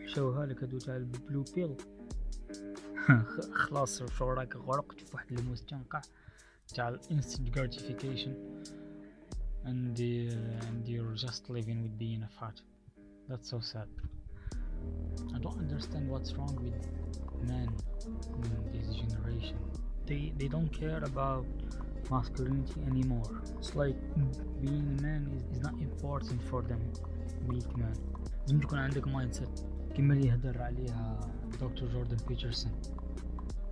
حشوها 0.06 0.45
لك 0.45 0.63
هادو 0.63 0.78
تاع 0.78 0.95
البلو 0.95 1.43
بيل 1.56 1.76
خلاص 3.54 4.04
شغل 4.04 4.38
راك 4.38 4.56
غرقت 4.56 5.00
في 5.00 5.15
واحد 5.15 5.32
المستنقع 5.32 6.02
تاع 6.67 6.89
الانستنت 6.89 7.58
gratification 7.58 8.34
and 9.65 10.00
uh, 10.00 10.67
and 10.67 10.88
you're 10.88 11.15
just 11.28 11.50
living 11.50 11.84
with 11.84 11.97
being 11.97 12.24
a 12.24 12.32
fat 12.39 12.58
that's 13.30 13.50
so 13.50 13.60
sad 13.60 13.88
I 15.36 15.39
don't 15.39 15.60
understand 15.65 16.10
what's 16.10 16.34
wrong 16.38 16.56
with 16.65 16.80
men 17.52 17.69
in 18.43 18.52
this 18.74 18.88
generation 19.02 19.58
they 20.08 20.34
they 20.39 20.47
don't 20.56 20.71
care 20.82 21.04
about 21.12 21.45
masculinity 22.10 22.80
anymore 22.91 23.30
it's 23.60 23.76
like 23.76 23.97
being 24.63 24.86
a 24.95 25.02
man 25.08 25.21
is, 25.36 25.43
is 25.56 25.62
not 25.67 25.76
important 25.89 26.39
for 26.50 26.62
them 26.69 26.82
weak 27.47 27.69
man 27.78 27.97
لازم 28.45 28.60
تكون 28.60 28.80
عندك 28.80 29.08
مايند 29.08 29.34
سيت 29.34 29.60
كما 29.97 30.13
اللي 30.13 30.34
هدر 30.34 30.62
عليها 30.62 31.19
دكتور 31.62 31.89
جوردن 31.89 32.17
بيترسون 32.28 32.71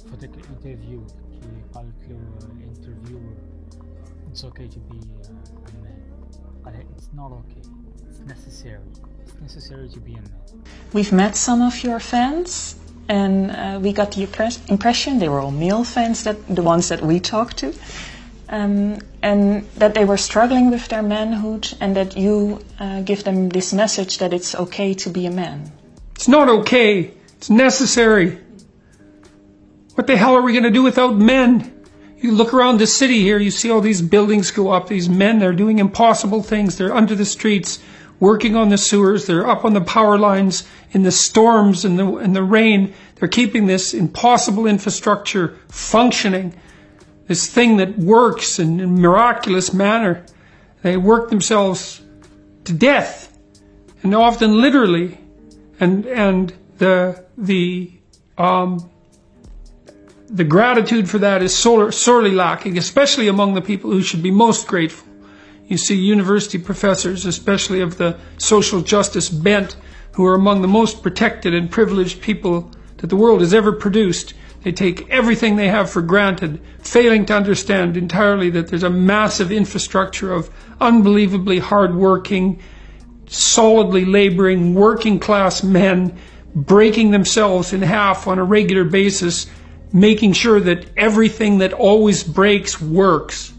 في 0.10 0.16
ذاك 0.22 0.32
الانترفيو 0.38 1.04
كي 1.42 1.64
قالت 1.74 1.96
له 2.10 2.20
الانترفيور 2.58 3.34
it's 4.34 4.44
okay 4.44 4.68
to 4.76 4.80
be 4.92 4.98
a 4.98 5.84
man 5.84 6.00
قالها 6.66 6.82
it's 6.98 7.10
not 7.18 7.32
okay 7.32 7.68
it's 8.10 8.20
necessary 8.30 8.82
it's 9.26 9.42
necessary 9.42 9.90
to 9.90 10.00
be 10.00 10.12
a 10.14 10.22
man 10.22 10.60
We've 10.94 11.12
met 11.24 11.34
some 11.48 11.62
of 11.70 11.76
your 11.88 12.00
fans, 12.14 12.52
and 13.20 13.36
uh, 13.52 13.80
we 13.86 13.90
got 14.02 14.10
the 14.16 14.22
impress- 14.28 14.60
impression 14.76 15.12
they 15.24 15.30
were 15.34 15.42
all 15.46 15.56
male 15.66 15.84
fans, 15.96 16.18
that 16.28 16.38
the 16.60 16.64
ones 16.74 16.86
that 16.92 17.02
we 17.10 17.16
talked 17.36 17.56
to, 17.64 17.68
um, 18.49 18.99
and 19.23 19.69
that 19.77 19.95
they 19.95 20.05
were 20.05 20.17
struggling 20.17 20.71
with 20.71 20.89
their 20.89 21.03
manhood, 21.03 21.73
and 21.81 21.97
that 21.97 22.17
you 22.17 22.61
uh, 22.79 23.03
give 23.03 23.25
them 23.25 23.49
this 23.49 23.73
message 23.73 24.19
that 24.19 24.33
it's 24.33 24.55
okay 24.55 24.95
to 24.95 25.11
be 25.11 25.27
a 25.27 25.31
man. 25.31 25.73
It's 26.15 26.29
not 26.29 26.49
okay. 26.49 27.13
It's 27.37 27.51
necessary. 27.51 28.39
What 29.95 30.07
the 30.07 30.17
hell 30.17 30.35
are 30.35 30.43
we 30.43 30.53
going 30.53 30.65
to 30.65 30.71
do 30.71 30.83
without 30.83 31.15
men? 31.17 31.71
You 32.19 32.33
look 32.33 32.55
around 32.55 32.79
the 32.79 32.87
city 32.87 33.21
here, 33.21 33.39
you 33.39 33.51
see 33.51 33.71
all 33.71 33.81
these 33.81 34.01
buildings 34.01 34.51
go 34.51 34.71
up. 34.71 34.89
These 34.89 35.09
men, 35.09 35.39
they're 35.39 35.53
doing 35.53 35.79
impossible 35.79 36.43
things. 36.43 36.79
They're 36.79 36.95
under 36.95 37.15
the 37.15 37.27
streets, 37.27 37.81
working 38.19 38.57
on 38.57 38.71
the 38.71 38.79
sewers. 38.79 39.27
They're 39.27 39.47
up 39.47 39.65
on 39.65 39.75
the 39.75 39.83
power 39.83 40.19
lines 40.19 40.67
in 40.93 41.03
the 41.03 41.13
storms 41.13 41.85
and 41.85 41.99
the, 41.99 42.17
and 42.17 42.35
the 42.35 42.43
rain. 42.43 42.95
They're 43.17 43.29
keeping 43.29 43.67
this 43.67 43.93
impossible 43.93 44.67
infrastructure 44.67 45.59
functioning. 45.69 46.55
This 47.27 47.49
thing 47.49 47.79
that 47.79 47.99
works 47.99 48.59
in 48.59 48.81
a 48.81 48.87
miraculous 48.87 49.73
manner. 49.73 50.25
They 50.83 50.97
work 50.97 51.31
themselves 51.31 52.03
to 52.65 52.73
death 52.73 53.37
and 54.03 54.15
often 54.15 54.61
literally 54.61 55.19
and 55.81 56.07
and 56.07 56.53
the 56.79 57.25
the 57.37 57.91
um, 58.39 58.91
the 60.29 60.45
gratitude 60.45 61.09
for 61.09 61.19
that 61.19 61.43
is 61.43 61.57
sorely, 61.57 61.93
sorely 61.93 62.31
lacking, 62.33 62.77
especially 62.79 63.29
among 63.29 63.55
the 63.55 63.63
people 63.63 63.91
who 63.91 64.03
should 64.03 64.23
be 64.23 64.31
most 64.31 64.67
grateful. 64.67 65.09
You 65.67 65.79
see 65.79 65.95
university 65.95 66.59
professors, 66.59 67.25
especially 67.25 67.81
of 67.81 67.97
the 67.97 68.19
social 68.39 68.81
justice 68.81 69.29
bent, 69.29 69.77
who 70.13 70.27
are 70.27 70.35
among 70.35 70.63
the 70.63 70.69
most 70.69 71.03
protected 71.03 71.55
and 71.55 71.71
privileged 71.71 72.21
people 72.21 72.71
that 72.99 73.09
the 73.09 73.17
world 73.17 73.41
has 73.41 73.55
ever 73.55 73.73
produced. 73.73 74.35
They 74.65 74.73
take 74.73 75.11
everything 75.11 75.57
they 75.57 75.69
have 75.69 75.91
for 75.91 76.01
granted, 76.01 76.59
failing 76.79 77.27
to 77.27 77.37
understand 77.37 77.99
entirely 77.99 78.49
that 78.51 78.69
there's 78.69 78.83
a 78.83 78.89
massive 78.89 79.53
infrastructure 79.53 80.33
of 80.33 80.49
unbelievably 80.81 81.59
hardworking, 81.59 82.63
solidly 83.27 84.07
laboring, 84.07 84.75
working 84.75 85.21
class 85.21 85.63
men 85.63 86.19
breaking 86.55 87.11
themselves 87.11 87.75
in 87.75 87.83
half 87.83 88.27
on 88.27 88.39
a 88.39 88.45
regular 88.45 88.85
basis, 88.85 89.47
making 89.93 90.33
sure 90.33 90.61
that 90.61 90.87
everything 90.97 91.59
that 91.59 91.75
always 91.75 92.25
breaks 92.25 92.81
works. 92.81 93.53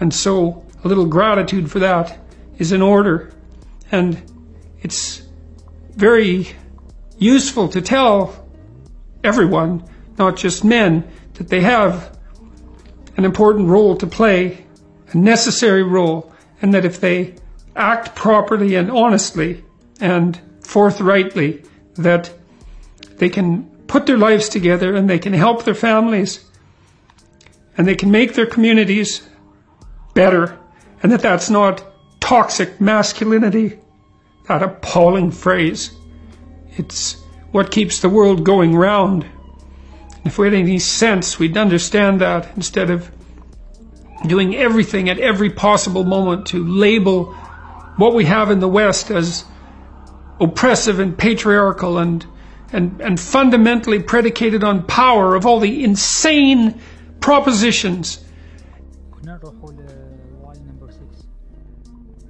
And 0.00 0.12
so 0.12 0.66
a 0.84 0.88
little 0.88 1.06
gratitude 1.06 1.70
for 1.70 1.78
that 1.78 2.18
is 2.58 2.72
in 2.72 2.82
order. 2.82 3.32
And 3.90 4.20
it's 4.82 5.22
very 5.92 6.48
useful 7.18 7.68
to 7.68 7.80
tell 7.80 8.46
everyone, 9.24 9.84
not 10.20 10.36
just 10.36 10.62
men, 10.62 11.10
that 11.34 11.48
they 11.48 11.62
have 11.62 12.16
an 13.16 13.24
important 13.24 13.68
role 13.68 13.96
to 13.96 14.06
play, 14.06 14.64
a 15.12 15.16
necessary 15.16 15.82
role, 15.82 16.32
and 16.62 16.72
that 16.74 16.84
if 16.84 17.00
they 17.00 17.34
act 17.74 18.14
properly 18.14 18.76
and 18.76 18.90
honestly 18.90 19.64
and 20.00 20.40
forthrightly, 20.60 21.64
that 21.94 22.32
they 23.16 23.28
can 23.28 23.64
put 23.86 24.06
their 24.06 24.18
lives 24.18 24.48
together 24.48 24.94
and 24.94 25.10
they 25.10 25.18
can 25.18 25.32
help 25.32 25.64
their 25.64 25.74
families 25.74 26.44
and 27.76 27.88
they 27.88 27.96
can 27.96 28.10
make 28.10 28.34
their 28.34 28.46
communities 28.46 29.28
better 30.14 30.58
and 31.02 31.10
that 31.10 31.22
that's 31.22 31.50
not 31.50 31.82
toxic 32.20 32.80
masculinity, 32.80 33.78
that 34.48 34.62
appalling 34.62 35.30
phrase. 35.30 35.90
It's 36.76 37.16
what 37.52 37.70
keeps 37.70 38.00
the 38.00 38.08
world 38.08 38.44
going 38.44 38.76
round. 38.76 39.26
If 40.25 40.37
we 40.39 40.47
had 40.47 40.55
any 40.55 40.79
sense, 40.79 41.37
we'd 41.39 41.55
understand 41.57 42.21
that 42.21 42.49
instead 42.55 42.89
of 42.89 43.11
doing 44.25 44.55
everything 44.55 45.09
at 45.09 45.19
every 45.19 45.49
possible 45.51 46.03
moment 46.03 46.47
to 46.47 46.65
label 46.65 47.33
what 47.97 48.13
we 48.13 48.25
have 48.25 48.49
in 48.51 48.59
the 48.59 48.67
West 48.67 49.11
as 49.11 49.45
oppressive 50.39 50.99
and 50.99 51.17
patriarchal 51.17 51.97
and, 51.99 52.25
and, 52.73 52.99
and 53.01 53.19
fundamentally 53.19 54.01
predicated 54.01 54.63
on 54.63 54.83
power 54.83 55.35
of 55.35 55.45
all 55.45 55.59
the 55.59 55.83
insane 55.83 56.79
propositions. 57.21 58.19
كنا 59.11 59.39
نروحوا 59.43 59.71
لواي 59.71 60.59
نمبر 60.59 60.91
6 60.91 60.99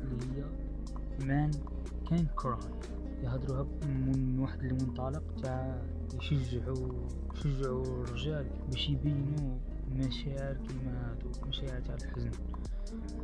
اللي 0.04 0.26
هي 0.38 0.44
مان 1.28 1.52
كان 2.10 2.26
كراي 2.36 2.58
يهضروها 3.24 3.66
من 3.84 4.40
واحد 4.40 4.64
المنطلق 4.64 5.24
تاع 5.44 5.76
يشجعوا 6.22 6.88
يشجعوا 7.40 8.04
الرجال 8.04 8.50
باش 8.72 8.90
يبينوا 8.90 9.58
مشاعر 9.92 10.58
كيما 10.58 11.12
هادو 11.12 11.48
مشاعر 11.48 11.82
تاع 11.82 11.96
الحزن 11.96 12.32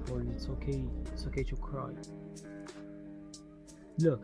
or 0.10 0.22
it's 0.22 0.48
okay 0.50 0.82
it's 1.14 1.26
okay 1.28 1.44
to 1.44 1.56
cry 1.56 1.94
look 4.00 4.22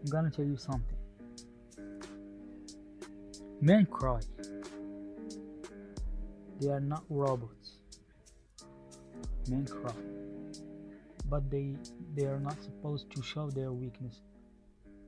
I'm 0.00 0.10
gonna 0.10 0.30
tell 0.30 0.44
you 0.44 0.56
something 0.56 1.00
men 3.60 3.86
cry 3.86 4.20
they 6.60 6.70
are 6.76 6.84
not 6.92 7.04
robots 7.08 7.68
men 9.50 9.64
cry 9.66 9.98
but 11.30 11.42
they 11.50 11.66
they 12.16 12.26
are 12.32 12.40
not 12.48 12.58
supposed 12.68 13.06
to 13.14 13.22
show 13.22 13.46
their 13.58 13.72
weakness 13.72 14.16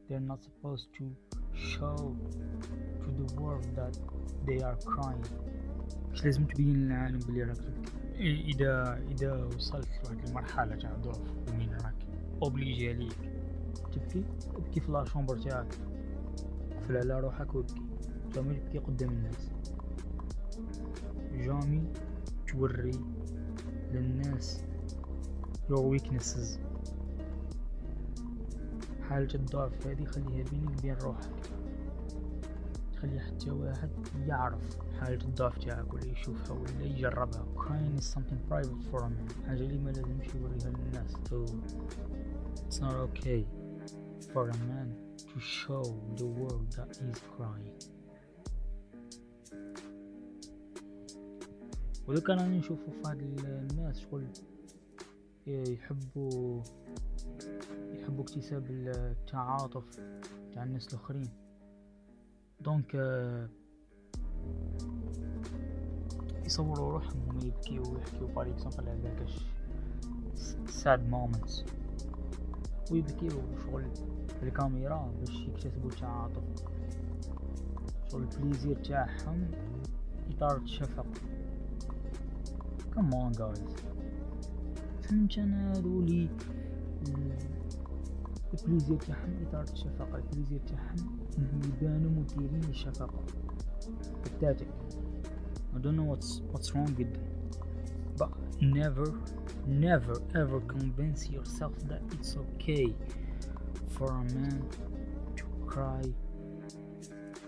they're 0.09 0.29
not 0.33 0.41
supposed 0.49 0.89
to 0.99 1.05
show 1.55 2.17
to 2.58 2.58
the 3.28 3.42
world 3.42 3.66
that 3.76 3.96
they 4.48 4.60
are 4.64 4.78
crying. 4.86 5.28
مش 6.12 6.26
لازم 6.26 6.46
تبين 6.46 6.74
للعالم 6.74 7.20
بلي 7.20 7.44
راك 7.44 7.58
اذا 8.20 9.02
إذا 9.12 9.44
وصلت 9.44 9.88
لواحد 10.04 10.28
المرحلة 10.28 10.76
تاع 10.76 10.96
ضعف 10.96 11.22
ومين 11.50 11.74
راك 11.74 11.96
اوبليجي 12.44 12.90
عليك. 12.90 13.32
تبكي؟ 13.92 14.24
ابكي 14.56 14.80
في 14.80 14.92
la 14.92 15.02
chambre 15.02 15.38
تاعك. 15.38 15.76
قفل 16.78 16.98
على 16.98 17.20
روحك 17.20 17.56
وابكي. 17.56 17.82
jamais 18.36 18.56
تبكي 18.56 18.78
قدام 18.78 19.10
الناس. 19.10 19.50
jamais 21.34 21.84
توري 22.48 23.00
للناس 23.94 24.64
your 25.70 25.98
weaknesses. 25.98 26.60
حالة 29.10 29.36
الضعف 29.36 29.88
هذه 29.88 30.06
خليها 30.06 30.44
بينك 30.52 30.80
وبين 30.80 30.96
روحك. 30.96 31.39
خلي 33.02 33.20
حتى 33.20 33.52
واحد 33.52 33.90
يعرف 34.28 34.78
حالة 35.00 35.26
الضعف 35.26 35.58
تاعك 35.58 35.94
ولا 35.94 36.06
يشوفها 36.06 36.58
ولا 36.58 36.84
يجربها. 36.84 37.46
Crying 37.56 38.00
is 38.00 38.06
something 38.06 38.40
private 38.50 38.84
for 38.92 39.00
a 39.04 39.10
حاجة 39.48 39.62
اللي 39.62 39.78
ما 39.78 39.90
لازمش 39.90 40.36
يوريها 40.36 40.70
للناس. 40.70 41.14
So 41.14 41.46
it's 42.68 42.80
not 42.80 42.96
okay 42.96 43.46
for 44.34 44.50
a 44.50 44.58
man 44.70 44.88
to 45.18 45.40
show 45.40 45.84
the 46.18 46.26
world 46.26 46.72
that 46.78 46.98
he's 46.98 47.22
crying. 47.38 47.80
كان 52.28 52.40
راني 52.40 52.58
نشوفو 52.58 52.92
في 52.92 53.10
هاد 53.10 53.22
الناس 53.72 54.00
شغل 54.00 54.28
يحبوا 55.48 56.62
يحبوا 57.94 58.24
اكتساب 58.24 58.66
التعاطف 58.72 60.00
تاع 60.54 60.64
الناس 60.64 60.88
الآخرين. 60.88 61.30
دونك 62.62 62.96
يصوروا 66.46 66.92
روحهم 66.92 67.22
هما 67.30 67.46
يبكيو 67.46 67.84
ويحكيو 67.94 68.28
بار 68.28 68.50
اكزومبل 68.50 68.90
على 68.90 69.16
كاش 69.20 69.46
ساد 70.66 71.10
مومنتس 71.10 71.66
ويبكيو 72.92 73.30
شغل 73.66 73.86
الكاميرا 74.44 75.14
باش 75.20 75.42
يكتسبوا 75.42 75.90
التعاطف 75.90 76.44
شغل 78.12 78.24
البليزير 78.24 78.76
تاعهم 78.76 79.52
إطار 80.30 80.58
الشفق 80.58 81.08
كمان 82.96 83.32
جايز 83.32 83.76
فهمت 85.02 85.38
أنا 85.38 85.72
هذولي 85.72 86.30
البليزير 88.55 88.97
تاعهم 88.97 89.47
إطار 89.49 89.63
الشفقة 89.63 90.17
البليزير 90.17 90.61
تاعهم 90.67 91.19
انهم 91.39 91.61
يبانوا 91.65 92.11
مديرين 92.11 92.65
الشفقة 92.71 93.25
pathetic 94.25 94.69
I 95.75 95.79
don't 95.79 95.97
know 95.97 96.09
what's 96.13 96.41
what's 96.53 96.75
wrong 96.75 96.95
with 96.99 97.13
them 97.15 97.29
but 98.21 98.31
never 98.61 99.07
never 99.67 100.17
ever 100.43 100.61
convince 100.77 101.29
yourself 101.29 101.75
that 101.91 102.03
it's 102.15 102.37
okay 102.45 102.95
for 103.95 104.09
a 104.23 104.25
man 104.39 104.59
to 105.37 105.45
cry 105.67 106.03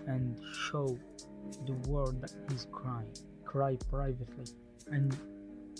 and 0.07 0.39
show 0.65 0.87
the 1.65 1.75
world 1.89 2.21
that 2.21 2.33
he's 2.49 2.65
crying 2.71 3.13
cry 3.45 3.73
privately 3.89 4.47
and 4.95 5.15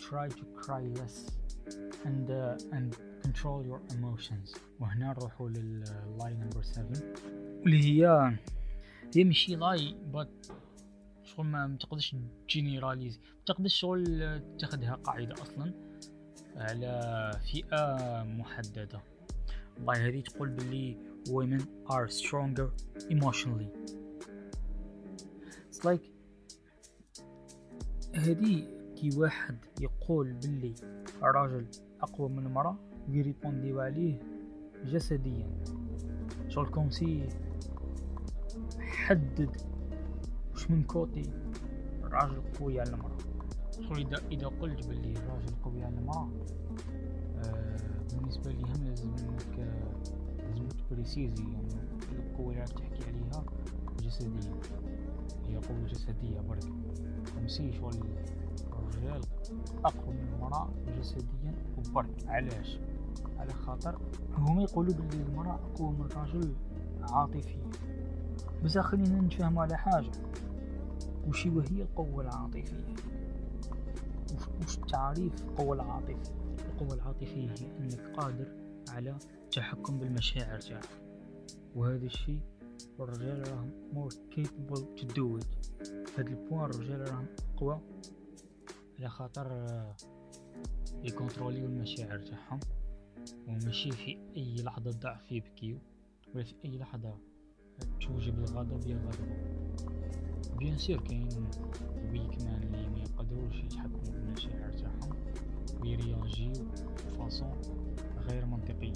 try 0.08 0.28
to 0.28 0.46
cry 0.62 0.84
less 1.00 1.18
and 2.06 2.32
uh, 2.32 2.56
and 2.72 2.96
control 3.23 3.65
your 3.67 3.81
emotions. 3.95 4.59
وهنا 4.81 5.09
نروحوا 5.19 5.49
لللاي 5.49 6.35
نمبر 6.35 6.63
7 6.63 6.87
واللي 7.61 7.83
هي 7.83 8.33
هي 9.17 9.25
ماشي 9.25 9.57
lie 9.57 9.97
but 10.13 10.53
شغل 11.25 11.47
ما 11.47 11.77
تقدرش 11.81 12.17
généraliser 12.49 13.19
ما 13.19 13.45
تقدرش 13.47 13.75
شغل 13.75 14.41
تاخدها 14.59 14.95
قاعدة 14.95 15.35
أصلا. 15.43 15.73
على 16.57 17.41
فئة 17.53 17.97
محددة. 18.23 19.01
والله 19.79 20.09
هذه 20.09 20.21
تقول 20.21 20.49
باللي 20.49 20.97
women 21.29 21.63
are 21.91 22.09
stronger 22.09 22.69
emotionally. 23.11 23.69
It's 25.71 25.85
like 25.85 26.05
هذه 28.15 28.67
كي 28.97 29.11
واحد 29.17 29.59
يقول 29.81 30.33
باللي 30.33 30.75
الراجل 31.23 31.67
أقوى 32.01 32.29
من 32.29 32.47
المرأة 32.47 32.92
ويريبونديو 33.09 33.81
عليه 33.81 34.19
جسديا 34.85 35.47
شغل 36.49 36.67
comme 36.67 37.11
si 37.11 37.29
حدد 38.79 39.57
وش 40.55 40.71
من 40.71 40.83
côté 40.83 41.31
الراجل 42.05 42.43
قوي 42.61 42.81
على 42.81 42.91
المرأة 42.91 43.19
شغل 43.81 44.07
إذا 44.07 44.23
إذا 44.33 44.47
قلت 44.47 44.87
باللي 44.87 45.13
الراجل 45.13 45.55
قوي 45.65 45.85
على 45.85 45.95
المرأة 45.99 46.29
آه 47.45 47.77
بالنسبة 48.13 48.51
لي 48.51 48.63
هم 48.63 48.85
لازم 48.85 49.09
انك 49.09 49.59
لازم 50.39 50.69
ت 50.91 50.96
préciser 50.96 51.43
يعني 51.43 51.69
القوة 52.13 52.51
اللي 52.51 52.61
راك 52.61 52.69
تحكي 52.69 53.05
عليها 53.09 53.45
جسديا 54.03 54.55
هي 55.49 55.57
قوة 55.57 55.87
جسدية 55.87 56.41
برك 56.41 56.65
comme 57.35 57.62
si 57.62 57.73
شغل 57.73 57.95
الرجال 58.79 59.21
أقوى 59.85 60.15
من 60.15 60.29
المرأة 60.35 60.71
جسديا 60.99 61.55
وبرك 61.79 62.27
علاش 62.27 62.79
على 63.43 63.53
خاطر 63.53 63.99
هما 64.37 64.63
يقولوا 64.63 64.95
باللي 64.95 65.23
المرأة 65.23 65.55
أقوى 65.55 65.93
من 65.93 66.01
الرجل 66.01 66.55
عاطفيا 67.03 67.71
بس 68.65 68.79
خلينا 68.79 69.21
نتفاهموا 69.21 69.63
على 69.63 69.77
حاجة. 69.77 70.11
وش 71.29 71.47
وهي 71.47 71.83
القوة 71.83 72.23
العاطفية؟ 72.23 72.95
وش 74.63 74.77
تعريف 74.77 75.45
القوة 75.45 75.75
العاطفية؟ 75.75 76.23
القوة 76.69 76.95
العاطفية 76.95 77.51
هي 77.51 77.77
أنك 77.79 78.17
قادر 78.17 78.47
على 78.89 79.17
التحكم 79.45 79.99
بالمشاعر 79.99 80.61
تاعك 80.61 80.89
وهذا 81.77 82.07
الشيء 82.07 82.41
الرجال 83.01 83.49
راهم 83.49 83.71
more 83.95 84.13
capable 84.35 85.01
to 85.01 85.05
do 85.05 85.43
it. 85.43 85.79
هاد 86.19 86.27
ال 86.27 86.34
point 86.34 86.71
الرجال 86.71 87.01
راهم 87.01 87.27
أقوى 87.55 87.81
على 88.99 89.09
خاطر 89.09 89.47
ي 91.05 91.10
contrôler 91.10 91.56
يو 91.56 91.67
المشاعر 91.67 92.19
تاعهم 92.19 92.61
وماشي 93.49 93.91
في 93.91 94.19
أي 94.37 94.57
لحظة 94.63 94.91
ضعف 94.91 95.33
يبكيو 95.33 95.79
ولا 96.35 96.45
في 96.45 96.55
أي 96.65 96.79
لحظة 96.79 97.15
توجب 98.01 98.39
الغضب 98.39 98.87
يغضبوا 98.87 99.37
bien 100.59 100.79
sûr 100.79 101.01
كاين 101.01 101.51
weak 102.13 102.43
men 102.43 102.63
اللي 102.63 102.89
ما 102.89 102.99
يقدروش 102.99 103.55
يتحكموا 103.65 104.01
بالمشاعر 104.13 104.73
تاعهم 104.73 105.17
ويرياجيو 105.81 106.53
ب 107.07 107.16
façon 107.16 107.61
غير 108.19 108.47
منطقية 108.47 108.93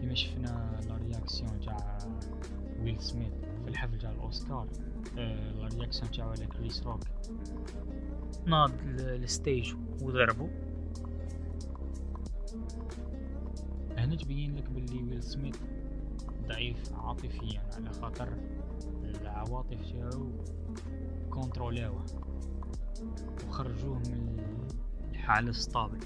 كيما 0.00 0.14
شفنا 0.14 0.80
la 0.88 0.96
réaction 0.96 1.60
تاع 1.60 1.98
ويل 2.80 3.00
سميث 3.00 3.32
في 3.64 3.68
الحفل 3.68 3.98
تاع 3.98 4.10
الاوسكار 4.10 4.68
آه 5.18 5.52
la 5.52 5.68
réaction 5.68 6.10
تاعو 6.10 6.30
على 6.30 6.46
كريس 6.46 6.82
روك 6.82 7.00
ناض 8.46 8.70
لل 8.86 9.11
stage 9.11 9.74
وضربو 10.02 10.48
هنا 14.04 14.16
تبين 14.16 14.56
لك 14.56 14.70
باللي 14.70 15.02
ويل 15.02 15.22
سميث 15.22 15.56
ضعيف 16.48 16.92
عاطفيا 16.92 17.62
على 17.74 17.92
خاطر 17.92 18.28
العواطف 19.04 19.92
تاعو 19.92 20.30
كونترولاوه 21.30 22.04
وخرجوه 23.48 23.98
من 23.98 24.36
الحالة 25.10 25.52
stable 25.52 25.98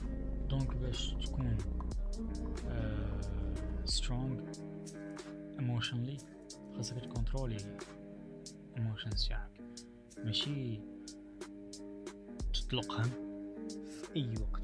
donc 0.49 0.77
باش 0.77 1.15
تكون 1.25 1.57
strong 3.85 4.40
emotionally 5.59 6.16
خاصك 6.77 7.01
ت 7.01 7.08
contrôler 7.08 7.79
emotions 8.77 9.29
تاعك. 9.29 9.61
ماشي 10.25 10.81
تطلقهم 12.55 13.11
في 13.87 14.17
أي 14.17 14.35
وقت. 14.40 14.63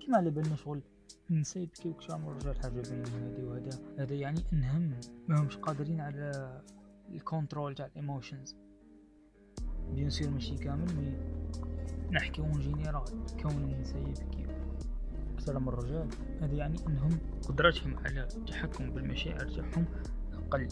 كيما 0.00 0.16
على 0.16 0.30
بالنا 0.30 0.56
شغل 0.56 0.82
النساء 1.30 1.62
يبكيو 1.62 1.94
كشام 1.94 2.28
الرجال 2.28 2.56
حاجة 2.62 2.82
بين 2.90 3.04
هادي 3.06 3.44
وهذا 3.44 3.70
هذا 3.98 4.14
يعني 4.14 4.40
إنهم 4.52 5.00
ما 5.28 5.40
همش 5.40 5.56
قادرين 5.56 6.00
على 6.00 6.60
ال 7.14 7.21
control 7.21 7.74
تاع 7.74 7.86
ال 7.86 7.93
emotions. 7.93 8.56
bien 9.94 10.10
sûr 10.10 10.30
ماشي 10.30 10.54
كامل 10.54 10.96
مي 10.96 11.16
نحكي 12.12 12.40
en 12.40 12.60
général 12.60 13.04
كون 13.42 13.52
النساء 13.52 14.08
يبكيو 14.08 14.46
أكثر 15.34 15.58
من 15.58 15.68
الرجال 15.68 16.08
هذا 16.40 16.54
يعني 16.54 16.76
إنهم 16.86 17.18
قدرتهم 17.48 17.98
على 17.98 18.28
التحكم 18.36 18.90
بالمشاعر 18.90 19.48
تاعهم 19.48 19.84
أقل. 20.34 20.68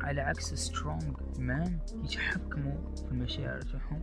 على 0.00 0.20
عكس 0.20 0.54
strong 0.54 1.16
men 1.38 1.78
يتحكموا 2.04 2.94
في 2.96 3.10
المشاعر 3.10 3.60
تاعهم 3.60 4.00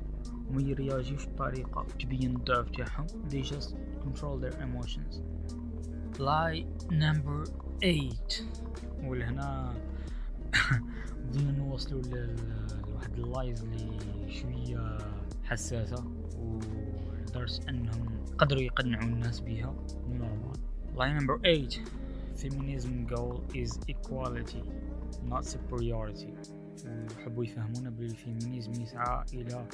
وما 0.49 0.61
يرياجيوش 0.61 1.27
بطريقة 1.27 1.85
تبين 1.99 2.35
الضعف 2.35 2.69
تاعهم. 2.69 3.07
They 3.07 3.49
just 3.53 3.75
control 4.07 4.37
their 4.37 4.55
emotions. 4.67 5.13
Lie 6.19 6.65
number 6.89 7.45
8 7.81 8.11
ولهنا 9.03 9.73
بدينا 11.25 11.51
نوصلوا 11.51 12.01
لواحد 12.87 13.13
ال 13.17 13.26
lies 13.26 13.63
اللي 13.63 14.31
شوية 14.31 14.97
حساسة 15.43 16.03
ولدرجة 16.37 17.69
أنهم 17.69 18.25
قدروا 18.37 18.61
يقنعوا 18.61 19.03
الناس 19.03 19.39
بها 19.39 19.75
normal 20.09 20.59
lie 20.97 21.13
number 21.13 21.37
8 21.37 21.67
feminism 22.37 23.07
goal 23.13 23.41
is 23.55 23.79
equality 23.87 24.63
not 25.29 25.43
superiority. 25.45 26.33
وحبوا 26.85 27.43
يفهمونا 27.43 27.89
بال 27.89 28.08
feminism 28.08 28.81
يسعى 28.81 29.25
إلى 29.33 29.67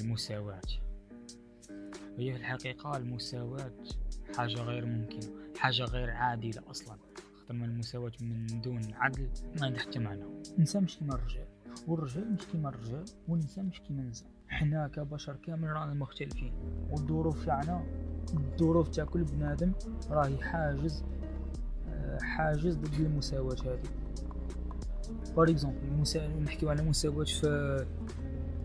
المساواة. 0.00 0.60
وهي 2.18 2.32
في 2.32 2.38
الحقيقة 2.38 2.96
المساواة 2.96 3.72
حاجة 4.36 4.62
غير 4.62 4.86
ممكنة 4.86 5.30
حاجة 5.58 5.84
غير 5.84 6.10
عادلة 6.10 6.62
أصلا. 6.70 6.96
خاطر 7.40 7.54
المساواة 7.64 8.12
من 8.20 8.60
دون 8.60 8.94
عدل 8.94 9.28
ما 9.60 9.66
عندها 9.66 9.80
حتى 9.80 9.98
معنى. 9.98 10.24
النساء 10.58 10.82
مش 10.82 10.96
كيما 10.96 11.14
الرجال 11.14 11.46
والرجال 11.86 12.32
مش 12.32 12.46
كيما 12.52 12.68
الرجال 12.68 13.04
والنساء 13.28 13.64
مش 13.64 13.80
كيما 13.80 14.02
النساء 14.02 14.28
حنا 14.48 14.88
كبشر 14.88 15.36
كامل 15.36 15.68
رانا 15.68 15.94
مختلفين 15.94 16.52
والظروف 16.90 17.46
تاعنا 17.46 17.84
الظروف 18.34 18.88
تاع 18.88 19.04
كل 19.04 19.24
بنادم 19.24 19.72
راهي 20.10 20.38
حاجز 20.38 21.04
آه، 21.88 22.18
حاجز 22.22 22.76
ضد 22.76 23.00
المساواة 23.00 23.56
هذه. 23.64 23.82
for 25.34 25.50
example 25.50 26.42
نحكيو 26.42 26.68
على 26.68 26.82
مساواة 26.82 27.24
في 27.24 27.86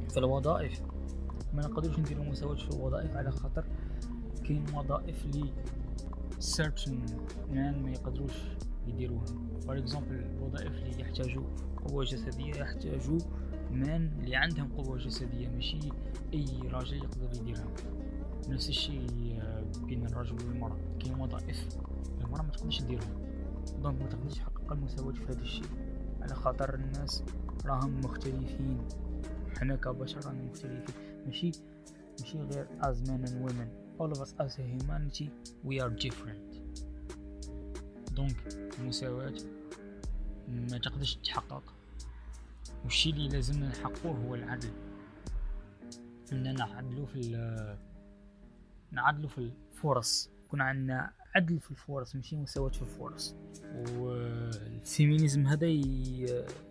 في 0.09 0.17
الوظائف. 0.17 0.92
ما 1.53 1.61
نقدروش 1.61 1.99
نديرو 1.99 2.23
مساواة 2.23 2.55
في 2.55 2.69
الوظائف 2.69 3.17
على 3.17 3.31
خاطر 3.31 3.65
كاين 4.43 4.65
وظائف 4.75 5.25
لي 5.25 5.53
certain 6.39 7.13
مان 7.51 7.83
ما 7.83 7.91
يقدروش 7.91 8.33
يديروها. 8.87 9.25
for 9.65 9.77
example 9.77 10.15
الوظائف 10.15 10.71
اللي 10.71 11.01
يحتاجوا 11.01 11.43
قوة 11.85 12.03
جسدية 12.03 12.55
يحتاجوا 12.55 13.19
men 13.71 14.11
اللي 14.19 14.35
عندهم 14.35 14.71
قوة 14.73 14.97
جسدية 14.97 15.49
ماشي 15.49 15.79
أي 16.33 16.45
راجل 16.63 16.97
يقدر 16.97 17.29
يديرها. 17.35 17.67
نفس 18.49 18.69
الشيء 18.69 19.07
بين 19.85 20.05
الرجل 20.05 20.35
والمرأة. 20.47 20.77
كاين 20.99 21.19
وظائف 21.19 21.67
المرأة 22.21 22.41
ما 22.41 22.51
تقدرش 22.51 22.81
ديرها 22.81 23.17
donc 23.81 24.01
ما 24.01 24.07
تقدرش 24.07 24.33
تحقق 24.33 24.71
المساواة 24.71 25.13
في 25.13 25.23
هذا 25.25 25.41
الشيء. 25.41 25.69
على 26.21 26.35
خاطر 26.35 26.75
الناس 26.75 27.23
راهم 27.65 27.99
مختلفين. 27.99 28.77
حنا 29.57 29.75
كبشر 29.75 30.25
رانا 30.25 30.43
مختلفين. 30.43 30.95
ماشي؟ 31.25 31.51
ماشي 32.19 32.37
غير 32.37 32.67
as 32.81 32.95
men 33.07 33.27
and 33.29 33.49
women. 33.49 33.67
All 33.99 34.11
of 34.15 34.19
us 34.21 34.33
as 34.39 34.59
a 34.59 34.63
humanity 34.75 35.27
we 35.67 35.79
are 35.81 35.91
different. 36.05 36.53
donc 38.11 38.37
المساواة 38.79 39.33
ما 40.49 40.77
تقدرش 40.77 41.15
تتحقق 41.15 41.63
والشي 42.83 43.09
اللي 43.09 43.27
لازمنا 43.27 43.67
نحققوه 43.67 44.17
هو 44.17 44.35
العدل. 44.35 44.71
إننا 46.31 46.51
نعدلو 46.51 47.05
في 47.05 47.37
نعدلو 48.91 49.27
في 49.27 49.37
الفرص. 49.37 50.29
يكون 50.45 50.61
عندنا 50.61 51.13
عدل 51.35 51.59
في 51.59 51.71
الفرص 51.71 52.15
ماشي؟ 52.15 52.35
مساواة 52.35 52.69
في 52.71 52.81
الفرص 52.81 53.35
وال 53.97 54.27
feminism 54.27 55.47
هذا 55.47 55.67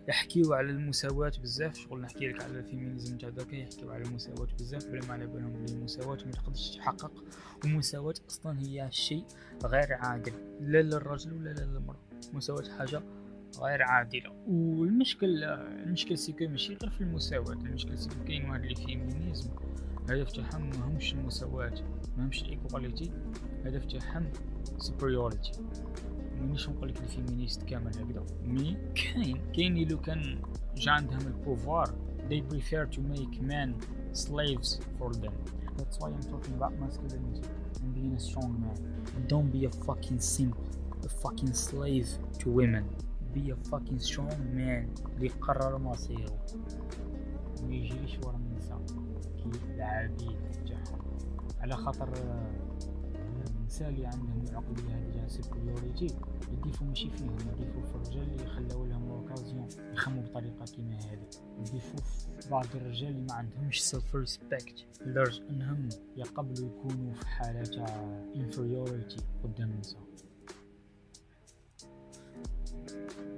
يحكيو 0.07 0.53
على 0.53 0.69
المساواة 0.69 1.31
بزاف. 1.41 1.75
شغل 1.75 2.01
نحكي 2.01 2.27
لك 2.27 2.43
على 2.43 2.59
ال 2.59 2.65
feminism 2.65 3.17
تاع 3.17 3.29
دوكا 3.29 3.55
يحكيو 3.55 3.91
على 3.91 4.03
المساواة 4.03 4.47
بزاف. 4.59 4.85
بلا 4.85 5.13
على 5.13 5.27
بالهم 5.27 5.53
بلي 5.53 5.73
المساواة 5.73 6.17
ما 6.25 6.31
تقدرش 6.31 6.69
تتحقق 6.69 7.23
والمساواة 7.63 8.15
أصلا 8.29 8.59
هي 8.59 8.87
شيء 8.91 9.25
غير 9.65 9.93
عادل. 9.93 10.33
لا 10.61 10.81
للرجل 10.81 11.33
ولا 11.33 11.49
للمرأة. 11.49 11.99
المساواة 12.31 12.77
حاجة 12.77 13.01
غير 13.59 13.83
عادلة. 13.83 14.31
والمشكل 14.47 15.43
المشكل 15.43 16.17
c'est 16.17 16.36
que 16.36 16.47
ماشي 16.47 16.75
غير 16.75 16.89
في 16.89 17.01
المساواة. 17.01 17.53
المشكل 17.53 17.97
c'est 17.97 18.08
que 18.08 18.15
كاين 18.27 18.49
واحد 18.49 18.63
ال 18.63 18.73
feminism 18.73 19.49
الهدف 20.09 20.31
تاعهم 20.31 20.69
ماهمش 20.69 21.13
المساواة 21.13 21.73
ماهمش 22.17 22.43
ال 22.43 22.51
equality 22.51 23.11
الهدف 23.61 23.85
تاعهم 23.85 24.31
superiority 24.79 25.59
مانيش 26.41 26.69
نقول 26.69 26.89
لك 26.89 26.97
ال 27.01 27.08
feminist 27.08 27.63
كامل 27.63 27.87
هكذا 27.97 28.23
mais 28.45 28.77
كاين 28.95 29.41
كاين 29.55 29.87
لو 29.87 29.99
كان 30.01 30.41
جا 30.77 30.91
عندهم 30.91 31.19
ال 31.27 31.35
pouvoir 31.35 31.89
they 32.29 32.41
prefer 32.53 32.85
to 32.95 32.99
make 32.99 33.41
men 33.41 33.69
slaves 34.13 34.79
for 34.99 35.11
them 35.23 35.33
that's 35.77 35.97
why 35.99 36.07
I'm 36.15 36.25
talking 36.33 36.53
about 36.59 36.73
masculinity 36.83 37.43
and 37.81 37.89
being 37.97 38.13
a 38.13 38.19
strong 38.29 38.51
man 38.63 38.77
don't 39.27 39.49
be 39.57 39.65
a 39.65 39.73
fucking 39.87 40.19
simp 40.19 40.57
a 41.05 41.09
fucking 41.23 41.53
slave 41.67 42.09
to 42.39 42.45
women 42.59 42.85
be 43.35 43.43
a 43.55 43.57
fucking 43.71 43.99
strong 44.09 44.33
man 44.55 44.85
اللي 45.15 45.25
يقرر 45.25 45.77
مصيره 45.77 46.45
ما 47.63 47.75
يجريش 47.75 48.19
ورا 48.25 48.37
العبيد 49.75 50.37
تاعهم 50.67 51.17
على 51.59 51.75
خاطر 51.75 52.09
النساء 53.59 53.89
اللي 53.89 54.05
عندهم 54.05 54.45
العقلية 54.49 54.95
هذه 54.95 55.27
sécurité 55.27 56.07
le 56.51 56.60
défaut 56.60 56.85
ماشي 56.85 57.09
فيهم 57.09 57.37
le 57.39 57.49
défaut 57.49 57.81
في 57.81 57.95
الرجال 57.95 58.31
اللي 58.31 58.45
خلاو 58.45 58.85
لهم 58.85 59.11
occasion 59.11 59.67
يخمو 59.93 60.21
بطريقة 60.21 60.65
كيما 60.65 60.95
هذه. 60.95 61.27
le 61.59 61.68
défaut 61.68 61.97
في 61.97 62.49
بعض 62.51 62.65
الرجال 62.75 63.09
اللي 63.09 63.25
ما 63.29 63.33
عندهمش 63.33 63.83
self 63.83 64.15
respect 64.15 64.85
لدرجة 65.05 65.49
أنهم 65.49 65.89
يقبلوا 66.17 66.69
يكونوا 66.69 67.13
في 67.13 67.27
حالة 67.27 67.63
تاع 67.63 68.19
inferiority 68.35 69.21
قدام 69.43 69.69
النساء 69.71 70.03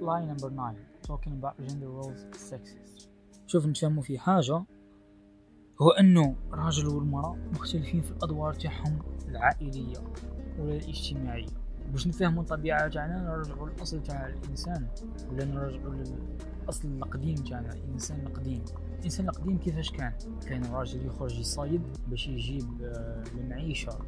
lie 0.01 0.27
number 0.27 0.49
9 0.49 0.75
talking 1.07 1.33
about 1.39 1.55
gender 1.67 1.89
roles 1.89 2.21
sexist. 2.51 3.07
شوف 3.47 3.65
نتفهموا 3.65 4.03
في 4.03 4.19
حاجة 4.19 4.63
هو 5.81 5.89
أنه 5.89 6.35
الراجل 6.53 6.87
والمرأة 6.87 7.37
مختلفين 7.53 8.01
في 8.01 8.11
الأدوار 8.11 8.53
تاعهم 8.53 8.99
العائلية 9.27 9.97
ولا 10.59 10.75
الاجتماعية. 10.75 11.45
باش 11.91 12.07
نفهموا 12.07 12.43
الطبيعة 12.43 12.87
تاعنا 12.87 13.21
نرجعوا 13.23 13.69
للأصل 13.69 14.03
تاع 14.03 14.27
الإنسان 14.27 14.87
ولا 15.31 15.45
نرجعوا 15.45 15.93
للأصل 16.63 16.87
القديم 16.87 17.35
تاعنا 17.35 17.73
الإنسان 17.73 18.27
القديم. 18.27 18.63
الإنسان 18.99 19.29
القديم 19.29 19.57
كيفاش 19.57 19.91
كان؟ 19.91 20.13
كان 20.47 20.65
راجل 20.65 21.05
يخرج 21.05 21.39
يصيد 21.39 21.81
باش 22.07 22.27
يجيب 22.27 22.81
آه، 22.83 23.23
المعيشة. 23.37 23.99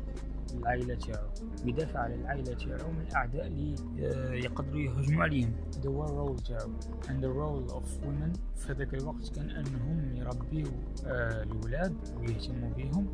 العائلة 0.53 0.95
تاعو. 0.95 1.27
ويدافع 1.65 1.99
على 1.99 2.15
العائلة 2.15 2.53
تاعو 2.53 2.91
من 2.91 3.01
الأعداء 3.01 3.47
اللي 3.47 3.75
آه، 3.99 4.33
يقدروا 4.33 4.79
يهجموا 4.79 5.23
عليهم. 5.23 5.51
هذا 5.77 5.89
هو 5.89 6.05
الرول 6.05 6.39
تاعو 6.39 6.69
and 7.07 7.21
the 7.23 7.29
role 7.39 7.73
of 7.73 7.83
women. 8.05 8.39
في 8.55 8.71
هذاك 8.71 8.93
الوقت 8.93 9.35
كان 9.35 9.49
أنهم 9.49 10.15
يربيو 10.15 10.67
آه، 11.05 11.43
الولاد 11.43 11.95
ويهتموا 12.17 12.69
بهم 12.69 13.07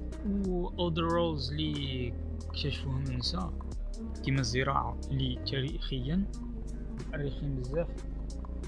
و 0.50 0.90
the 0.92 1.10
roles 1.12 1.52
اللي 1.52 2.14
اكتشفوهم 2.50 3.04
النساء 3.04 3.54
كما 4.26 4.40
الزراعة 4.40 4.98
اللي 5.12 5.40
تاريخيا. 5.52 6.24
مؤرخين 7.08 7.56
بزاف. 7.56 7.88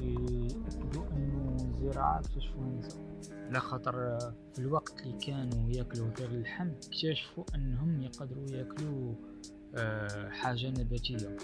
يأكدوا 0.01 1.03
أنه 1.13 1.55
الزراعة 1.59 2.19
اكتشفوها 2.19 2.67
النساء. 2.67 3.04
على 3.49 3.59
خاطر 3.59 4.19
في 4.53 4.59
الوقت 4.59 5.01
اللي 5.01 5.17
كانوا 5.17 5.71
ياكلوا 5.71 6.07
غير 6.19 6.29
اللحم 6.29 6.69
اكتشفوا 6.69 7.43
أنهم 7.55 8.01
يقدروا 8.01 8.49
ياكلوا 8.51 9.13
آه، 9.75 10.29
حاجة 10.29 10.69
نباتية 10.69 11.37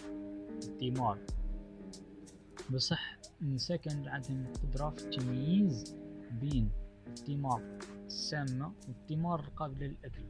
الثمار 0.63 1.17
بصح 2.69 3.17
النساء 3.41 3.77
كان 3.77 4.07
عندهم 4.07 4.47
قدرة 4.63 4.89
في 4.89 5.03
التمييز 5.05 5.95
بين 6.31 6.71
الثمار 7.07 7.61
السامة 8.05 8.73
والثمار 8.87 9.39
القابلة 9.39 9.87
للأكل. 9.87 10.23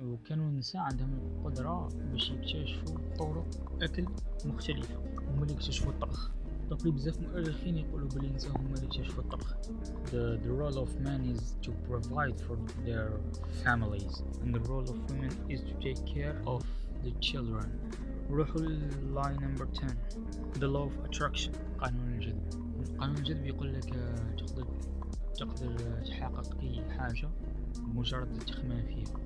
وكانوا 0.00 0.48
النساء 0.48 0.82
عندهم 0.82 1.14
القدرة 1.14 1.88
باش 2.12 2.30
يكتشفوا 2.30 2.98
طرق 3.18 3.46
أكل 3.82 4.06
مختلفة 4.44 4.94
هما 5.28 5.42
اللي 5.42 5.54
اكتشفوا 5.54 5.92
الطبخ. 5.92 6.30
تقريبا 6.70 6.96
بزاف 6.96 7.20
مؤرخين 7.20 7.76
يقولوا 7.76 8.08
بلي 8.08 8.26
النساء 8.26 8.50
هما 8.58 8.74
اللي 8.74 8.86
اكتشفوا 8.86 9.22
الطبخ. 9.22 9.54
The, 10.06 10.38
the 10.44 10.52
role 10.60 10.78
of 10.84 10.90
men 11.00 11.20
is 11.34 11.42
to 11.66 11.70
provide 11.88 12.36
for 12.46 12.56
their 12.86 13.10
families 13.64 14.22
and 14.42 14.54
the 14.54 14.62
role 14.70 14.86
of 14.92 14.96
women 15.10 15.32
is 15.54 15.60
to 15.70 15.74
take 15.86 16.00
care 16.14 16.36
of 16.46 16.62
the 17.04 17.12
children. 17.20 17.68
نروحوا 18.30 18.60
line 19.14 19.38
number 19.40 19.66
10 19.66 19.96
the 20.60 20.68
law 20.68 20.86
of 20.90 20.94
attraction. 21.08 21.52
قانون 21.80 22.12
الجذب. 22.12 22.40
قانون 22.98 23.16
الجذب 23.16 23.46
يقول 23.46 23.74
لك 23.74 23.96
آه، 23.96 24.36
تقدر 24.36 24.66
تقدر 25.34 26.02
تحقق 26.06 26.60
أي 26.60 26.82
حاجة 26.98 27.28
بمجرد 27.78 28.38
تخمم 28.38 28.82
فيها. 28.86 29.16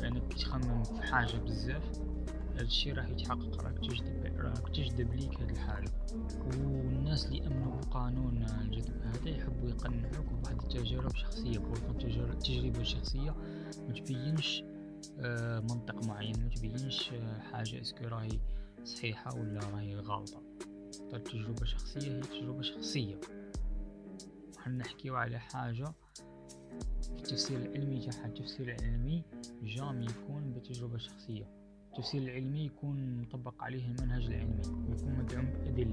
لانك 0.00 0.32
تخمم 0.32 0.82
في 0.82 1.02
حاجة 1.02 1.36
بزاف. 1.36 1.82
هذا 2.56 2.64
الشيء 2.64 2.94
راح 2.94 3.08
يتحقق 3.08 3.62
راك 3.62 3.78
تجذب 3.78 4.36
راك 4.36 4.68
تجذب 4.68 5.14
ليك 5.14 5.40
هذه 5.40 5.50
الحاجة 5.50 5.90
والناس 6.46 7.26
اللي 7.26 7.46
أمنوا 7.46 7.76
بقانون 7.76 8.46
الجذب 8.60 9.02
هذا 9.02 9.28
يحبوا 9.28 9.68
يقنعوك 9.68 10.26
بواحد 10.32 10.62
التجارب 10.62 11.14
شخصية 11.14 11.58
بوركم 11.58 11.92
تجربة 12.38 12.82
شخصية. 12.82 13.30
ما 13.88 13.94
تبينش 13.94 14.64
آه، 15.20 15.60
منطق 15.60 16.04
معين 16.04 16.42
ما 16.42 16.48
تبينش 16.48 17.12
آه، 17.12 17.38
حاجة 17.40 17.80
اسكو 17.80 18.04
راهي 18.04 18.38
صحيحة 18.84 19.34
ولا 19.34 19.60
راهي 19.60 19.96
غلطة. 19.96 20.42
التجربة 21.14 21.62
الشخصية 21.62 22.16
هي 22.16 22.20
تجربة 22.20 22.62
شخصية. 22.62 23.20
حنا 24.58 24.76
نحكيو 24.76 25.16
على 25.16 25.38
حاجة 25.38 25.94
في 27.02 27.12
التفسير 27.18 27.58
العلمي 27.58 28.06
تاعها 28.06 28.26
التفسير 28.26 28.76
العلمي 28.80 29.24
jamais 29.62 30.06
يكون 30.06 30.52
بتجربة 30.52 30.98
شخصية. 30.98 31.65
التفسير 31.96 32.22
العلمي 32.22 32.64
يكون 32.64 33.20
مطبق 33.20 33.62
عليه 33.62 33.86
المنهج 33.86 34.26
العلمي 34.26 34.60
ويكون 34.88 35.18
مدعوم 35.18 35.44
بأدلة 35.44 35.92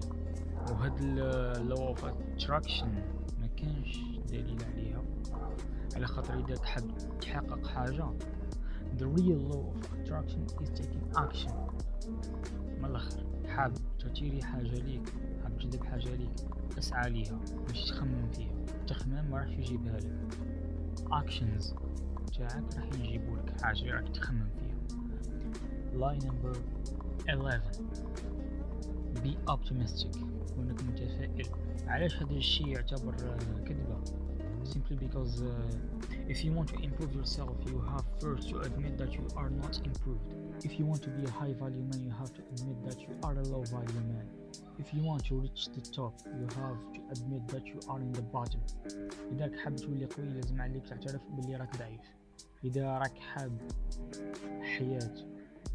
وهاد 0.69 0.93
ال 1.01 1.20
law 1.20 1.75
of 1.75 2.05
attraction 2.05 2.93
ما 3.41 3.47
كانش 3.57 3.99
دليل 4.29 4.57
عليها 4.63 5.03
على 5.95 6.07
خاطر 6.07 6.45
إذا 6.45 6.55
تحب 6.55 6.91
تحقق 7.21 7.67
حاجة 7.67 8.05
the 8.97 9.05
real 9.05 9.39
law 9.51 9.65
of 9.73 9.85
attraction 9.93 10.45
is 10.63 10.69
taking 10.79 11.05
action. 11.17 11.53
من 12.77 12.85
الآخر 12.85 13.23
حاب 13.47 13.73
تشتري 13.99 14.43
حاجة 14.43 14.75
ليك 14.75 15.09
حاب 15.43 15.57
تجذب 15.57 15.83
حاجة 15.83 16.15
ليك 16.15 16.31
اسعى 16.77 17.09
ليها 17.09 17.39
مش 17.69 17.85
تخمم 17.85 18.31
فيها. 18.31 18.65
تخمم 18.87 19.31
ما 19.31 19.37
راح 19.37 19.57
يجيبها 19.57 19.99
لك. 19.99 20.37
Actions 21.09 21.73
تاعك 22.37 22.75
راح 22.77 22.99
يجيبولك 22.99 23.61
حاجة 23.61 23.91
راح 23.91 24.07
تخمم 24.07 24.49
فيها. 24.59 24.72
line 25.94 26.18
number 26.18 26.52
11 27.26 27.60
be 29.22 29.36
optimistic 29.48 30.16
كونك 30.56 30.82
متفائل 30.82 31.46
علاش 31.86 32.22
هذا 32.22 32.32
الشيء 32.32 32.68
يعتبر 32.68 33.14
كذبة 33.66 34.28
simply 34.64 34.96
because 34.96 35.40
uh, 35.40 35.48
if 36.28 36.44
you 36.44 36.52
want 36.52 36.68
to 36.68 36.78
improve 36.88 37.14
yourself 37.14 37.56
you 37.66 37.78
have 37.92 38.04
first 38.20 38.48
to 38.50 38.56
admit 38.68 38.98
that 38.98 39.12
you 39.18 39.26
are 39.36 39.50
not 39.50 39.74
improved 39.88 40.28
if 40.64 40.78
you 40.78 40.84
want 40.84 41.00
to 41.02 41.10
be 41.10 41.22
a 41.24 41.30
high 41.30 41.54
value 41.62 41.84
man 41.90 42.00
you 42.08 42.12
have 42.22 42.32
to 42.38 42.42
admit 42.52 42.78
that 42.88 42.98
you 43.06 43.12
are 43.26 43.36
a 43.44 43.44
low 43.54 43.62
value 43.76 44.02
man 44.12 44.26
if 44.78 44.92
you 44.94 45.02
want 45.10 45.24
to 45.24 45.34
reach 45.44 45.62
the 45.76 45.84
top 45.98 46.14
you 46.40 46.46
have 46.62 46.80
to 46.94 47.00
admit 47.14 47.42
that 47.48 47.64
you 47.66 47.78
are 47.90 48.00
in 48.06 48.12
the 48.12 48.22
bottom 48.36 48.60
اذا 49.32 49.44
راك 49.44 49.56
حاب 49.56 49.76
تولي 49.76 50.06
قوي 50.06 50.28
لازم 50.28 50.60
عليك 50.60 50.86
تعترف 50.86 51.22
باللي 51.30 51.56
راك 51.56 51.76
ضعيف 51.78 52.00
اذا 52.64 52.98
راك 52.98 53.18
حاب 53.18 53.52
حياه 54.62 55.31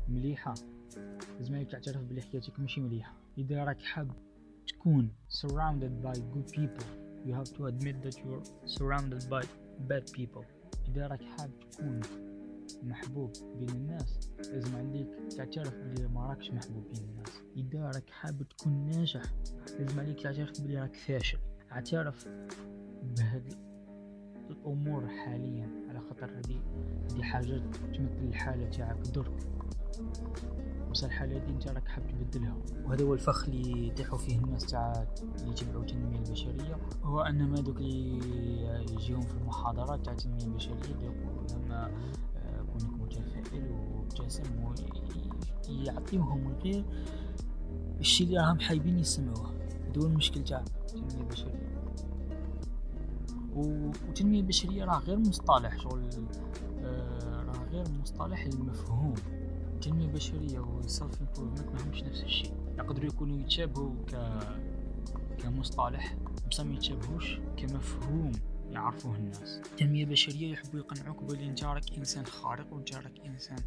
مليحة. 0.09 0.55
لازم 1.39 1.63
تعترف 1.63 2.05
بلي 2.05 2.23
حياتك 2.23 2.61
ماشي 2.61 2.81
مليحة. 2.81 3.15
إذا 3.39 3.65
راك 3.65 3.83
حاب 3.83 4.11
تكون 4.67 5.13
surrounded 5.29 6.07
by 6.07 6.19
good 6.19 6.53
people 6.53 6.87
you 7.27 7.35
have 7.35 7.51
to 7.57 7.67
admit 7.67 7.97
that 8.03 8.17
you're 8.19 8.45
surrounded 8.67 9.23
by 9.31 9.43
bad 9.89 10.13
people. 10.13 10.45
إذا 10.89 11.07
راك 11.07 11.23
حاب 11.23 11.51
تكون 11.71 12.01
محبوب 12.83 13.33
بين 13.59 13.69
الناس 13.69 14.31
لازم 14.53 14.77
عليك 14.77 15.09
تعترف 15.37 15.75
بلي 15.75 16.09
ما 16.09 16.27
راكش 16.27 16.51
محبوب 16.51 16.85
بين 16.95 17.09
الناس. 17.09 17.43
إذا 17.57 17.85
راك 17.85 18.11
حاب 18.11 18.43
تكون 18.43 18.87
ناجح 18.87 19.23
لازم 19.79 20.01
عليك 20.01 20.23
تعترف 20.23 20.61
بلي 20.61 20.81
راك 20.81 20.95
فاشل. 20.97 21.39
اعترف 21.73 22.29
بهاد 23.03 23.55
الأمور 24.51 25.09
حاليا 25.09 25.71
على 25.89 26.01
خاطر 26.01 26.31
هذه 26.31 26.61
حاجات 27.23 27.77
تمثل 27.77 28.25
الحالة 28.25 28.71
تاعك. 28.71 28.99
درك. 29.15 29.33
بصح 30.91 31.05
الحاله 31.05 31.39
دي 31.39 31.53
انت 31.53 31.69
راك 31.69 31.89
حاب 31.89 32.07
تبدلها. 32.07 32.57
وهذا 32.85 33.05
هو 33.05 33.15
الفخ 33.15 33.45
اللي 33.45 33.89
يطيحوا 33.89 34.19
فيه 34.19 34.39
الناس 34.39 34.67
تاع 34.67 35.07
اللي 35.39 35.51
يتبعوا 35.51 35.83
التنميه 35.83 36.19
البشرية. 36.19 36.79
هو 37.03 37.21
أن 37.21 37.49
ما 37.49 37.61
دوك 37.61 37.77
اللي 37.77 38.19
يجيهم 38.93 39.21
في 39.21 39.35
المحاضرات 39.35 40.05
تاع 40.05 40.13
التنميه 40.13 40.45
البشرية 40.45 40.75
يقولوا 41.03 41.47
لهم 41.51 41.73
آه، 41.73 41.91
كونك 42.73 43.01
متفائل 43.01 43.71
ومبتسم 43.71 44.43
ويعطيوهم 45.69 46.55
غير 46.65 46.85
الشيء 48.01 48.27
اللي 48.27 48.39
راهم 48.39 48.61
حايبين 48.61 48.99
يسمعوه. 48.99 49.53
هذا 49.89 50.03
هو 50.03 50.07
المشكل 50.07 50.45
تاع 50.45 50.65
التنميه 50.81 51.21
البشرية. 51.21 51.69
والتنميه 53.55 54.41
البشرية 54.41 54.85
راه 54.85 54.99
غير 54.99 55.19
مصطلح 55.19 55.79
شغل 55.79 56.09
آه، 56.81 57.43
راه 57.43 57.65
غير 57.73 57.85
مصطلح 58.03 58.45
المفهوم. 58.45 59.15
التنمية 59.79 60.05
البشرية 60.07 60.59
وال 60.59 60.80
self 60.80 61.21
improvement 61.21 61.69
ماهمش 61.75 62.03
نفس 62.03 62.23
الشيء. 62.23 62.55
يقدروا 62.79 63.09
يكونوا 63.09 63.41
يتشابهوا 63.41 63.95
ك 64.07 64.39
كمصطلح 65.43 66.17
بصح 66.51 66.65
ما 66.65 66.75
يتشابهوش 66.75 67.39
كمفهوم 67.57 68.33
يعرفوه 68.71 69.17
الناس. 69.17 69.61
التنمية 69.73 70.05
البشرية 70.05 70.53
يحبوا 70.53 70.79
يقنعوك 70.79 71.23
بلي 71.23 71.47
أنت 71.47 71.65
راك 71.65 71.93
إنسان 71.99 72.27
خارق 72.27 72.73
وأنت 72.73 72.95
راك 72.95 73.21
إنسان 73.21 73.59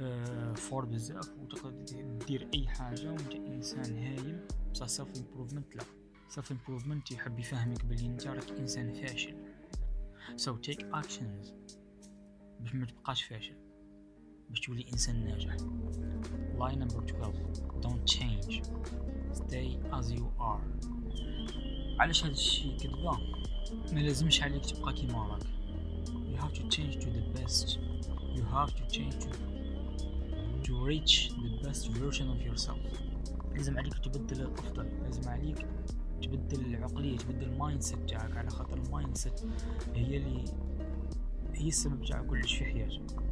آه، 0.00 0.52
fort 0.52 0.84
بزاف 0.84 1.32
وتقدر 1.42 2.18
دير 2.26 2.48
أي 2.54 2.68
حاجة 2.68 3.08
وأنت 3.08 3.34
إنسان 3.34 3.98
هايل. 3.98 4.46
بصح 4.72 4.86
self 4.86 5.08
improvement 5.18 5.76
لا. 5.76 5.82
self 6.28 6.52
improvement 6.52 7.10
يحب 7.10 7.38
يفهمك 7.38 7.84
بلي 7.84 8.06
أنت 8.06 8.26
راك 8.26 8.50
إنسان 8.50 8.92
فاشل. 8.92 9.34
So 10.36 10.50
take 10.68 10.82
actions. 10.82 11.52
باش 12.60 12.74
ما 12.74 12.86
تبقاش 12.86 13.22
فاشل. 13.22 13.54
باش 14.48 14.60
تولي 14.60 14.86
إنسان 14.92 15.24
ناجح. 15.24 15.56
Line 16.58 16.78
number 16.78 17.00
12 17.02 17.32
don't 17.82 18.04
change. 18.06 18.62
Stay 19.32 19.78
as 19.92 20.10
you 20.12 20.26
are. 20.40 20.64
علاش 22.00 22.24
هذا 22.24 22.32
الشيء 22.32 22.76
كذبة؟ 22.76 23.18
ما 23.92 24.00
لازمش 24.00 24.42
عليك 24.42 24.66
تبقى 24.66 24.92
كيما 24.92 25.26
راك. 25.26 25.42
You 26.06 26.42
have 26.42 26.52
to 26.54 26.62
change 26.76 26.96
to 26.96 27.08
the 27.08 27.40
best. 27.40 27.78
You 28.36 28.42
have 28.56 28.72
to 28.78 28.84
change 28.96 29.14
to 29.24 29.28
to 30.66 30.72
reach 30.90 31.14
the 31.44 31.68
best 31.68 31.88
version 31.88 32.26
of 32.34 32.40
yourself. 32.48 33.00
لازم 33.54 33.78
عليك 33.78 33.94
تبدل 33.98 34.40
الأفضل. 34.42 34.88
لازم 35.02 35.28
عليك 35.28 35.66
تبدل 36.22 36.74
العقلية 36.74 37.18
تبدل 37.18 37.42
ال 37.46 37.82
mindset 37.82 38.10
تاعك. 38.10 38.36
على 38.36 38.50
خاطر 38.50 38.78
ال 38.78 39.16
mindset 39.16 39.40
هي 39.94 40.16
اللي 40.16 40.44
هي 41.54 41.68
السبب 41.68 42.04
تاع 42.04 42.22
كلش 42.22 42.54
في 42.54 42.64
حياتك. 42.64 43.22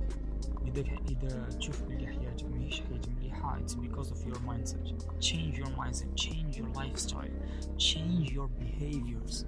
اذا 0.74 0.84
اذا 1.10 1.50
تشوف 1.50 1.84
بلي 1.84 2.08
حياتك 2.08 2.46
ماهيش 2.46 2.82
حياة 2.82 3.02
مليحة 3.20 3.60
it's 3.60 3.74
because 3.74 4.12
of 4.12 4.20
your 4.28 4.40
mindset 4.50 4.86
change 5.20 5.58
your 5.58 5.72
mindset 5.82 6.10
change 6.16 6.58
your 6.58 6.70
lifestyle 6.82 7.36
change 7.78 8.32
your 8.38 8.48
behaviors 8.64 9.46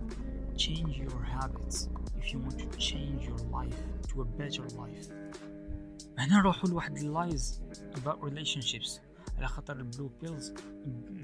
change 0.57 0.97
your 0.97 1.21
habits 1.35 1.89
if 2.19 2.25
you 2.33 2.39
want 2.39 2.57
to 2.59 2.77
change 2.89 3.21
your 3.29 3.41
life 3.57 3.79
to 4.09 4.21
a 4.21 4.25
better 4.25 4.65
life 4.83 5.07
هنا 6.17 6.37
نروحوا 6.37 6.69
لواحد 6.69 6.97
اللايز 6.97 7.61
about 7.95 8.29
relationships 8.29 8.99
على 9.37 9.47
خاطر 9.47 9.75
البلو 9.75 10.11
بيلز 10.21 10.53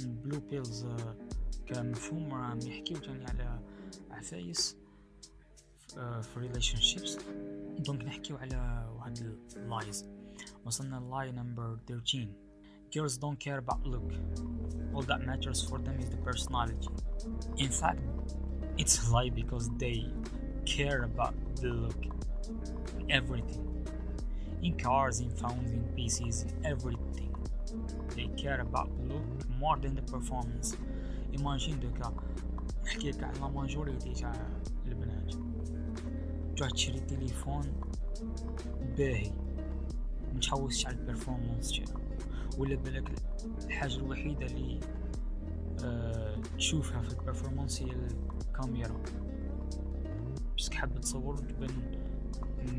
البلو 0.01 0.39
بيلز 0.39 0.85
كمفهوم 1.65 2.33
راهم 2.33 2.59
يحكيو 2.59 2.97
تاني 2.97 3.25
على 3.25 3.59
عفايس 4.11 4.77
في 6.21 6.49
relationships 6.49 7.21
دونك 7.79 8.03
نحكيو 8.03 8.37
على 8.37 8.89
واحد 8.97 9.17
اللايز 9.55 10.05
وصلنا 10.65 10.95
لاي 11.11 11.31
نمبر 11.31 11.77
13 11.87 12.27
Girls 12.89 13.17
don't 13.17 13.37
care 13.37 13.57
about 13.57 13.85
look. 13.85 14.13
All 14.93 15.01
that 15.01 15.21
matters 15.25 15.61
for 15.61 15.77
them 15.77 15.99
is 15.99 16.09
the 16.09 16.17
personality. 16.17 16.87
In 17.57 17.69
fact, 17.69 17.99
it's 18.77 18.95
a 19.05 19.11
lie 19.11 19.29
because 19.29 19.69
they 19.77 20.05
care 20.65 21.03
about 21.03 21.35
the 21.61 21.71
look. 21.83 22.01
Everything. 23.09 23.63
In 24.63 24.77
cars, 24.77 25.19
in 25.19 25.29
phones, 25.31 25.69
in 25.71 25.83
PCs, 25.97 26.45
in 26.45 26.65
everything. 26.65 27.35
They 28.15 28.27
care 28.37 28.61
about 28.61 28.89
the 28.97 29.13
look 29.13 29.49
more 29.59 29.77
than 29.77 29.93
the 29.95 30.05
performance. 30.13 30.75
Imagine 31.33 31.79
دوكا 31.79 32.13
نحكي 32.85 33.11
لك 33.11 33.23
على 33.23 33.39
لا 33.39 33.47
ماجوريتي 33.47 34.13
تاع 34.13 34.31
البنات 34.31 34.80
تروح 36.62 36.72
تشري 36.72 37.00
تليفون 37.00 37.80
باهي 38.96 39.32
متحوسش 40.34 40.86
على 40.86 40.96
ال 40.96 41.03
performance 41.03 41.72
تاعو 41.72 42.00
ولا 42.58 42.76
بالك 42.76 43.12
الحاجة 43.64 43.96
الوحيدة 43.96 44.46
اللي 44.46 44.80
أه 45.84 46.36
تشوفها 46.56 47.02
في 47.02 47.08
ال 47.08 47.14
performance 47.14 47.82
هي 47.82 47.90
الكاميرا. 48.46 49.02
بس 50.58 50.70
حاب 50.70 51.00
تصور 51.00 51.38
تبان 51.38 51.70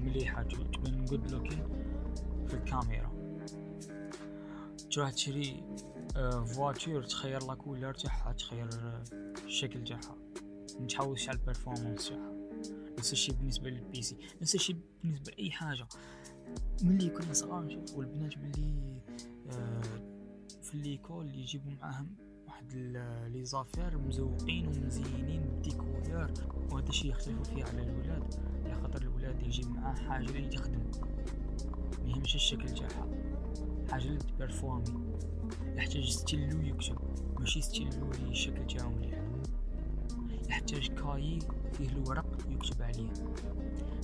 مليحة 0.03 0.43
تبان 0.43 1.05
good 1.05 1.31
looking 1.31 1.63
في 2.47 2.53
الكاميرا. 2.53 3.11
تروح 4.91 5.11
تشري 5.11 5.63
أه 6.15 6.43
voiture 6.43 7.03
تخير 7.03 7.47
la 7.47 7.53
couleur 7.53 7.93
تاعها 7.93 8.33
تخير 8.33 8.69
الشكل 9.45 9.83
تاعها. 9.83 10.15
متحوسش 10.79 11.29
على 11.29 11.37
ال 11.37 11.43
performance 11.43 12.09
تاعها. 12.09 12.42
نفس 13.03 13.13
الشيء 13.13 13.35
بالنسبة 13.35 13.69
لل 13.69 13.93
PC 13.93 14.17
نفس 14.41 14.55
الشيء 14.55 14.75
بالنسبة 15.03 15.31
لأي 15.31 15.51
حاجة. 15.51 15.87
ملي 16.83 17.09
كنا 17.09 17.33
صغار 17.33 17.63
نشوف 17.63 17.99
البنات 17.99 18.37
ملي 18.37 19.01
آه 19.51 19.81
في 20.61 20.77
l'école 20.77 21.35
يجيبوا 21.35 21.71
معاهم 21.71 22.15
واحد 22.47 22.73
les 23.33 23.45
affaires 23.45 23.97
مزوقين 23.97 24.67
ومزينين 24.67 25.41
بال 25.41 25.55
des 25.55 25.77
couleurs 25.77 26.33
وهذا 26.71 26.89
الشيء 26.89 27.11
يختلفوا 27.11 27.43
فيه 27.43 27.63
على 27.63 27.81
الولاد. 27.81 28.35
على 28.65 28.75
خاطر 28.75 29.01
الولاد 29.01 29.41
يجيب 29.41 29.67
معاه 29.67 29.95
حاجة 29.95 30.29
اللي 30.29 30.49
تخدم 30.49 30.91
ما 32.03 32.09
يهمش 32.09 32.35
الشكل 32.35 32.69
تاعها. 32.69 33.07
حاجة 33.91 34.03
اللي 34.03 34.19
ت 34.19 34.28
performer. 34.28 35.17
يحتاج 35.75 36.09
ستيلو 36.09 36.61
يكتب. 36.61 36.97
ماشي 37.39 37.61
ستيلو 37.61 38.11
اللي 38.11 38.31
الشكل 38.31 38.67
تاعو 38.67 38.89
مليح 38.89 39.23
يحتاج 40.49 40.87
cahier 40.87 41.39
فيه 41.73 41.89
الورق 41.89 42.25
يكتب 42.49 42.81
عليه 42.81 43.09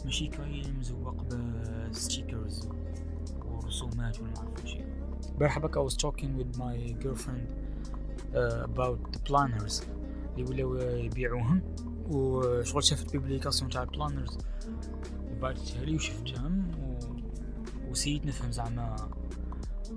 ماشي 0.05 0.27
كاين 0.27 0.79
مزوق 0.79 1.23
ب 1.23 1.39
stickers 1.39 2.69
ورسومات 3.45 4.21
ولا 4.21 4.31
معرفو 4.37 4.67
شي 4.67 4.83
البارحة 5.31 5.59
بك 5.61 5.77
I 5.77 5.91
was 5.91 5.95
talking 5.95 6.37
with 6.39 6.57
my 6.57 7.03
girlfriend 7.03 7.47
uh, 8.35 8.63
about 8.65 9.11
the 9.13 9.19
planners. 9.31 9.83
اللي 10.37 10.63
ولاو 10.63 10.75
يبيعوهم. 10.77 11.61
وشغل 12.09 12.83
شافت 12.83 13.11
publication 13.11 13.71
تاع 13.71 13.83
ال 13.83 13.89
planners 13.89 14.37
وبعثتها 15.31 15.85
لي 15.85 15.95
وشفتهم. 15.95 16.71
و... 16.79 16.99
وسيت 17.91 18.25
نفهم 18.25 18.51
زعما 18.51 18.95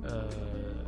آه 0.04 0.81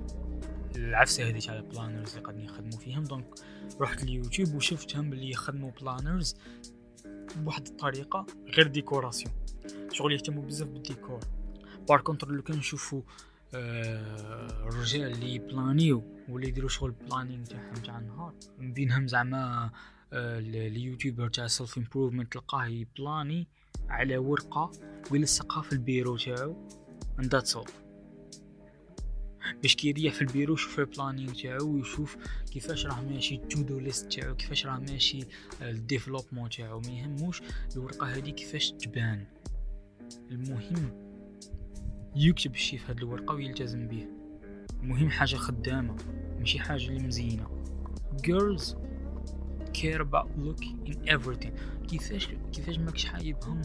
العفسة 0.89 1.29
هذه 1.29 1.39
تاع 1.39 1.57
ال 1.57 1.63
planners 1.63 2.11
اللي 2.11 2.23
قاعدين 2.23 2.45
يخدموا 2.45 2.79
فيهم. 2.79 3.05
donc 3.05 3.35
رحت 3.81 4.05
ليوتيوب 4.05 4.55
وشفتهم 4.55 5.13
اللي 5.13 5.31
يخدموا 5.31 5.71
planners 5.81 6.37
بواحد 7.37 7.67
الطريقة 7.67 8.27
غير 8.47 8.67
décoration. 8.67 9.33
شغل 9.93 10.13
يهتموا 10.13 10.43
بزاف 10.43 10.69
بال 10.69 10.82
décor. 10.82 11.21
par 11.89 12.01
contre 12.01 12.31
لو 12.31 12.43
كان 12.43 12.57
نشوفوا 12.57 13.03
آه 13.55 14.69
الرجال 14.69 15.13
اللي 15.13 15.39
بلانيو 15.39 16.03
واللي 16.29 16.49
يديروا 16.49 16.69
شغل 16.69 16.91
planning 16.91 17.45
تاعهم 17.45 17.75
تاع 17.75 17.99
النهار 17.99 18.35
من 18.59 18.73
بينهم 18.73 19.07
زعما 19.07 19.71
آه 20.13 20.39
ال 20.39 20.49
YouTuber 20.49 21.29
تاع 21.29 21.47
self 21.47 21.79
improvement 21.79 22.33
تلقاه 22.33 22.67
ي 22.67 22.77
planner 22.77 23.49
على 23.89 24.17
ورقة 24.17 24.71
ويلصقها 25.11 25.63
في 25.63 25.73
البيرو 25.73 26.17
تاعو 26.17 26.69
and 27.21 27.25
that's 27.25 27.59
باش 29.63 29.77
كيريح 29.77 30.15
في 30.15 30.23
البيرو 30.23 30.55
يشوف 30.55 30.79
ال 30.79 30.85
planning 30.85 31.33
تاعو 31.43 31.75
ويشوف 31.75 32.17
كيفاش 32.53 32.87
راه 32.87 33.01
ماشي 33.01 33.37
to 33.37 33.63
do 33.63 33.79
list 33.79 34.13
تاعو 34.13 34.35
كيفاش 34.35 34.67
راه 34.67 34.79
ماشي 34.79 35.21
ال 35.63 35.69
développement 35.69 36.51
تاعو. 36.51 36.81
ما 36.81 36.91
يهموش 36.91 37.43
الورقة 37.77 38.07
هذه 38.07 38.31
كيفاش 38.31 38.71
تبان. 38.71 39.27
المهم 40.31 41.05
يكتب 42.17 42.55
الشي 42.55 42.79
في 42.79 42.91
هاد 42.93 42.99
الورقة 42.99 43.35
ويلتزم 43.35 43.89
به 43.89 44.07
المهم 44.83 45.11
حاجة 45.11 45.37
خدامة 45.37 45.97
ماشي 46.39 46.59
حاجة 46.61 46.89
اللي 46.89 47.07
مزينة. 47.07 47.47
Girls 48.23 48.75
care 49.75 50.01
about 50.01 50.29
look 50.45 50.63
in 50.87 50.97
everything. 51.09 51.53
كيفاش 51.89 52.29
كيفاش 52.53 52.79
ماكش 52.79 53.05
حايبهم 53.05 53.63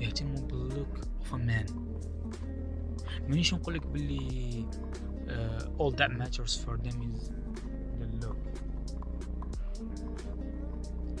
يهتموا 0.00 0.40
بال 0.40 0.59
look 0.59 0.98
a 1.30 1.34
man. 1.34 1.72
مانيش 3.28 3.54
نقولك 3.54 3.86
باللي 3.86 4.66
uh, 5.30 5.82
all 5.82 5.92
that 6.00 6.10
matters 6.20 6.54
for 6.64 6.76
them 6.84 6.96
is 7.14 7.30
the 8.00 8.26
look. 8.26 8.36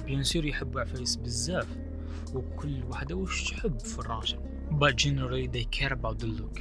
bien 0.06 0.22
sûr 0.22 0.44
يحبوا 0.44 0.80
عفايس 0.80 1.16
بزاف 1.16 1.66
وكل 2.34 2.84
وحدة 2.84 3.14
وش 3.14 3.50
تحب 3.50 3.80
في 3.80 3.98
الراجل 3.98 4.38
but 4.70 4.94
generally 4.96 5.46
they 5.56 5.64
care 5.78 5.92
about 5.92 6.18
the 6.18 6.26
look. 6.40 6.60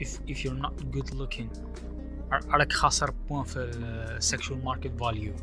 If 0.00 0.18
if 0.26 0.44
you're 0.44 0.60
not 0.66 0.74
good 0.90 1.14
looking 1.14 1.48
راك 2.32 2.72
خاسر 2.72 3.10
point 3.10 3.44
في 3.44 3.58
ال 3.58 3.73
sexual 3.73 4.64
market 4.64 5.00
value 5.00 5.34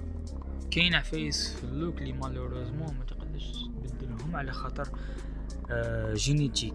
كاين 0.72 0.96
عفايس 0.96 1.54
في 1.54 1.64
ال 1.64 1.71
look 1.71 1.98
اللي 1.98 2.14
malheureusement 2.14 2.98
ما 2.98 3.06
تقدرش 3.06 3.52
تبدلهم 3.84 4.36
على 4.36 4.52
خاطر 4.52 4.90
génétique 6.14 6.74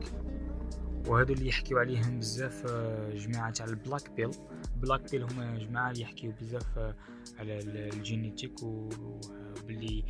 وهذو 1.07 1.35
اللي 1.35 1.49
يحكيو 1.49 1.79
عليهم 1.79 2.19
بزاف 2.19 2.67
جماعة 3.15 3.51
تاع 3.51 3.67
ال 3.67 3.74
black 3.74 4.11
pill. 4.11 4.31
black 4.77 5.11
pill 5.11 5.23
هما 5.23 5.59
جماعة 5.59 5.91
اللي 5.91 6.03
يحكيو 6.03 6.33
بزاف 6.41 6.79
على 7.39 7.59
ال 7.59 7.69
génétique 7.69 8.63
وباللي 8.63 10.05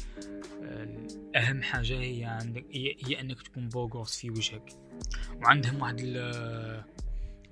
أهم 1.37 1.63
حاجة 1.63 2.01
هي 2.01 2.25
عندك 2.25 2.65
هي 2.73 3.21
أنك 3.21 3.43
تكون 3.43 3.69
beau 3.69 3.90
gosse 3.90 4.17
في 4.17 4.31
وجهك. 4.31 4.73
وعندهم 5.43 5.83
واحد 5.83 6.01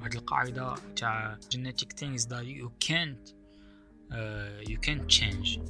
واحد 0.00 0.14
القاعدة 0.14 0.74
تاع 0.96 1.38
genetic 1.54 1.88
things 2.00 2.26
that 2.26 2.44
you 2.44 2.70
can't 2.88 3.34
uh, 4.12 4.70
you 4.70 4.78
can't 4.86 5.08
change. 5.08 5.60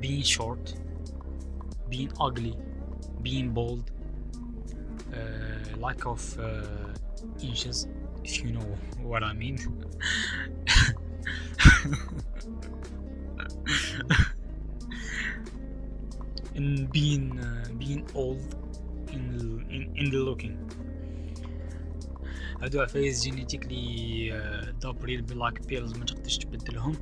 Being 0.00 0.22
short 0.36 0.64
being 1.90 2.12
ugly 2.26 2.54
being 3.26 3.48
bald 3.56 3.86
uh, 5.12 5.76
lack 5.84 6.00
of 6.12 6.22
uh, 6.38 6.44
inches 7.41 7.87
if 8.23 8.43
you 8.43 8.51
know 8.51 8.69
what 9.11 9.23
I 9.23 9.33
mean 9.33 9.57
in 16.55 16.85
being 16.87 17.39
uh, 17.39 17.67
being 17.77 18.07
old 18.15 18.55
in, 19.11 19.23
in 19.75 19.81
in 19.95 20.05
the 20.11 20.17
looking 20.17 20.57
هادو 22.61 22.81
عفايس 22.81 23.23
جينيتيكلي 23.23 24.29
دابري 24.81 25.15
البلاك 25.15 25.67
بيلز 25.67 25.97
ما 25.97 26.05
تقدرش 26.05 26.37
تبدلهم 26.37 26.95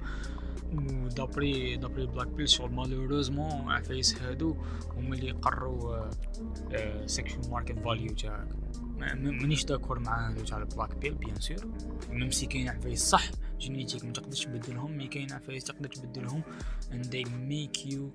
و 0.79 0.91
d'après 0.91 1.77
d'après 1.77 2.03
ال 2.03 2.07
black 2.07 2.27
pill 2.27 2.49
شغل 2.49 2.73
malheureusement 2.73 3.71
عفايس 3.71 4.23
هادو 4.23 4.57
هما 4.97 5.15
اللي 5.15 5.31
قرروا 5.31 6.11
sexual 7.07 7.51
market 7.51 7.79
value 7.79 8.15
تاعك. 8.15 8.49
مانيش 8.99 9.65
d'accord 9.65 9.99
مع 9.99 10.29
هادو 10.31 10.45
تاع 10.45 10.59
ال 10.59 10.65
black 10.65 10.97
pill 10.97 11.15
bien 11.15 11.41
sûr 11.41 11.67
même 12.11 12.31
si 12.31 12.47
كاين 12.47 12.69
عفايس 12.69 13.01
صح 13.01 13.31
génétique 13.59 14.05
ما 14.05 14.13
تقدرش 14.13 14.45
تبدلهم 14.45 14.97
mais 14.97 15.07
كاين 15.07 15.33
عفايس 15.33 15.65
تقدر 15.65 15.89
تبدلهم 15.89 16.43
and 16.93 17.05
they 17.05 17.25
you 17.91 18.13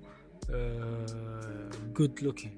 uh, 0.56 1.70
good 1.92 2.22
looking. 2.22 2.56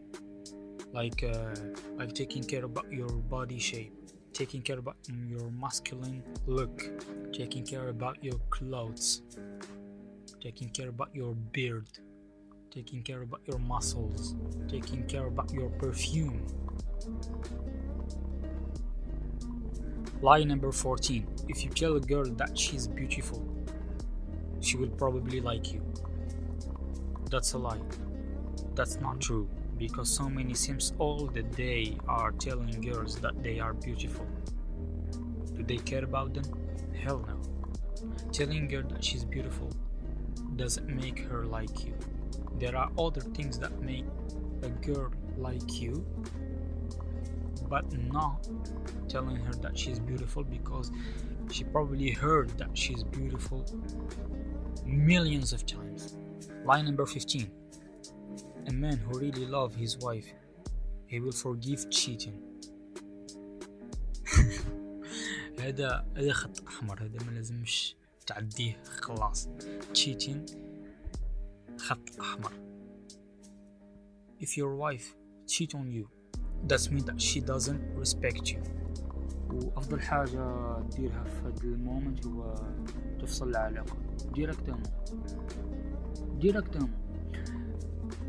Like 0.98 1.24
uh, 1.24 1.54
like 1.98 2.12
taking 2.14 2.44
care 2.44 2.64
about 2.64 2.88
your 3.00 3.12
body 3.34 3.58
shape 3.58 3.92
taking 4.32 4.62
care 4.62 4.78
about 4.78 4.96
your 5.32 5.50
masculine 5.64 6.22
look 6.46 6.76
taking 7.32 7.64
care 7.64 7.88
about 7.88 8.16
your 8.22 8.38
clothes. 8.50 9.22
Taking 10.44 10.68
care 10.68 10.90
about 10.90 11.14
your 11.14 11.32
beard 11.56 11.86
taking 12.70 13.02
care 13.02 13.22
about 13.22 13.40
your 13.46 13.58
muscles 13.58 14.34
taking 14.68 15.02
care 15.12 15.26
about 15.28 15.50
your 15.58 15.70
perfume 15.84 16.46
lie 20.20 20.44
number 20.44 20.70
14 20.70 21.26
if 21.48 21.64
you 21.64 21.70
tell 21.70 21.96
a 21.96 22.00
girl 22.00 22.26
that 22.42 22.58
she's 22.58 22.86
beautiful 22.86 23.42
she 24.60 24.76
will 24.76 24.94
probably 25.04 25.40
like 25.40 25.72
you 25.72 25.82
that's 27.30 27.54
a 27.54 27.58
lie 27.58 27.80
that's 28.74 29.00
not 29.00 29.18
true 29.20 29.48
because 29.78 30.14
so 30.14 30.28
many 30.28 30.52
sims 30.52 30.92
all 30.98 31.26
the 31.26 31.42
day 31.42 31.96
are 32.06 32.32
telling 32.32 32.80
girls 32.80 33.16
that 33.16 33.42
they 33.42 33.58
are 33.58 33.74
beautiful. 33.74 34.26
Do 35.54 35.64
they 35.64 35.78
care 35.78 36.04
about 36.04 36.34
them? 36.34 36.44
Hell 37.02 37.24
no. 37.26 37.40
Telling 38.30 38.70
her 38.70 38.82
that 38.82 39.02
she's 39.02 39.24
beautiful 39.24 39.70
doesn't 40.55 40.87
make 40.87 41.19
her 41.19 41.45
like 41.45 41.85
you. 41.85 41.93
There 42.57 42.75
are 42.75 42.89
other 42.97 43.21
things 43.21 43.57
that 43.59 43.81
make 43.81 44.05
a 44.63 44.69
girl 44.69 45.11
like 45.37 45.81
you, 45.81 46.05
but 47.69 47.91
not 48.11 48.47
telling 49.07 49.37
her 49.37 49.53
that 49.53 49.77
she's 49.77 49.99
beautiful 49.99 50.43
because 50.43 50.91
she 51.51 51.63
probably 51.63 52.11
heard 52.11 52.49
that 52.57 52.77
she's 52.77 53.03
beautiful 53.03 53.65
millions 54.85 55.53
of 55.53 55.65
times. 55.65 56.17
Line 56.65 56.85
number 56.85 57.05
15 57.05 57.51
a 58.69 58.73
man 58.73 58.97
who 58.97 59.19
really 59.19 59.45
loves 59.45 59.75
his 59.75 59.97
wife 59.97 60.33
he 61.07 61.19
will 61.19 61.31
forgive 61.31 61.89
cheating 61.89 62.41
هذا 65.59 66.05
هذا 66.17 66.33
خط 66.33 66.67
احمر 66.67 67.03
هذا 67.03 67.25
ما 67.25 67.31
لازمش 67.31 67.95
تعديه 68.26 68.82
خلاص. 68.84 69.48
cheating 69.92 70.52
خط 71.78 72.20
أحمر. 72.20 72.52
If 74.40 74.56
your 74.56 74.74
wife 74.76 75.14
cheat 75.46 75.74
on 75.74 75.86
you 75.90 76.08
that 76.68 76.90
means 76.90 77.04
that 77.04 77.20
she 77.20 77.40
doesn't 77.40 77.82
respect 78.02 78.52
you. 78.52 78.60
وأفضل 79.54 80.00
حاجة 80.00 80.80
ديرها 80.80 81.24
في 81.24 81.40
هذا 81.46 81.62
ال 81.64 81.73
moment 81.73 82.26
هو 82.26 82.54
تفصل 83.20 83.48
العلاقة. 83.48 83.96
directement 84.34 84.82
directement 86.40 86.90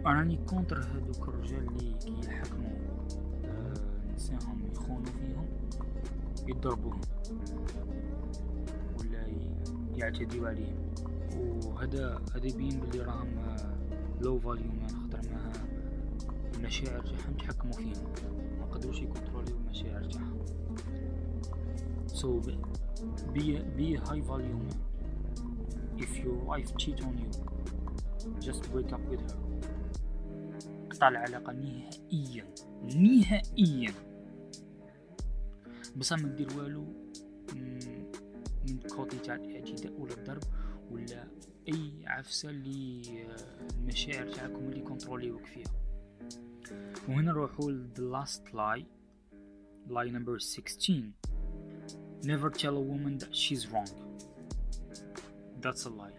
راني 0.05 0.39
contre 0.49 0.79
هذوك 0.79 1.27
الرجال 1.27 1.67
اللي 1.67 1.93
كي 1.93 2.19
يحكموا 2.27 2.77
آه 3.45 4.13
نساهم 4.15 4.71
يخونوا 4.71 5.05
فيهم 5.05 5.47
يضربوهم. 6.47 7.01
ولا 8.99 9.27
يعتديو 9.97 10.45
عليهم 10.45 10.93
وهذا 11.65 12.21
هذا 12.35 12.47
يبين 12.47 12.79
بلي 12.79 13.01
راهم 13.01 13.57
low 14.21 14.39
value 14.39 14.71
man 14.71 14.89
خاطر 14.89 15.29
ما 15.29 15.51
المشاعر 16.55 17.01
تاعهم 17.01 17.33
تحكموا 17.39 17.73
فيهم. 17.73 18.13
ما 18.59 18.65
قدروش 18.65 19.01
يكونتروليو 19.01 19.55
المشاعر 19.57 20.03
تاعهم. 20.03 20.45
So 22.07 22.27
be 23.33 23.45
be 23.77 23.87
a 23.95 24.01
high 24.07 24.23
value 24.31 24.61
if 25.97 26.11
your 26.23 26.37
wife 26.49 26.71
cheat 26.81 26.99
on 27.07 27.13
you 27.21 27.29
just 28.47 28.61
break 28.71 28.89
up 28.93 29.03
with 29.11 29.21
her. 29.29 29.37
قطع 30.91 31.07
العلاقة 31.07 31.53
نهائيا 31.53 32.45
نهائيا. 32.95 33.93
بصح 35.95 36.19
ما 36.19 36.29
دير 36.29 36.47
والو 36.57 36.85
من 38.67 38.79
côté 38.79 39.17
تاع 39.17 39.35
الاعتداء 39.35 39.91
ولا 39.99 40.13
الضرب 40.13 40.43
ولا 40.91 41.27
أي 41.67 41.91
عفسة 42.05 42.49
اللي 42.49 43.01
آه، 43.23 43.75
المشاعر 43.77 44.27
تاعكم 44.27 44.69
اللي 44.69 44.81
كونتروليوك 44.81 45.45
فيها. 45.45 45.71
وهنا 47.09 47.31
نروحوا 47.31 47.71
ل 47.71 47.89
the 47.95 48.01
last 48.01 48.41
lie 48.53 48.85
lie 49.89 50.11
number 50.11 50.39
16 50.39 51.13
never 52.23 52.49
tell 52.49 52.75
a 52.77 52.85
woman 52.91 53.17
that 53.19 53.35
she's 53.35 53.67
wrong. 53.71 53.91
That's 55.61 55.85
a 55.85 55.89
lie. 55.89 56.17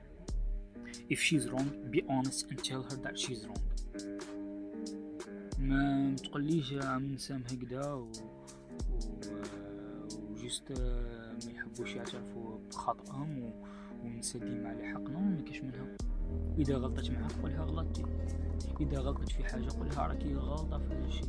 If 1.14 1.20
she's 1.20 1.44
wrong 1.50 1.68
be 1.90 2.00
honest 2.08 2.50
and 2.50 2.58
tell 2.70 2.82
her 2.82 2.96
that 3.04 3.18
she's 3.18 3.46
wrong. 3.46 3.64
ما 5.58 6.16
تقوليش 6.16 6.72
من 6.72 7.16
سام 7.16 7.42
هكذا 7.42 7.92
و... 7.92 8.02
و... 8.02 8.10
وجست 10.30 10.72
ما 11.44 11.52
يحبوش 11.52 11.94
يعترفوا 11.94 12.58
بخطأهم 12.70 13.42
و... 13.42 13.50
ونسى 14.04 14.38
ديما 14.38 14.68
على 14.68 14.84
حق 14.88 15.00
نو 15.10 15.20
ما 15.20 15.40
كاش 15.46 15.60
منها 15.60 15.96
إذا 16.58 16.76
غلطت 16.76 17.10
معاك 17.10 17.32
قولها 17.32 17.64
غلطتي. 17.64 18.04
إذا 18.80 18.98
غلطت 18.98 19.32
في 19.32 19.44
حاجة 19.44 19.68
قولها 19.78 20.06
راكي 20.06 20.34
غلطة 20.34 20.78
في 20.78 20.94
هذا 20.94 21.06
الشيء. 21.06 21.28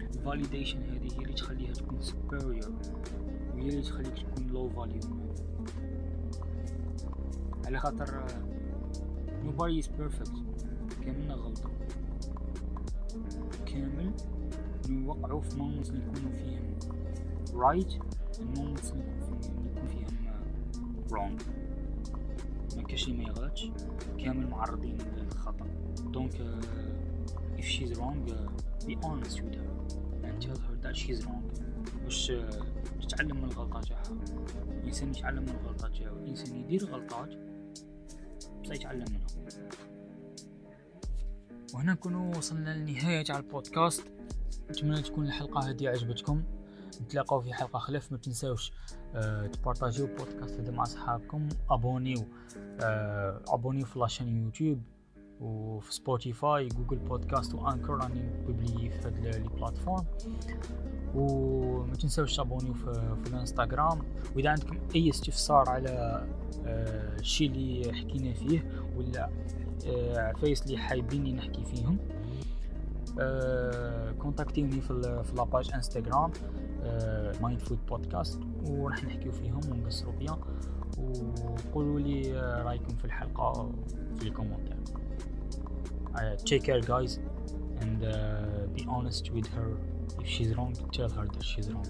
ال 0.00 0.08
validation 0.08 0.82
هذه 0.82 1.12
هي 1.12 1.22
اللي 1.22 1.32
تخليها 1.32 1.72
تكون 1.72 2.00
superior 2.00 2.72
وهي 3.54 3.68
اللي 3.68 3.82
تخليك 3.82 4.14
تكون 4.14 4.46
low 4.46 4.68
value 4.68 5.00
على 7.66 7.78
خاطر 7.78 8.26
nobody 9.44 9.82
is 9.82 9.86
perfect. 9.86 10.36
كاملنا 11.04 11.34
غلطة. 11.34 11.70
كامل 13.66 14.12
نوقعوا 14.88 15.40
في 15.40 15.54
اللي 15.54 15.98
نكونوا 15.98 16.32
فيهم. 16.32 16.78
Right? 17.52 17.92
Moments 18.44 18.92
اللي 18.92 19.04
نكون 19.64 19.86
فيهم 19.86 20.16
wrong 21.10 21.42
ما 22.76 22.82
كاش 22.82 23.08
ما 23.08 23.24
يغلطش 23.24 23.70
كامل 24.18 24.50
معرضين 24.50 24.98
للخطأ 25.16 25.66
دونك 25.98 26.60
if 27.58 27.64
she's 27.64 27.98
wrong 27.98 28.16
be 28.86 28.96
honest 29.02 29.40
with 29.40 29.54
her 29.54 29.70
and 30.24 30.42
tell 30.42 30.58
her 30.66 30.74
that 30.82 30.96
she's 30.96 31.26
wrong 31.26 31.44
uh, 32.06 32.64
تتعلم 33.02 33.36
من 33.36 33.44
الغلطات 33.44 33.84
تاعها 33.84 34.02
الانسان 34.80 35.10
يتعلم 35.10 35.42
من 35.42 35.48
الغلطات 35.48 35.96
تاعو 35.96 36.16
الانسان 36.16 36.56
يدير 36.56 36.84
غلطات 36.84 37.34
بصح 38.62 38.74
يتعلم 38.74 39.04
منها 39.10 39.26
وهنا 41.74 41.92
نكونوا 41.92 42.36
وصلنا 42.36 42.70
للنهاية 42.70 43.22
تاع 43.22 43.38
البودكاست. 43.38 44.04
نتمنى 44.70 45.02
تكون 45.02 45.26
الحلقة 45.26 45.70
هذه 45.70 45.88
عجبتكم. 45.88 46.42
نتلاقاو 47.02 47.40
في 47.40 47.54
حلقة 47.54 47.78
خلاف 47.78 48.12
ما 48.12 48.18
تنساوش 48.18 48.72
أه 49.14 49.46
تبارطاجيو 49.46 50.06
البودكاست 50.06 50.60
هذا 50.60 50.70
مع 50.70 50.84
صحابكم 50.84 51.48
أبونيو 51.70 52.24
أه 52.80 53.40
أبونيو 53.48 53.86
في 53.86 53.98
la 53.98 54.10
chaîne 54.10 54.44
YouTube 54.44 54.82
وفي 55.40 55.94
Spotify 55.94 56.68
Google 56.68 56.96
Podcast 56.96 57.54
و 57.54 57.59
Anchor 57.59 57.90
راني 57.90 58.30
ببلي 58.48 58.90
في 58.90 59.06
هاد 59.08 59.26
les 59.26 59.48
plateformes. 59.48 60.04
وما 61.14 61.94
تنساوش 61.94 62.36
تابونيو 62.36 62.74
في, 62.74 63.16
في 63.24 63.30
الانستغرام. 63.30 63.98
واذا 64.36 64.50
عندكم 64.50 64.78
أي 64.94 65.10
استفسار 65.10 65.68
على 65.68 66.26
آه 66.66 67.16
الشيء 67.18 67.50
اللي 67.50 67.92
حكينا 67.92 68.34
فيه 68.34 68.86
ولا 68.96 69.30
آه 69.86 70.18
عفايس 70.18 70.62
اللي 70.62 70.78
حايبيني 70.78 71.32
نحكي 71.32 71.64
فيهم 71.64 71.98
آه 73.20 74.12
كونتاكتيوني 74.12 74.80
في 74.80 75.22
في 75.24 75.36
la 75.36 75.47
page 75.47 75.70
Instagram. 75.74 76.30
Mind 77.40 77.60
Food 77.60 77.78
Podcast 77.88 78.40
وراح 78.66 79.04
نحكيو 79.04 79.32
فيهم 79.32 79.60
ونقصروا 79.70 80.12
bien 80.12 80.38
وقولوا 80.98 82.00
لي 82.00 82.40
رأيكم 82.62 82.96
في 82.96 83.04
الحلقة 83.04 83.70
في 84.16 84.22
الكومنتات 84.22 84.88
uh, 86.16 86.36
take 86.44 86.64
care 86.64 86.80
guys 86.80 87.18
and 87.80 88.04
uh, 88.04 88.66
be 88.74 88.84
honest 88.88 89.30
with 89.32 89.46
her. 89.48 89.76
If 90.20 90.28
she's 90.28 90.56
wrong 90.56 90.74
tell 90.92 91.10
her 91.10 91.26
that 91.26 91.44
she's 91.44 91.70
wrong. 91.70 91.86